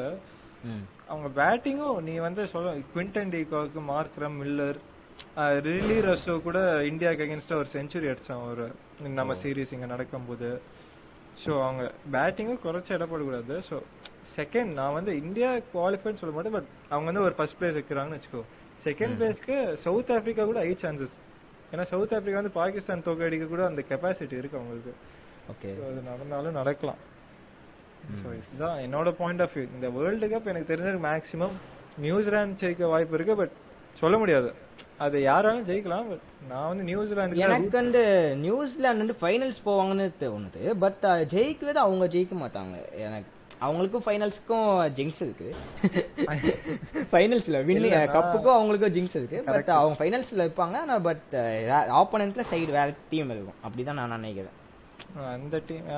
அவங்க 1.11 1.29
பேட்டிங்கும் 1.39 2.03
நீ 2.09 2.15
வந்து 2.27 2.43
சொல்ல 2.53 2.75
Quinton 2.93 3.33
de Kock 3.35 3.81
Markram 3.93 4.37
Miller 4.43 4.79
Rilee 5.67 5.97
Rossouw 6.07 6.35
கூட 6.47 6.59
இந்தியாவுக்கு 6.91 7.25
அகேன்ஸ்டா 7.25 7.57
ஒரு 7.63 7.69
செஞ்சுரி 7.75 8.09
அடிச்சான் 8.13 8.45
ஒரு 8.51 8.65
நம்ம 9.19 9.35
சீரீஸ் 9.43 9.75
இங்க 9.77 9.87
நடக்கும்போது. 9.87 10.49
ஸோ 11.43 11.51
அவங்க 11.65 11.85
பேட்டிங்கும் 12.15 12.63
குறைச்சு 12.65 12.93
இடப்படக்கூடாது 12.97 13.55
ஸோ 13.69 13.77
செகண்ட் 14.37 14.71
நான் 14.81 14.97
வந்து 14.99 15.13
இந்தியா 15.23 15.49
குவாலிஃபைன்னு 15.75 16.21
சொல்ல 16.21 16.35
மாட்டேன் 16.37 16.57
பட் 16.57 16.69
அவங்க 16.91 17.07
வந்து 17.11 17.25
ஒரு 17.27 17.35
ஃபர்ஸ்ட் 17.39 17.59
பிளேஸ் 17.61 17.79
வைக்கிறாங்கன்னு 17.79 18.19
வச்சுக்கோ. 18.19 18.43
செகண்ட் 18.87 19.17
பிளேஸ்க்கு 19.19 19.57
சவுத் 19.85 20.13
ஆப்பிரிக்கா 20.17 20.45
கூட 20.45 20.61
ஐ 20.69 20.73
சான்சஸ் 20.85 21.17
ஏன்னா 21.73 21.85
சவுத் 21.93 22.15
ஆப்பிரிக்கா 22.17 22.41
வந்து 22.43 22.57
பாகிஸ்தான் 22.61 23.05
தோக்கடிக்க 23.09 23.47
கூட 23.55 23.63
அந்த 23.71 23.83
கெப்பாசிட்டி 23.91 24.37
இருக்கு 24.41 24.59
அவங்களுக்கு. 24.61 24.95
ஓகே. 25.53 25.71
அது 25.89 26.01
நடந்தாலும் 26.11 26.59
நடக்கலாம். 26.61 27.01
ஸோ 28.21 28.29
இதுதான் 28.39 28.79
என்னோட 28.87 29.11
பாயிண்ட் 29.21 29.43
ஆஃப் 29.45 29.55
வியூ 29.57 29.67
இந்த 29.77 29.89
வேர்ல்டு 29.97 30.29
கப் 30.33 30.51
எனக்கு 30.53 30.71
தெரிஞ்சது 30.73 31.01
மேக்ஸிமம் 31.09 31.57
நியூசிலாந்து 31.97 32.61
ஜெயிக்க 32.63 32.91
வாய்ப்பு 32.95 33.17
இருக்கு 33.19 33.37
பட் 33.43 33.55
சொல்ல 33.97 34.17
முடியாது. 34.19 34.49
அது 35.05 35.17
யாராலும் 35.23 35.67
ஜெயிக்கலாம்? 35.69 36.09
நான் 36.49 36.69
வந்து 36.69 36.85
நியூசிலாந்து 36.89 37.45
எனக்கு 37.45 37.77
வந்து 37.83 38.03
நியூசிலாந்து 38.47 39.03
வந்து 39.05 39.21
ஃபைனல்ஸ் 39.23 39.61
போவாங்கன்னு 39.69 40.07
தோணுது 40.21 40.75
பட் 40.85 41.05
ஜெயிக்கவே 41.33 41.73
அவங்க 41.87 42.07
ஜெயிக்க 42.17 42.35
மாட்டாங்க. 42.43 42.77
எனக்கு 43.07 43.31
அவங்களுக்கும் 43.67 44.05
ஃபைனல்ஸ்க்கும் 44.07 44.69
ஜிங்ஸ் 44.99 45.21
இருக்கு. 45.27 45.49
ஃபைனல்ஸ்ல 47.13 47.59
வின் 47.69 47.85
கப்புக்கும் 48.17 48.57
அவங்களுக்கும் 48.59 48.95
ஜிங்ஸ் 48.97 49.17
இருக்கு. 49.21 49.39
பட் 49.47 49.71
அவங்க 49.79 49.97
ஃபைனல்ஸ்ல 50.01 50.45
இருப்பாங்க. 50.47 50.77
ஆனா 50.83 50.99
பட் 51.09 51.31
ஆப்போனன்ட்ல 52.01 52.45
சைடு 52.53 52.71
வேற 52.79 52.89
டீம் 53.13 53.33
இருக்கும். 53.35 53.59
அப்படிதான் 53.67 54.01
நான் 54.01 54.17
நினைக்கிறேன். 54.19 54.55
அந்த 55.33 55.57
டீம் 55.67 55.89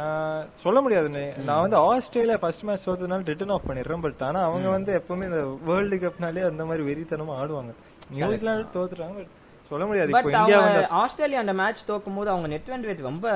சொல்ல 0.63 0.79
முடியாது. 0.85 1.09
நான் 1.49 1.63
வந்து 1.65 1.77
ஆஸ்திரேலியா 1.89 2.37
ஃபர்ஸ்ட் 2.45 2.65
மேட்ச் 2.69 2.87
தோத்ததுனால 2.89 3.29
ரிட்டர்ன் 3.33 3.55
ஆஃப் 3.55 3.69
பண்ணிடுறேன். 3.69 4.05
பட் 4.07 4.23
ஆனா 4.29 4.41
அவங்க 4.49 4.69
வந்து 4.77 4.93
எப்பவுமே 5.01 5.27
இந்த 5.31 5.43
வேர்ல்டு 5.69 5.99
கப்னாலே 6.05 6.45
அந்த 6.51 6.65
மாதிரி 6.71 6.85
வெறித்தனமா 6.91 7.37
ஆடுவாங்க. 7.43 7.75
நியூசிலாந்து 8.15 8.73
தோத்துட்டாங்க 8.77 9.17
பட் 9.19 9.35
சொல்ல 9.71 9.85
முடியாது. 9.87 10.11
இப்போ 10.11 10.23
பட் 10.23 10.37
இந்தியா 10.39 10.59
அவங்க 10.63 10.83
ஆஸ்திரேலியா 11.03 11.41
அந்த 11.43 11.55
மேட்ச் 11.61 11.81
தோக்கும் 11.91 12.19
போது 12.19 12.31
அவங்க 12.33 12.49
நெட் 12.53 12.69
ரன் 12.73 12.85
ரேட் 12.89 13.01
ரொம்ப 13.09 13.27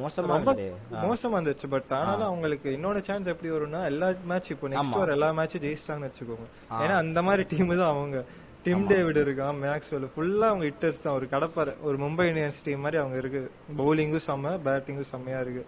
மோசமா 0.00 0.36
இருந்தது. 0.36 0.66
மோசமா 1.08 1.36
இருந்துச்சு. 1.38 1.68
பட் 1.74 1.90
ஆனாலும் 1.98 2.28
அவங்களுக்கு 2.28 2.68
இன்னொரு 2.76 3.00
சான்ஸ் 3.08 3.30
எப்படி 3.32 3.50
வரும்னா 3.54 3.80
எல்லா 3.90 4.08
மேட்ச் 4.30 4.50
இப்போ 4.54 4.68
நெக்ஸ்ட் 4.74 5.00
வர 5.02 5.16
எல்லா 5.16 5.28
மேட்சும் 5.40 5.64
ஜெயிச்சிட்டாங்கன்னு 5.66 6.10
வச்சுக்கோங்க. 6.10 6.46
ஏன்னா 6.82 6.96
அந்த 7.04 7.22
மாதிரி 7.28 7.44
டீம் 7.52 7.74
தான் 7.82 7.92
அவங்க. 7.94 8.24
டிம் 8.64 8.86
டேவிட் 8.88 9.18
இருக்கான் 9.26 9.58
மேக்ஸ்வெல் 9.66 10.08
ஃபுல்லா 10.14 10.46
அவங்க 10.52 10.64
ஹிட்டர்ஸ் 10.70 11.04
தான். 11.04 11.14
ஒரு 11.18 11.28
கடப்பாரை 11.34 11.72
ஒரு 11.88 11.98
மும்பை 12.02 12.24
இந்தியன்ஸ் 12.30 12.64
டீம் 12.64 12.82
மாதிரி 12.86 12.98
அவங்க 13.02 13.16
இருக்கு. 13.22 13.42
பவுலிங்கும் 13.78 14.26
செம்ம 14.26 14.56
பேட்டிங்கும் 14.66 15.10
செம்மையா 15.12 15.40
இருக்கு. 15.44 15.62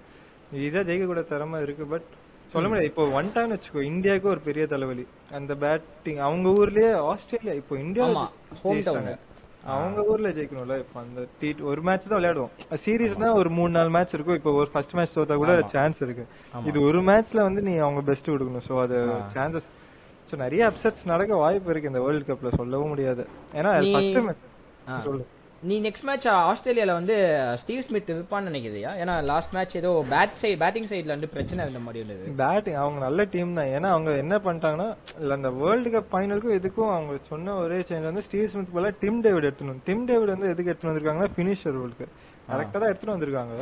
ஈஸியா 0.64 0.82
ஜெயிக்க 0.88 1.06
கூட 1.12 1.22
திறமை 1.30 1.60
இருக்கு 1.66 1.84
பட் 1.92 2.08
சொல்ல 2.52 2.66
முடியாது. 2.68 2.88
இப்போ 2.90 3.04
ஒன் 3.18 3.28
டைம் 3.34 3.52
வச்சுக்கோ 3.54 3.82
இந்தியாவுக்கு 3.92 4.28
ஒரு 4.34 4.40
பெரிய 4.48 4.64
தலைவலி. 4.72 5.04
அந்த 5.38 5.52
பேட்டிங் 5.64 6.20
அவங்க 6.28 6.48
ஊர்லயே 6.60 6.90
ஆஸ்திரேலியா 7.10 7.54
இப்போ 7.60 7.74
இந்தியா. 7.84 8.06
அவங்க 9.74 10.00
ஊர்ல 10.12 10.28
ஜெயிக்கணும்ல 10.36 10.76
இப்ப 10.84 10.96
அந்த 11.04 11.24
டி 11.40 11.48
ஒரு 11.72 11.80
மேட்ச் 11.88 12.08
தான் 12.10 12.18
விளையாடுவோம். 12.20 12.52
சீரீஸ் 12.84 13.20
தான் 13.24 13.36
ஒரு 13.40 13.50
மூணு 13.58 13.72
நாலு 13.76 13.90
மேட்ச் 13.96 14.14
இருக்கும். 14.16 14.38
இப்போ 14.40 14.52
ஒரு 14.60 14.68
ஃபர்ஸ்ட் 14.72 14.96
மேட்ச் 14.98 15.14
தோத்தா 15.18 15.36
கூட 15.42 15.52
சான்ஸ் 15.74 16.00
இருக்கு. 16.06 16.24
இது 16.70 16.78
ஒரு 16.88 17.00
மேட்ச்ல 17.10 17.42
வந்து 17.48 17.62
நீ 17.68 17.74
அவங்க 17.86 18.02
பெஸ்ட் 18.10 18.32
கொடுக்கணும். 18.32 18.66
சோ 18.70 18.74
அது 18.84 18.96
சான்சஸ் 19.36 19.68
சோ 20.30 20.36
நிறைய 20.44 20.64
அப்செட்ஸ் 20.70 21.04
நடக்க 21.12 21.42
வாய்ப்பு 21.44 21.70
இருக்கு 21.72 21.92
இந்த 21.92 22.02
வேர்ல்ட் 22.06 22.28
கப்ல 22.30 22.52
சொல்லவும் 22.60 22.92
முடியாது. 22.94 23.24
ஏன்னா 23.60 23.72
ஃபர்ஸ்ட். 23.94 24.20
மேட்ச் 24.28 24.44
சொல்லு. 25.06 25.24
நீ 25.70 25.74
நெக்ஸ்ட் 25.82 26.06
மேட்ச் 26.08 26.24
ஆஸ்திரேலியால 26.28 26.92
வந்து 26.98 27.16
ஸ்டீவ் 27.60 27.82
ஸ்மித் 27.86 28.08
இருப்பான்னு 28.12 28.48
நினைக்கிறியா? 28.50 28.90
ஏன்னா 29.02 29.14
லாஸ்ட் 29.28 29.52
மேட்ச் 29.56 29.74
ஏதோ 29.80 29.90
பேட் 30.12 30.32
சைடு 30.40 30.56
பேட்டிங் 30.62 30.88
சைடுல 30.92 31.14
வந்து 31.14 31.28
பிரச்சனை 31.34 31.60
இருந்த 31.64 31.80
மாதிரி 31.84 32.00
இருந்தது. 32.00 32.32
பேட்டிங் 32.40 32.78
அவங்க 32.80 32.98
நல்ல 33.04 33.24
டீம் 33.34 33.52
தான். 33.58 33.70
ஏன்னா 33.76 33.88
அவங்க 33.94 34.12
என்ன 34.22 34.36
பண்ணிட்டாங்கன்னா 34.46 34.88
இல்ல 35.20 35.36
அந்த 35.38 35.50
வேர்ல்டு 35.60 35.90
கப் 35.94 36.08
ஃபைனலுக்கும் 36.14 36.56
இதுக்கும் 36.58 36.90
அவங்க 36.94 37.18
சொன்ன 37.30 37.54
ஒரே 37.64 37.78
சேஞ்ச் 37.90 38.08
வந்து 38.10 38.24
ஸ்டீவ் 38.28 38.48
ஸ்மித் 38.54 38.74
போல 38.76 38.90
டிம் 39.02 39.20
டேவிட் 39.26 39.46
எடுத்துணும் 39.48 39.78
டிம் 39.88 40.02
டேவிட் 40.08 40.32
வந்து 40.34 40.48
எதுக்கு 40.52 40.70
எடுத்துட்டு 40.72 40.92
வந்திருக்காங்கன்னா 40.92 41.32
பினிஷர் 41.38 41.76
ரோலுக்கு 41.78 42.08
கரெக்டா 42.48 42.76
தான் 42.78 42.90
எடுத்துட்டு 42.92 43.14
வந்திருக்காங்க. 43.14 43.54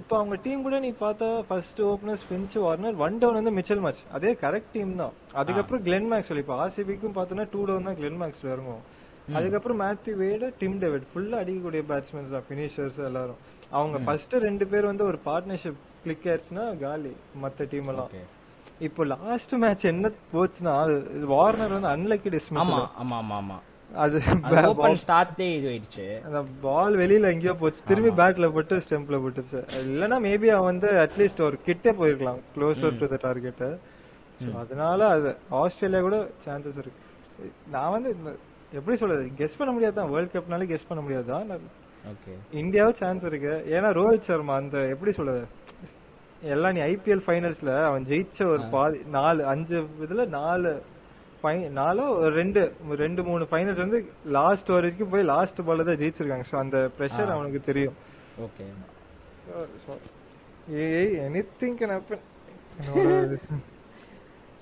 இப்போ 0.00 0.14
அவங்க 0.20 0.36
டீம் 0.46 0.64
கூட 0.66 0.78
நீ 0.86 0.90
பார்த்தா 1.04 1.28
first 1.50 1.82
opener 1.90 2.20
Finch 2.22 2.56
Warner 2.64 2.98
one 3.04 3.20
down 3.22 3.38
வந்து 3.40 3.52
மிச்சல் 3.58 3.84
மேட்ச் 3.84 4.02
அதே 4.18 4.32
கரெக்ட் 4.42 4.74
டீம் 4.76 4.90
தான். 5.02 5.14
அதுக்கப்புறம் 5.42 5.84
கிளென் 5.86 6.10
மேக்ஸ் 6.14 6.32
இப்போ 6.42 6.56
ஆர்சிபிக்கும் 6.64 7.14
பார்த்தோன்னா 7.20 7.46
டூ 7.54 7.62
டவுன் 7.70 7.88
தான் 7.90 7.98
கிளென் 8.00 8.20
மேக்ஸ் 8.24 8.44
இறங்கும். 8.54 8.82
அதுக்கப்புறம் 9.38 9.80
மேத்யூ 9.84 10.14
வேட 10.24 10.52
டிம் 10.60 10.78
டேவிட். 10.84 11.08
ஃபுல்லா 11.12 11.40
அடிக்கக்கூடிய 11.42 11.82
பேட்ஸ்மேன்ஸ் 11.90 12.34
தான் 12.36 12.46
பினிஷர்ஸ் 12.50 13.00
எல்லாரும். 13.08 13.40
அவங்க 13.78 13.98
ஃபர்ஸ்ட் 14.06 14.34
ரெண்டு 14.46 14.64
பேர் 14.72 14.90
வந்து 14.90 15.04
ஒரு 15.10 15.18
பார்ட்னர்ஷிப் 15.26 15.80
கிளிக் 16.04 16.26
ஆயிடுச்சுன்னா 16.30 16.64
காலி 16.84 17.12
மத்த 17.42 17.66
டீம் 17.72 17.90
எல்லாம். 17.92 18.10
இப்போ 18.86 19.02
லாஸ்ட் 19.14 19.52
மேட்ச் 19.62 19.84
என்ன 19.92 20.06
போச்சுன்னா 20.32 20.74
வார்னர் 21.34 21.76
வந்து 21.76 21.92
அன்லக்கி 21.96 22.28
ஆமா 22.28 22.36
டிஸ்மிஸ் 22.36 22.72
ஆமா 23.02 23.16
ஆமா 23.22 23.36
ஆமா. 23.42 23.58
அது 24.02 24.18
ஓபன் 24.68 25.00
ஸ்டார்ட்டே 25.02 25.48
இது 25.56 25.66
ஆயிடுச்சு 25.72 26.06
அந்த 26.26 26.38
பால் 26.66 26.94
வெளியில 27.00 27.32
எங்கேயோ 27.34 27.54
போச்சு. 27.62 27.80
திரும்பி 27.90 28.12
பேட்ல 28.20 28.46
போட்டு 28.54 28.76
ஸ்டெம்ப்ல 28.84 29.18
போட்டுச்சு. 29.24 29.60
இல்லனா 29.88 30.18
மேபி 30.26 30.50
அவன் 30.54 30.70
வந்து 30.72 30.90
அட்லீஸ்ட் 31.04 31.42
ஒரு 31.48 31.58
கிட்டே 31.66 31.92
போயிருக்கலாம். 32.00 32.40
க்ளோசர் 32.54 32.98
டு 33.02 33.08
த 33.14 33.18
டார்கெட் 33.26 33.66
அதனால 34.62 35.08
அது 35.16 35.30
ஆஸ்திரேலியா 35.58 36.00
கூட 36.06 36.18
சான்சஸ் 36.46 36.80
இருக்கு. 36.82 37.02
நான் 37.74 37.92
வந்து 37.96 38.10
எப்படி 38.78 38.96
சொல்றது? 39.00 39.24
கெஸ் 39.40 39.58
பண்ண 39.60 39.70
முடியாதான் 39.74 40.10
வேர்ல்ட் 40.12 40.34
கப்னால 40.36 40.66
கெஸ் 40.72 40.88
பண்ண 40.90 41.00
முடியாதான் 41.06 41.50
ஓகே 42.12 42.32
இந்தியாவும் 42.60 43.00
சான்ஸ் 43.00 43.24
இருக்கு. 43.30 43.52
ஏன்னா 43.74 43.88
ரோஹித் 43.98 44.28
சர்மா 44.28 44.54
அந்த 44.62 44.78
எப்படி 44.94 45.12
சொல்றது? 45.18 45.42
எல்லாம் 46.54 46.74
நீ 46.76 46.80
ஐபிஎல் 46.92 47.24
ஃபைனல்ஸ்ல 47.26 47.72
அவன் 47.88 48.06
ஜெயிச்ச 48.12 48.46
ஒரு 48.52 48.62
பாதி 48.74 48.98
நாலு 49.18 49.42
அஞ்சு 49.52 49.78
இதுல 50.06 50.24
நாலு 50.38 50.72
நாலோ 51.78 52.04
ரெண்டு 52.38 52.60
ரெண்டு 53.02 53.20
மூணு 53.28 53.44
ஃபைனல்ஸ் 53.50 53.80
வந்து 53.84 53.98
லாஸ்ட் 54.36 54.68
வரைக்கும் 54.74 55.10
போய் 55.12 55.30
லாஸ்ட் 55.30 55.60
பால்ல 55.68 55.86
தான் 55.88 56.00
ஜெயிச்சிருக்காங்க. 56.02 56.46
ஸோ 56.50 56.56
அந்த 56.64 56.78
ப்ரெஷர் 56.96 57.34
அவனுக்கு 57.36 57.60
தெரியும். 57.68 57.96
ஓகே 58.46 58.66
ஏய் 60.82 61.16
எனிதிங் 61.26 61.78
கேன் 61.80 61.94
ஹேப்பன் 61.96 62.24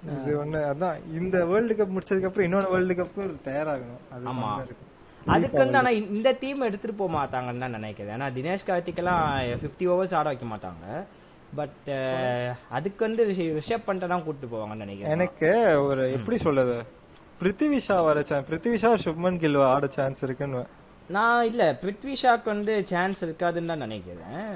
இது 0.05 0.44
ஒண்ணு 0.44 0.48
அதான் 0.48 1.18
இந்த 1.18 1.44
வேர்ல்டு 1.44 1.74
கப் 1.74 1.88
முடிச்சதுக்கு 1.88 2.24
அப்புறம் 2.24 2.42
இன்னொரு 2.42 2.70
வேர்ல்டு 2.70 2.94
கப் 2.94 3.34
தயாராகணும். 3.44 4.01
அது 4.11 4.26
ஆமா. 4.26 4.66
அதுக்கு 5.26 5.57
வந்து 5.57 5.78
ஆனா 5.78 5.88
இந்த 5.88 6.36
டீம் 6.40 6.61
எடுத்துட்டு 6.61 7.07
போக 7.07 7.18
மாட்டாங்கன்னு 7.18 7.59
தான் 7.59 7.70
நினைக்கிறேன். 7.70 8.20
ஏன்னா 8.20 8.24
தினேஷ் 8.24 8.70
கார்த்திக்கெல்லாம் 8.70 9.22
ஃபிஃப்டி 9.57 9.86
ஓவர்ஸ் 9.86 10.14
ஆட 10.14 10.22
வைக்க 10.22 10.46
மாட்டாங்க. 10.46 11.05
பட் 11.55 11.90
அதுக்கு 12.68 13.09
வந்து 13.09 13.26
ரிஷி- 13.26 13.61
ரிஷப் 13.61 13.84
பண்ணிட்டு 13.84 14.09
தான் 14.09 14.22
கூட்டிட்டு 14.22 14.55
போவாங்கன்னு 14.55 14.76
நினைக்கிறேன். 14.76 15.12
எனக்கு 15.12 15.80
ஒரு 15.82 16.12
எப்படி 16.12 16.38
சொல்றது? 16.38 16.82
பிருத்திவி 17.42 17.78
ஷா 17.78 18.03
வர 18.03 18.22
சான்ஸ் 18.22 18.51
பிருத்திவி 18.51 18.76
ஷா 18.76 18.92
சுப்மன் 18.94 19.38
கில் 19.38 19.57
ஆட 19.57 19.86
சான்ஸ் 19.86 20.22
இருக்குன்னு 20.22 20.66
நான் 21.17 21.47
இல்ல 21.51 21.63
பிருத்வி 21.83 22.15
ஷாக்கு 22.21 22.49
வந்து 22.55 22.75
சான்ஸ் 22.91 23.21
இருக்காதுன்னு 23.27 23.71
தான் 23.73 23.85
நினைக்கிறேன். 23.87 24.53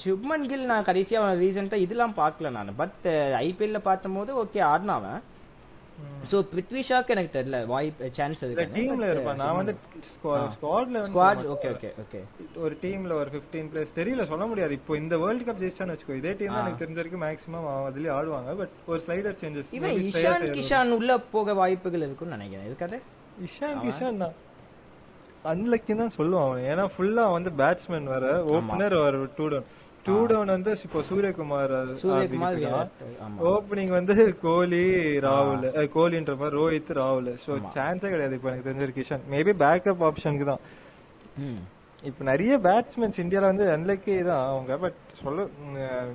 சுப்மன் 0.00 0.48
கில் 0.50 0.70
நான் 0.72 0.88
கடைசியா 0.88 1.20
ரீசெண்டா 1.42 1.78
இதெல்லாம் 1.84 2.18
பார்க்கல 2.22 2.50
நான். 2.56 2.72
பட் 2.80 3.04
ஐபிஎல்ல 3.46 3.80
பார்த்தபோது 3.88 4.32
ஓகே 4.42 4.60
ஆடினாவன் 4.72 5.20
சோ 6.30 6.36
பிருத்வி 6.52 6.80
ஷாக்கு 6.88 7.12
எனக்கு 7.14 7.34
தெரியல 7.36 7.58
வாய்ப்பு 7.72 8.08
சான்ஸ் 8.18 8.40
இருக்கு 8.44 8.64
டீம்ல 8.76 9.08
இருப்பான். 9.12 9.40
நான் 9.42 9.58
வந்து 9.58 9.74
ஸ்குவாட்ல 10.12 11.02
ஸ்குவாட் 11.08 11.42
ஓகே 11.54 11.68
ஓகே 11.74 11.90
ஓகே 12.02 12.20
ஒரு 12.64 12.74
டீம்ல 12.84 13.12
ஒரு 13.22 13.30
15 13.34 13.68
பிளேஸ் 13.74 13.92
தெரியல 14.00 14.24
சொல்ல 14.32 14.46
முடியாது. 14.52 14.78
இப்போ 14.80 14.96
இந்த 15.02 15.16
வேர்ல்ட் 15.24 15.44
கப் 15.48 15.60
ஜெயிச்சான்னு 15.62 15.94
வச்சுக்கோ 15.94 16.16
இதே 16.22 16.32
டீம் 16.40 16.58
எனக்கு 16.62 16.82
தெரிஞ்ச 16.82 16.98
வரைக்கும் 17.00 17.24
மேக்ஸிமம் 17.26 17.68
அதுலயே 17.90 18.12
ஆடுவாங்க. 18.16 18.54
பட் 18.62 18.74
ஒரு 18.92 19.00
ஸ்லைடர் 19.04 19.38
சேஞ்சஸ் 19.42 19.76
இவன் 19.80 20.00
இஷான் 20.08 20.46
கிஷான் 20.58 20.96
உள்ள 20.98 21.18
போக 21.36 21.54
வாய்ப்புகள் 21.60 22.06
இருக்கும்னு 22.08 22.36
நினைக்கிறேன். 22.38 22.68
இருக்காது 22.70 22.98
இஷான் 23.48 23.78
கிஷான் 23.86 24.20
தான். 24.24 24.34
அன்லக்கி 25.52 25.94
தான் 26.02 26.14
சொல்லுவான் 26.18 26.66
ஏன்னா 26.72 26.84
ஃபுல்லா 26.92 27.24
வந்து 27.36 27.50
பேட்ஸ்மேன் 27.60 28.12
வர 28.14 28.26
ஓபனர் 28.56 28.94
ஒரு 29.06 29.18
டூ 29.38 29.46
டவுன் 29.52 29.66
டூ 30.06 30.16
டவுன் 30.30 30.50
வந்து 30.54 30.72
இப்போ 30.86 31.00
சூரியகுமார் 31.08 31.72
ஓப்பனிங் 33.52 33.92
வந்து 33.98 34.14
கோலி 34.42 34.82
ராகுல் 35.26 35.64
கோலின்ற 35.94 36.32
மாதிரி 36.40 36.56
ரோஹித் 36.60 36.92
ராகுல். 37.00 37.30
சோ 37.44 37.50
சான்ஸே 37.76 38.10
கிடையாது 38.14 38.36
இப்போ 38.38 38.50
எனக்கு 38.50 38.68
தெரிஞ்ச 38.70 38.88
கிஷன். 38.98 39.24
மேபி 39.34 39.54
பேக்கப் 39.64 40.04
ஆப்ஷனுக்கு 40.08 40.48
தான். 40.52 40.62
இப்போ 42.08 42.22
நிறைய 42.30 42.54
பேட்ஸ்மேன்ஸ் 42.68 43.20
இந்தியால 43.24 43.50
வந்து 43.52 43.66
அன்லக்கி 43.76 44.14
தான் 44.30 44.44
அவங்க. 44.50 44.76
பட் 44.84 44.98
சொல்ல. 45.20 45.42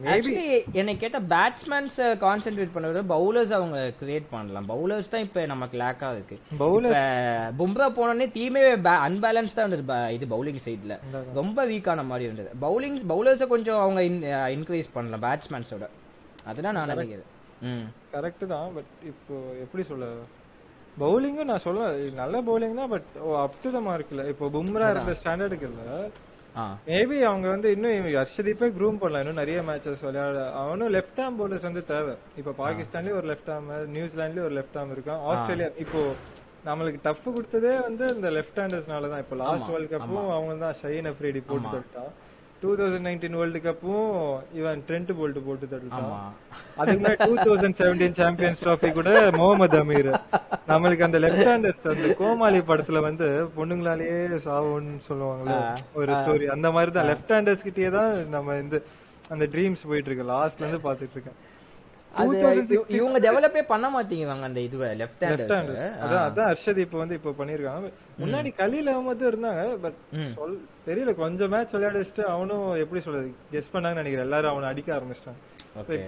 மேபி 0.03 0.33
என்னை 0.79 0.93
கேட்ட 1.01 1.19
பேட்ஸ்மேன்ஸ் 1.33 1.97
கான்சென்ட்ரேட் 2.23 2.73
பண்ண 2.75 3.03
பவுலர்ஸ் 3.11 3.53
அவங்க 3.57 3.79
கிரியேட் 4.01 4.27
பண்ணலாம். 4.33 4.67
பவுலர்ஸ் 4.71 5.11
தான் 5.13 5.25
இப்ப 5.25 5.45
நமக்கு 5.51 5.75
லேக்கா 5.81 6.09
இருக்கு. 6.15 6.37
பவுலர் 6.63 6.95
பும்ரா 7.59 7.87
போனோடனே 7.97 8.27
டீமே 8.37 8.63
அன்பேலன்ஸ் 9.07 9.55
தான் 9.57 9.67
இருந்தது 9.67 9.85
இது 10.17 10.27
பவுலிங் 10.35 10.61
சைடுல 10.65 10.97
ரொம்ப 11.39 11.65
வீக்கான 11.71 12.05
மாதிரி 12.11 12.27
இருந்தது 12.29 12.51
பவுலிங் 12.65 12.99
பவுலர்ஸை 13.13 13.47
கொஞ்சம் 13.53 13.81
அவங்க 13.85 14.01
இன்க்ரீஸ் 14.57 14.95
பண்ணலாம் 14.95 15.25
பேட்ஸ்மேன்ஸோட 15.27 15.87
அதுதான் 16.49 16.77
நான் 16.77 16.91
நினைக்கிறேன். 16.93 17.29
ம். 17.69 17.85
கரெக்ட் 18.13 18.45
தான் 18.51 18.69
பட் 18.75 18.91
இப்போ 19.11 19.35
எப்படி 19.63 19.83
சொல்ல? 19.89 20.05
பவுலிங்கும் 20.97 21.49
நான் 21.49 21.65
சொல்ல 21.65 21.81
நல்ல 22.19 22.37
பவுலிங் 22.47 22.79
தான் 22.79 22.91
பட் 22.93 23.09
அப் 23.41 23.59
டு 23.61 23.69
த 23.75 23.81
மார்க்ல 23.85 24.23
இப்போ 24.31 24.45
பும்ரா 24.55 24.87
இருந்த 24.93 25.13
ஸ்டாண்டர்டுக்கு 25.19 25.67
இல்ல. 25.69 25.83
மேபி 26.89 27.17
அவங்க 27.29 27.47
வந்து 27.53 27.69
இன்னும் 27.75 28.09
ஹர்ஷதீப்பே 28.19 28.69
க்ரூம் 28.77 28.99
பண்ணலாம் 29.01 29.23
இன்னும் 29.23 29.41
நிறைய 29.43 29.59
மேட்சஸ் 29.69 30.03
விளையாட 30.07 30.43
அவனும் 30.61 30.93
லெஃப்ட் 30.97 31.21
ஹேம் 31.23 31.37
பவுலர்ஸ் 31.41 31.67
வந்து 31.69 31.83
தேவை. 31.93 32.15
இப்போ 32.41 32.53
பாகிஸ்தான்லயும் 32.63 33.19
ஒரு 33.21 33.29
லெஃப்ட் 33.31 33.51
ஹேம் 33.53 33.67
நியூசிலாண்ட்லயும் 33.97 34.47
ஒரு 34.49 34.57
லெஃப்ட் 34.59 34.79
ஹேம் 34.79 34.93
இருக்கான். 34.95 35.21
ஆஸ்திரேலியா 35.31 35.69
இப்போ 35.85 36.01
நம்மளுக்கு 36.69 36.99
டஃப் 37.07 37.27
கொடுத்ததே 37.35 37.73
வந்து 37.87 38.05
இந்த 38.15 38.29
லெஃப்ட் 38.37 38.59
ஹேண்டர்ஸ்னால 38.61 39.09
தான் 39.11 39.21
இப்போ 39.25 39.35
லாஸ்ட் 39.43 39.69
வேர்ல்ட் 39.73 39.93
கப்பும் 39.93 40.31
அவங்க 40.37 40.55
தான் 40.65 40.77
ஷைன் 40.81 41.09
அப்ரேடி 41.11 41.43
போட்டு. 41.51 42.03
டூ 42.61 42.69
தௌசண்ட் 42.79 43.05
நைன்டீன் 43.07 43.35
வேர்ல்டு 43.39 43.59
கப்பும் 43.65 44.07
இவன் 44.59 44.79
ட்ரெண்ட் 44.87 45.11
போல்ட் 45.17 45.37
போட்டு 45.45 45.77
ஆமா. 45.97 46.17
அதுக்கு 46.81 47.11
two 47.21 47.35
thousand 47.41 47.77
seventeen 47.79 48.15
champions 48.19 48.61
trophy 48.63 48.89
கூட 48.97 49.09
முகமது 49.37 49.77
அமீர். 49.81 50.09
நம்மளுக்கு 50.71 51.05
அந்த 51.07 51.19
லெஃப்ட் 51.25 51.49
ஹேண்டர்ஸ் 51.49 51.87
அந்த 51.93 52.07
கோமாளி 52.19 52.61
படத்துல 52.69 53.01
வந்து 53.07 53.27
பொண்ணுங்களாலேயே 53.57 54.17
சாவுன்னு 54.47 54.95
சொல்லுவாங்கல்ல 55.09 55.57
ஒரு 55.99 56.11
ஸ்டோரி 56.19 56.47
அந்த 56.55 56.69
மாதிரி 56.75 56.93
தான் 56.97 57.09
லெஃப்ட் 57.11 57.33
ஹேண்டர்ஸ் 57.35 57.65
கிட்டயே 57.67 57.91
தான் 57.97 58.11
நம்ம 58.35 58.57
இந்த 58.63 58.79
அந்த 59.33 59.45
ட்ரீம்ஸ் 59.53 59.87
போயிட்டு 59.89 60.09
இருக்கு. 60.09 60.29
லாஸ்ட்ல 60.31 60.63
இருந்து 60.63 60.85
பாத்துட்டு 60.85 61.15
இருக்கேன். 61.17 61.39
அது 62.13 62.37
இவ- 62.69 62.85
இவங்க 62.89 63.19
டெவலப்பே 63.19 63.61
பண்ண 63.63 63.87
மாட்டேங்குவாங்க 63.89 64.43
அந்த 64.43 64.59
இதுவை 64.59 64.87
லெஃப்ட் 64.93 65.23
ஹேண்டர்ஸ் 65.23 65.51
அதான் 66.03 66.23
அதான் 66.27 66.47
ஹர்ஷத் 66.49 66.77
இப்போ 66.77 66.97
வந்து 66.97 67.15
இப்போ 67.15 67.31
பண்ணிருக்காங்க. 67.39 67.89
முன்னாடி 68.19 68.49
கலீல் 68.55 68.89
அகமது 68.89 69.25
இருந்தாங்க 69.29 69.61
பட். 69.77 69.99
சொல் 70.35 70.55
தெரியல 70.87 71.13
கொஞ்சம் 71.15 71.49
மேட்ச் 71.49 71.73
விளையாட 71.73 71.97
வச்சுட்டு 71.97 72.25
அவனும் 72.27 72.75
எப்படி 72.75 73.01
சொல்றது 73.01 73.29
கெஸ் 73.51 73.71
பண்ணாங்கன்னு 73.73 74.01
நினைக்கிறேன். 74.01 74.27
எல்லாரும் 74.27 74.51
அவனை 74.51 74.69
அடிக்க 74.69 74.91
ஆரம்பிச்சிட்டாங்க. 74.95 75.41
ஓகே 75.77 75.99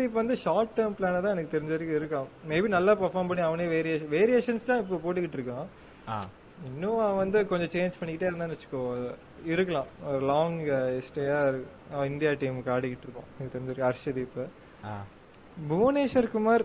இப்போ 0.00 0.18
வந்து 0.18 0.36
ஷார்ட் 0.36 0.74
டேர்ம் 0.76 0.96
பிளான 0.98 1.20
தான் 1.20 1.32
எனக்கு 1.32 1.54
தெரிஞ்ச 1.54 1.70
வரைக்கும் 1.70 1.98
இருக்கான். 2.00 2.28
மேபி 2.48 2.68
நல்லா 2.68 2.92
பெர்ஃபார்ம் 2.94 3.28
பண்ணி 3.28 3.42
அவனே 3.42 3.66
வேரியேஷன் 3.66 4.10
வேரியேஷன்ஸ் 4.10 4.64
தான் 4.64 4.80
இப்போ 4.80 4.98
போட்டுக்கிட்டு 5.04 5.38
இருக்கான். 5.38 5.68
இன்னும் 6.66 6.98
அவன் 6.98 7.16
வந்து 7.16 7.46
கொஞ்சம் 7.46 7.70
சேஞ்ச் 7.70 7.98
பண்ணிக்கிட்டே 8.00 8.28
இருந்தான்னு 8.28 8.56
வச்சுக்கோ 8.56 8.80
இருக்கலாம். 9.44 9.88
ஒரு 10.08 10.24
லாங் 10.26 10.58
ஸ்டேயா 11.06 11.38
இந்தியா 12.06 12.30
டீமுக்கு 12.40 12.72
ஆடிக்கிட்டு 12.72 13.06
இருக்கோம் 13.06 13.28
எனக்கு 13.34 13.54
தெரிஞ்சிருக்கு 13.54 13.88
ஹர்ஷதீப் 13.88 14.36
புவனேஸ்வர் 15.68 16.30
குமார் 16.30 16.64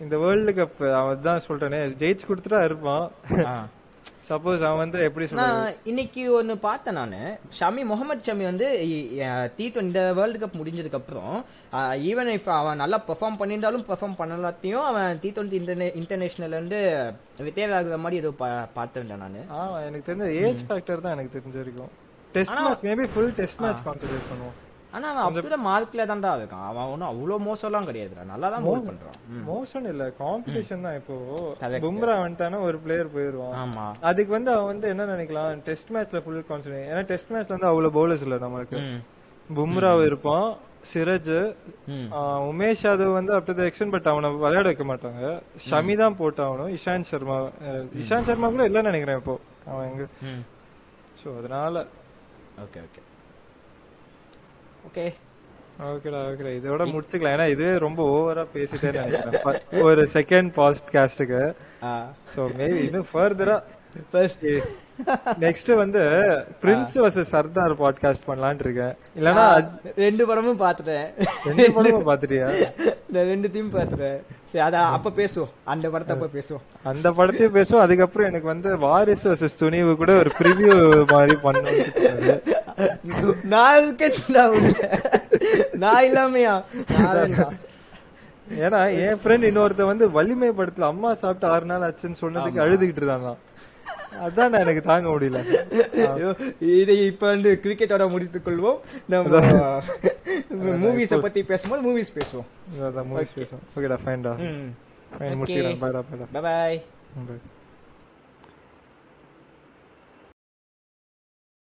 இந்த 0.00 0.18
வேர்ல்டு 0.18 0.52
கப் 0.52 0.92
அவன் 0.92 1.20
தான் 1.20 1.42
சொல்றேனே 1.48 1.96
ஜெயிச்சு 1.98 2.26
கொடுத்துட்டா 2.28 2.64
இருப்பான். 2.64 3.10
சப்போஸ் 4.28 4.62
அவன் 4.66 4.76
வந்து 4.76 5.02
எப்படி 5.02 5.26
நான் 5.30 5.74
இன்னைக்கு 5.84 6.32
ஒன்னு 6.32 6.58
பார்த்தேன் 6.58 6.94
நானு. 6.94 7.38
ஷமி 7.60 7.84
முகமது 7.84 8.32
ஷமி 8.32 8.42
வந்து 8.42 8.66
டி 9.56 9.72
இந்த 9.80 10.12
வேர்ல்டு 10.12 10.38
கப் 10.38 10.58
முடிஞ்சதுக்கு 10.58 10.94
அப்புறம் 10.94 11.44
ஈவன் 12.04 12.30
இஃப் 12.36 12.50
அவன் 12.50 12.76
நல்லா 12.76 13.02
பெர்ஃபார்ம் 13.06 13.38
பண்ணியிருந்தாலும் 13.38 13.84
பெர்ஃபார்ம் 13.88 14.18
பண்ணலாத்தையும் 14.18 14.82
அவன் 14.82 15.18
டி 15.20 15.30
டுவெண்ட்டி 15.30 15.96
இன்டர்நேஷனல் 15.96 16.50
வந்து 16.50 16.80
ஆகுற 17.72 17.96
மாதிரி 17.96 18.16
ஏதோ 18.16 18.32
பா- 18.38 18.66
பார்த்திருந்தேன் 18.76 19.16
நானு. 19.16 19.42
ஆ 19.50 19.80
எனக்கு 19.80 20.12
தெரிஞ்ச 20.12 20.28
ஏஜ் 20.42 20.62
ஃபேக்டர் 20.68 21.00
தான் 21.00 21.12
எனக்கு 21.12 21.38
தெரிஞ்ச 21.38 21.56
வரைக்கும். 21.56 21.90
Test 22.34 22.52
match 22.60 22.84
maybe 22.84 23.08
full 23.14 23.34
test 23.34 23.60
match 23.60 23.78
concentrate 23.86 24.28
பண்ணுவோம். 24.30 24.56
ஆனா 24.96 25.06
அவன் 25.12 25.24
அப்படிதான் 25.26 25.64
மார்க்ல 25.66 26.04
தான்டா 26.10 26.30
இருக்கான். 26.36 26.66
அவன் 26.68 26.90
ஒன்றும் 26.92 27.10
அவ்வளோ 27.10 27.36
மோசம்லாம் 27.46 27.88
கிடையாதுடா. 27.88 28.24
நல்லா 28.30 28.48
தான் 28.52 28.66
கோல் 28.66 28.86
பண்றான். 28.86 29.16
மோசம் 29.48 29.88
இல்ல 29.90 30.04
காம்படிஷன் 30.18 30.84
தான் 30.86 30.96
இப்போ. 31.00 31.16
பும்ரா 31.84 32.14
வந்துட்டானா 32.20 32.60
ஒரு 32.66 32.78
பிளேயர் 32.84 33.12
போயிருவான் 33.14 33.56
ஆமா. 33.62 33.86
அதுக்கு 34.10 34.32
வந்து 34.36 34.52
அவன் 34.54 34.70
வந்து 34.72 34.88
என்ன 34.92 35.06
நினைக்கலாம் 35.12 35.60
டெஸ்ட் 35.66 35.92
மேட்ச்ல 35.94 36.22
ஃபுல் 36.24 36.40
கான்சென்ட்ரேட் 36.48 36.88
ஏன்னா 36.90 37.02
டெஸ்ட் 37.10 37.32
மேட்ச்ல 37.34 37.56
வந்து 37.56 37.70
அவ்வளவு 37.70 37.96
பவுலர்ஸ் 37.96 38.24
இல்ல 38.26 38.38
நமக்கு 38.46 38.78
ம். 38.84 39.00
பும்ரா 39.50 39.90
இருப்பான் 40.04 40.48
சிரஜ் 40.90 41.30
உமேஷ் 42.48 42.84
யாதவ் 42.84 43.16
வந்து 43.16 43.32
அப் 43.36 43.46
டு 43.50 43.64
எக்ஸ்டன் 43.64 43.92
பட் 43.92 44.08
அவனை 44.10 44.28
விளையாட 44.36 44.66
வைக்க 44.68 44.84
மாட்டாங்க. 44.86 45.22
ஷமி 45.64 45.94
தான் 46.00 46.16
போட்டாகணும் 46.18 46.70
இஷாந்த் 46.76 47.10
சர்மா 47.10 47.36
இஷாந்த் 48.02 48.30
சர்மா 48.30 48.48
கூட 48.54 48.66
இல்லைன்னு 48.68 48.90
நினைக்கிறேன் 48.90 49.20
இப்போ. 49.22 49.34
அவன் 49.70 49.88
எங்க 49.90 50.04
சோ 51.20 51.28
அதனால 51.38 51.76
ஓகே 52.64 52.80
ஓகே 52.86 53.00
ஓகே. 54.86 55.06
ஓகேடா 55.90 56.18
ஓகேடா. 56.28 56.52
இதோட 56.58 56.82
முடிச்சுக்கலாம். 56.92 57.34
ஏன்னா 57.36 57.46
இதுவே 57.54 57.72
ரொம்ப 57.86 58.02
ஓவரா 58.16 58.44
பேசிட்டேன்னு 58.54 59.00
நினைக்கிறேன். 59.06 59.84
ஒரு 59.88 60.02
செகண்ட் 60.14 60.50
பாட்காஸ்டுக்கு 60.58 61.40
சோ 62.34 62.44
மேபி 62.58 62.78
இன்னும் 62.86 63.08
ஃபர்தரா 63.12 63.56
ஃபர்ஸ்ட் 64.12 64.46
நெக்ஸ்ட் 65.44 65.70
வந்து 65.80 66.02
பிரின்ஸ் 66.62 66.96
வர்சஸ் 67.02 67.32
சர்தார் 67.34 67.74
பாட்காஸ்ட் 67.82 68.26
பண்ணலாம்னு 68.28 68.64
இருக்கேன். 68.66 68.94
இல்லனா 69.18 69.44
ரெண்டு 70.04 70.26
படமும் 70.26 70.60
பார்த்துட்டேன் 70.64 71.06
ரெண்டு 71.48 71.68
படமும் 71.76 72.08
பாத்துட்டியா? 72.10 72.48
நான் 73.12 73.30
ரெண்டு 73.32 73.50
தீம் 73.54 73.70
பார்த்துட்டேன் 73.76 74.18
சரி 74.52 74.64
அதான் 74.66 74.92
அப்ப 74.96 75.12
பேசுவோம். 75.20 75.52
அந்த 75.72 75.86
படத்தை 75.94 76.14
அப்ப 76.16 76.28
பேசுவோம். 76.38 76.64
அந்த 76.90 77.10
படத்தையும் 77.18 77.56
பேசுவோம். 77.58 77.84
அதுக்கப்புறம் 77.86 78.28
எனக்கு 78.30 78.46
வந்து 78.46 78.70
வாரிசு 78.86 79.26
வர்சஸ் 79.32 79.60
துணிவு 79.64 79.94
கூட 80.02 80.14
ஒரு 80.22 80.32
ப்ரிவியூ 80.38 80.76
மாதிரி 81.14 81.36
பண்ணணும் 81.46 82.55
நான் 83.54 83.78
இருக்கேன் 83.82 84.16
நான் 85.84 86.04
இல்லாமையா. 86.08 86.54
ஏன்னா 88.64 88.80
என் 89.04 89.20
ஃப்ரெண்ட் 89.20 89.46
இன்னொருத்த 89.50 89.84
வந்து 89.92 90.06
வலிமை 90.16 90.50
படத்துல 90.58 90.90
அம்மா 90.92 91.10
சாப்பிட்டு 91.22 91.46
ஆறு 91.54 91.66
நாள் 91.70 91.86
ஆச்சுன்னு 91.86 92.20
சொன்னதுக்கு 92.24 92.64
அழுதுகிட்டு 92.64 93.02
இருந்தாங்க 93.02 93.30
அதான் 94.26 94.50
நான் 94.52 94.62
எனக்கு 94.64 94.82
தாங்க 94.90 95.08
முடியல. 95.14 95.40
இதை 96.80 96.94
இப்ப 97.06 97.24
வந்து 97.32 97.50
கிரிக்கெட்டோட 97.64 98.04
முடித்துக் 98.12 98.46
கொள்வோம் 98.46 98.78
நம்ம 99.14 99.40
மூவிஸ 100.84 101.18
பத்தி 101.26 101.40
பேசும்போது 101.50 101.82
மூவிஸ் 101.88 102.14
பேசுவோம். 102.18 102.48
மூவிஸ் 103.10 103.36
பேசுவோம். 103.40 103.64
ஓகேடா 103.76 103.98
ஃபைன்டா 104.04 104.32
ஃபைன் 105.18 105.42
பாய்டா 105.82 106.00
பாய்டா 106.08 106.26
பாய் 106.48 106.80
பாய் 107.28 107.42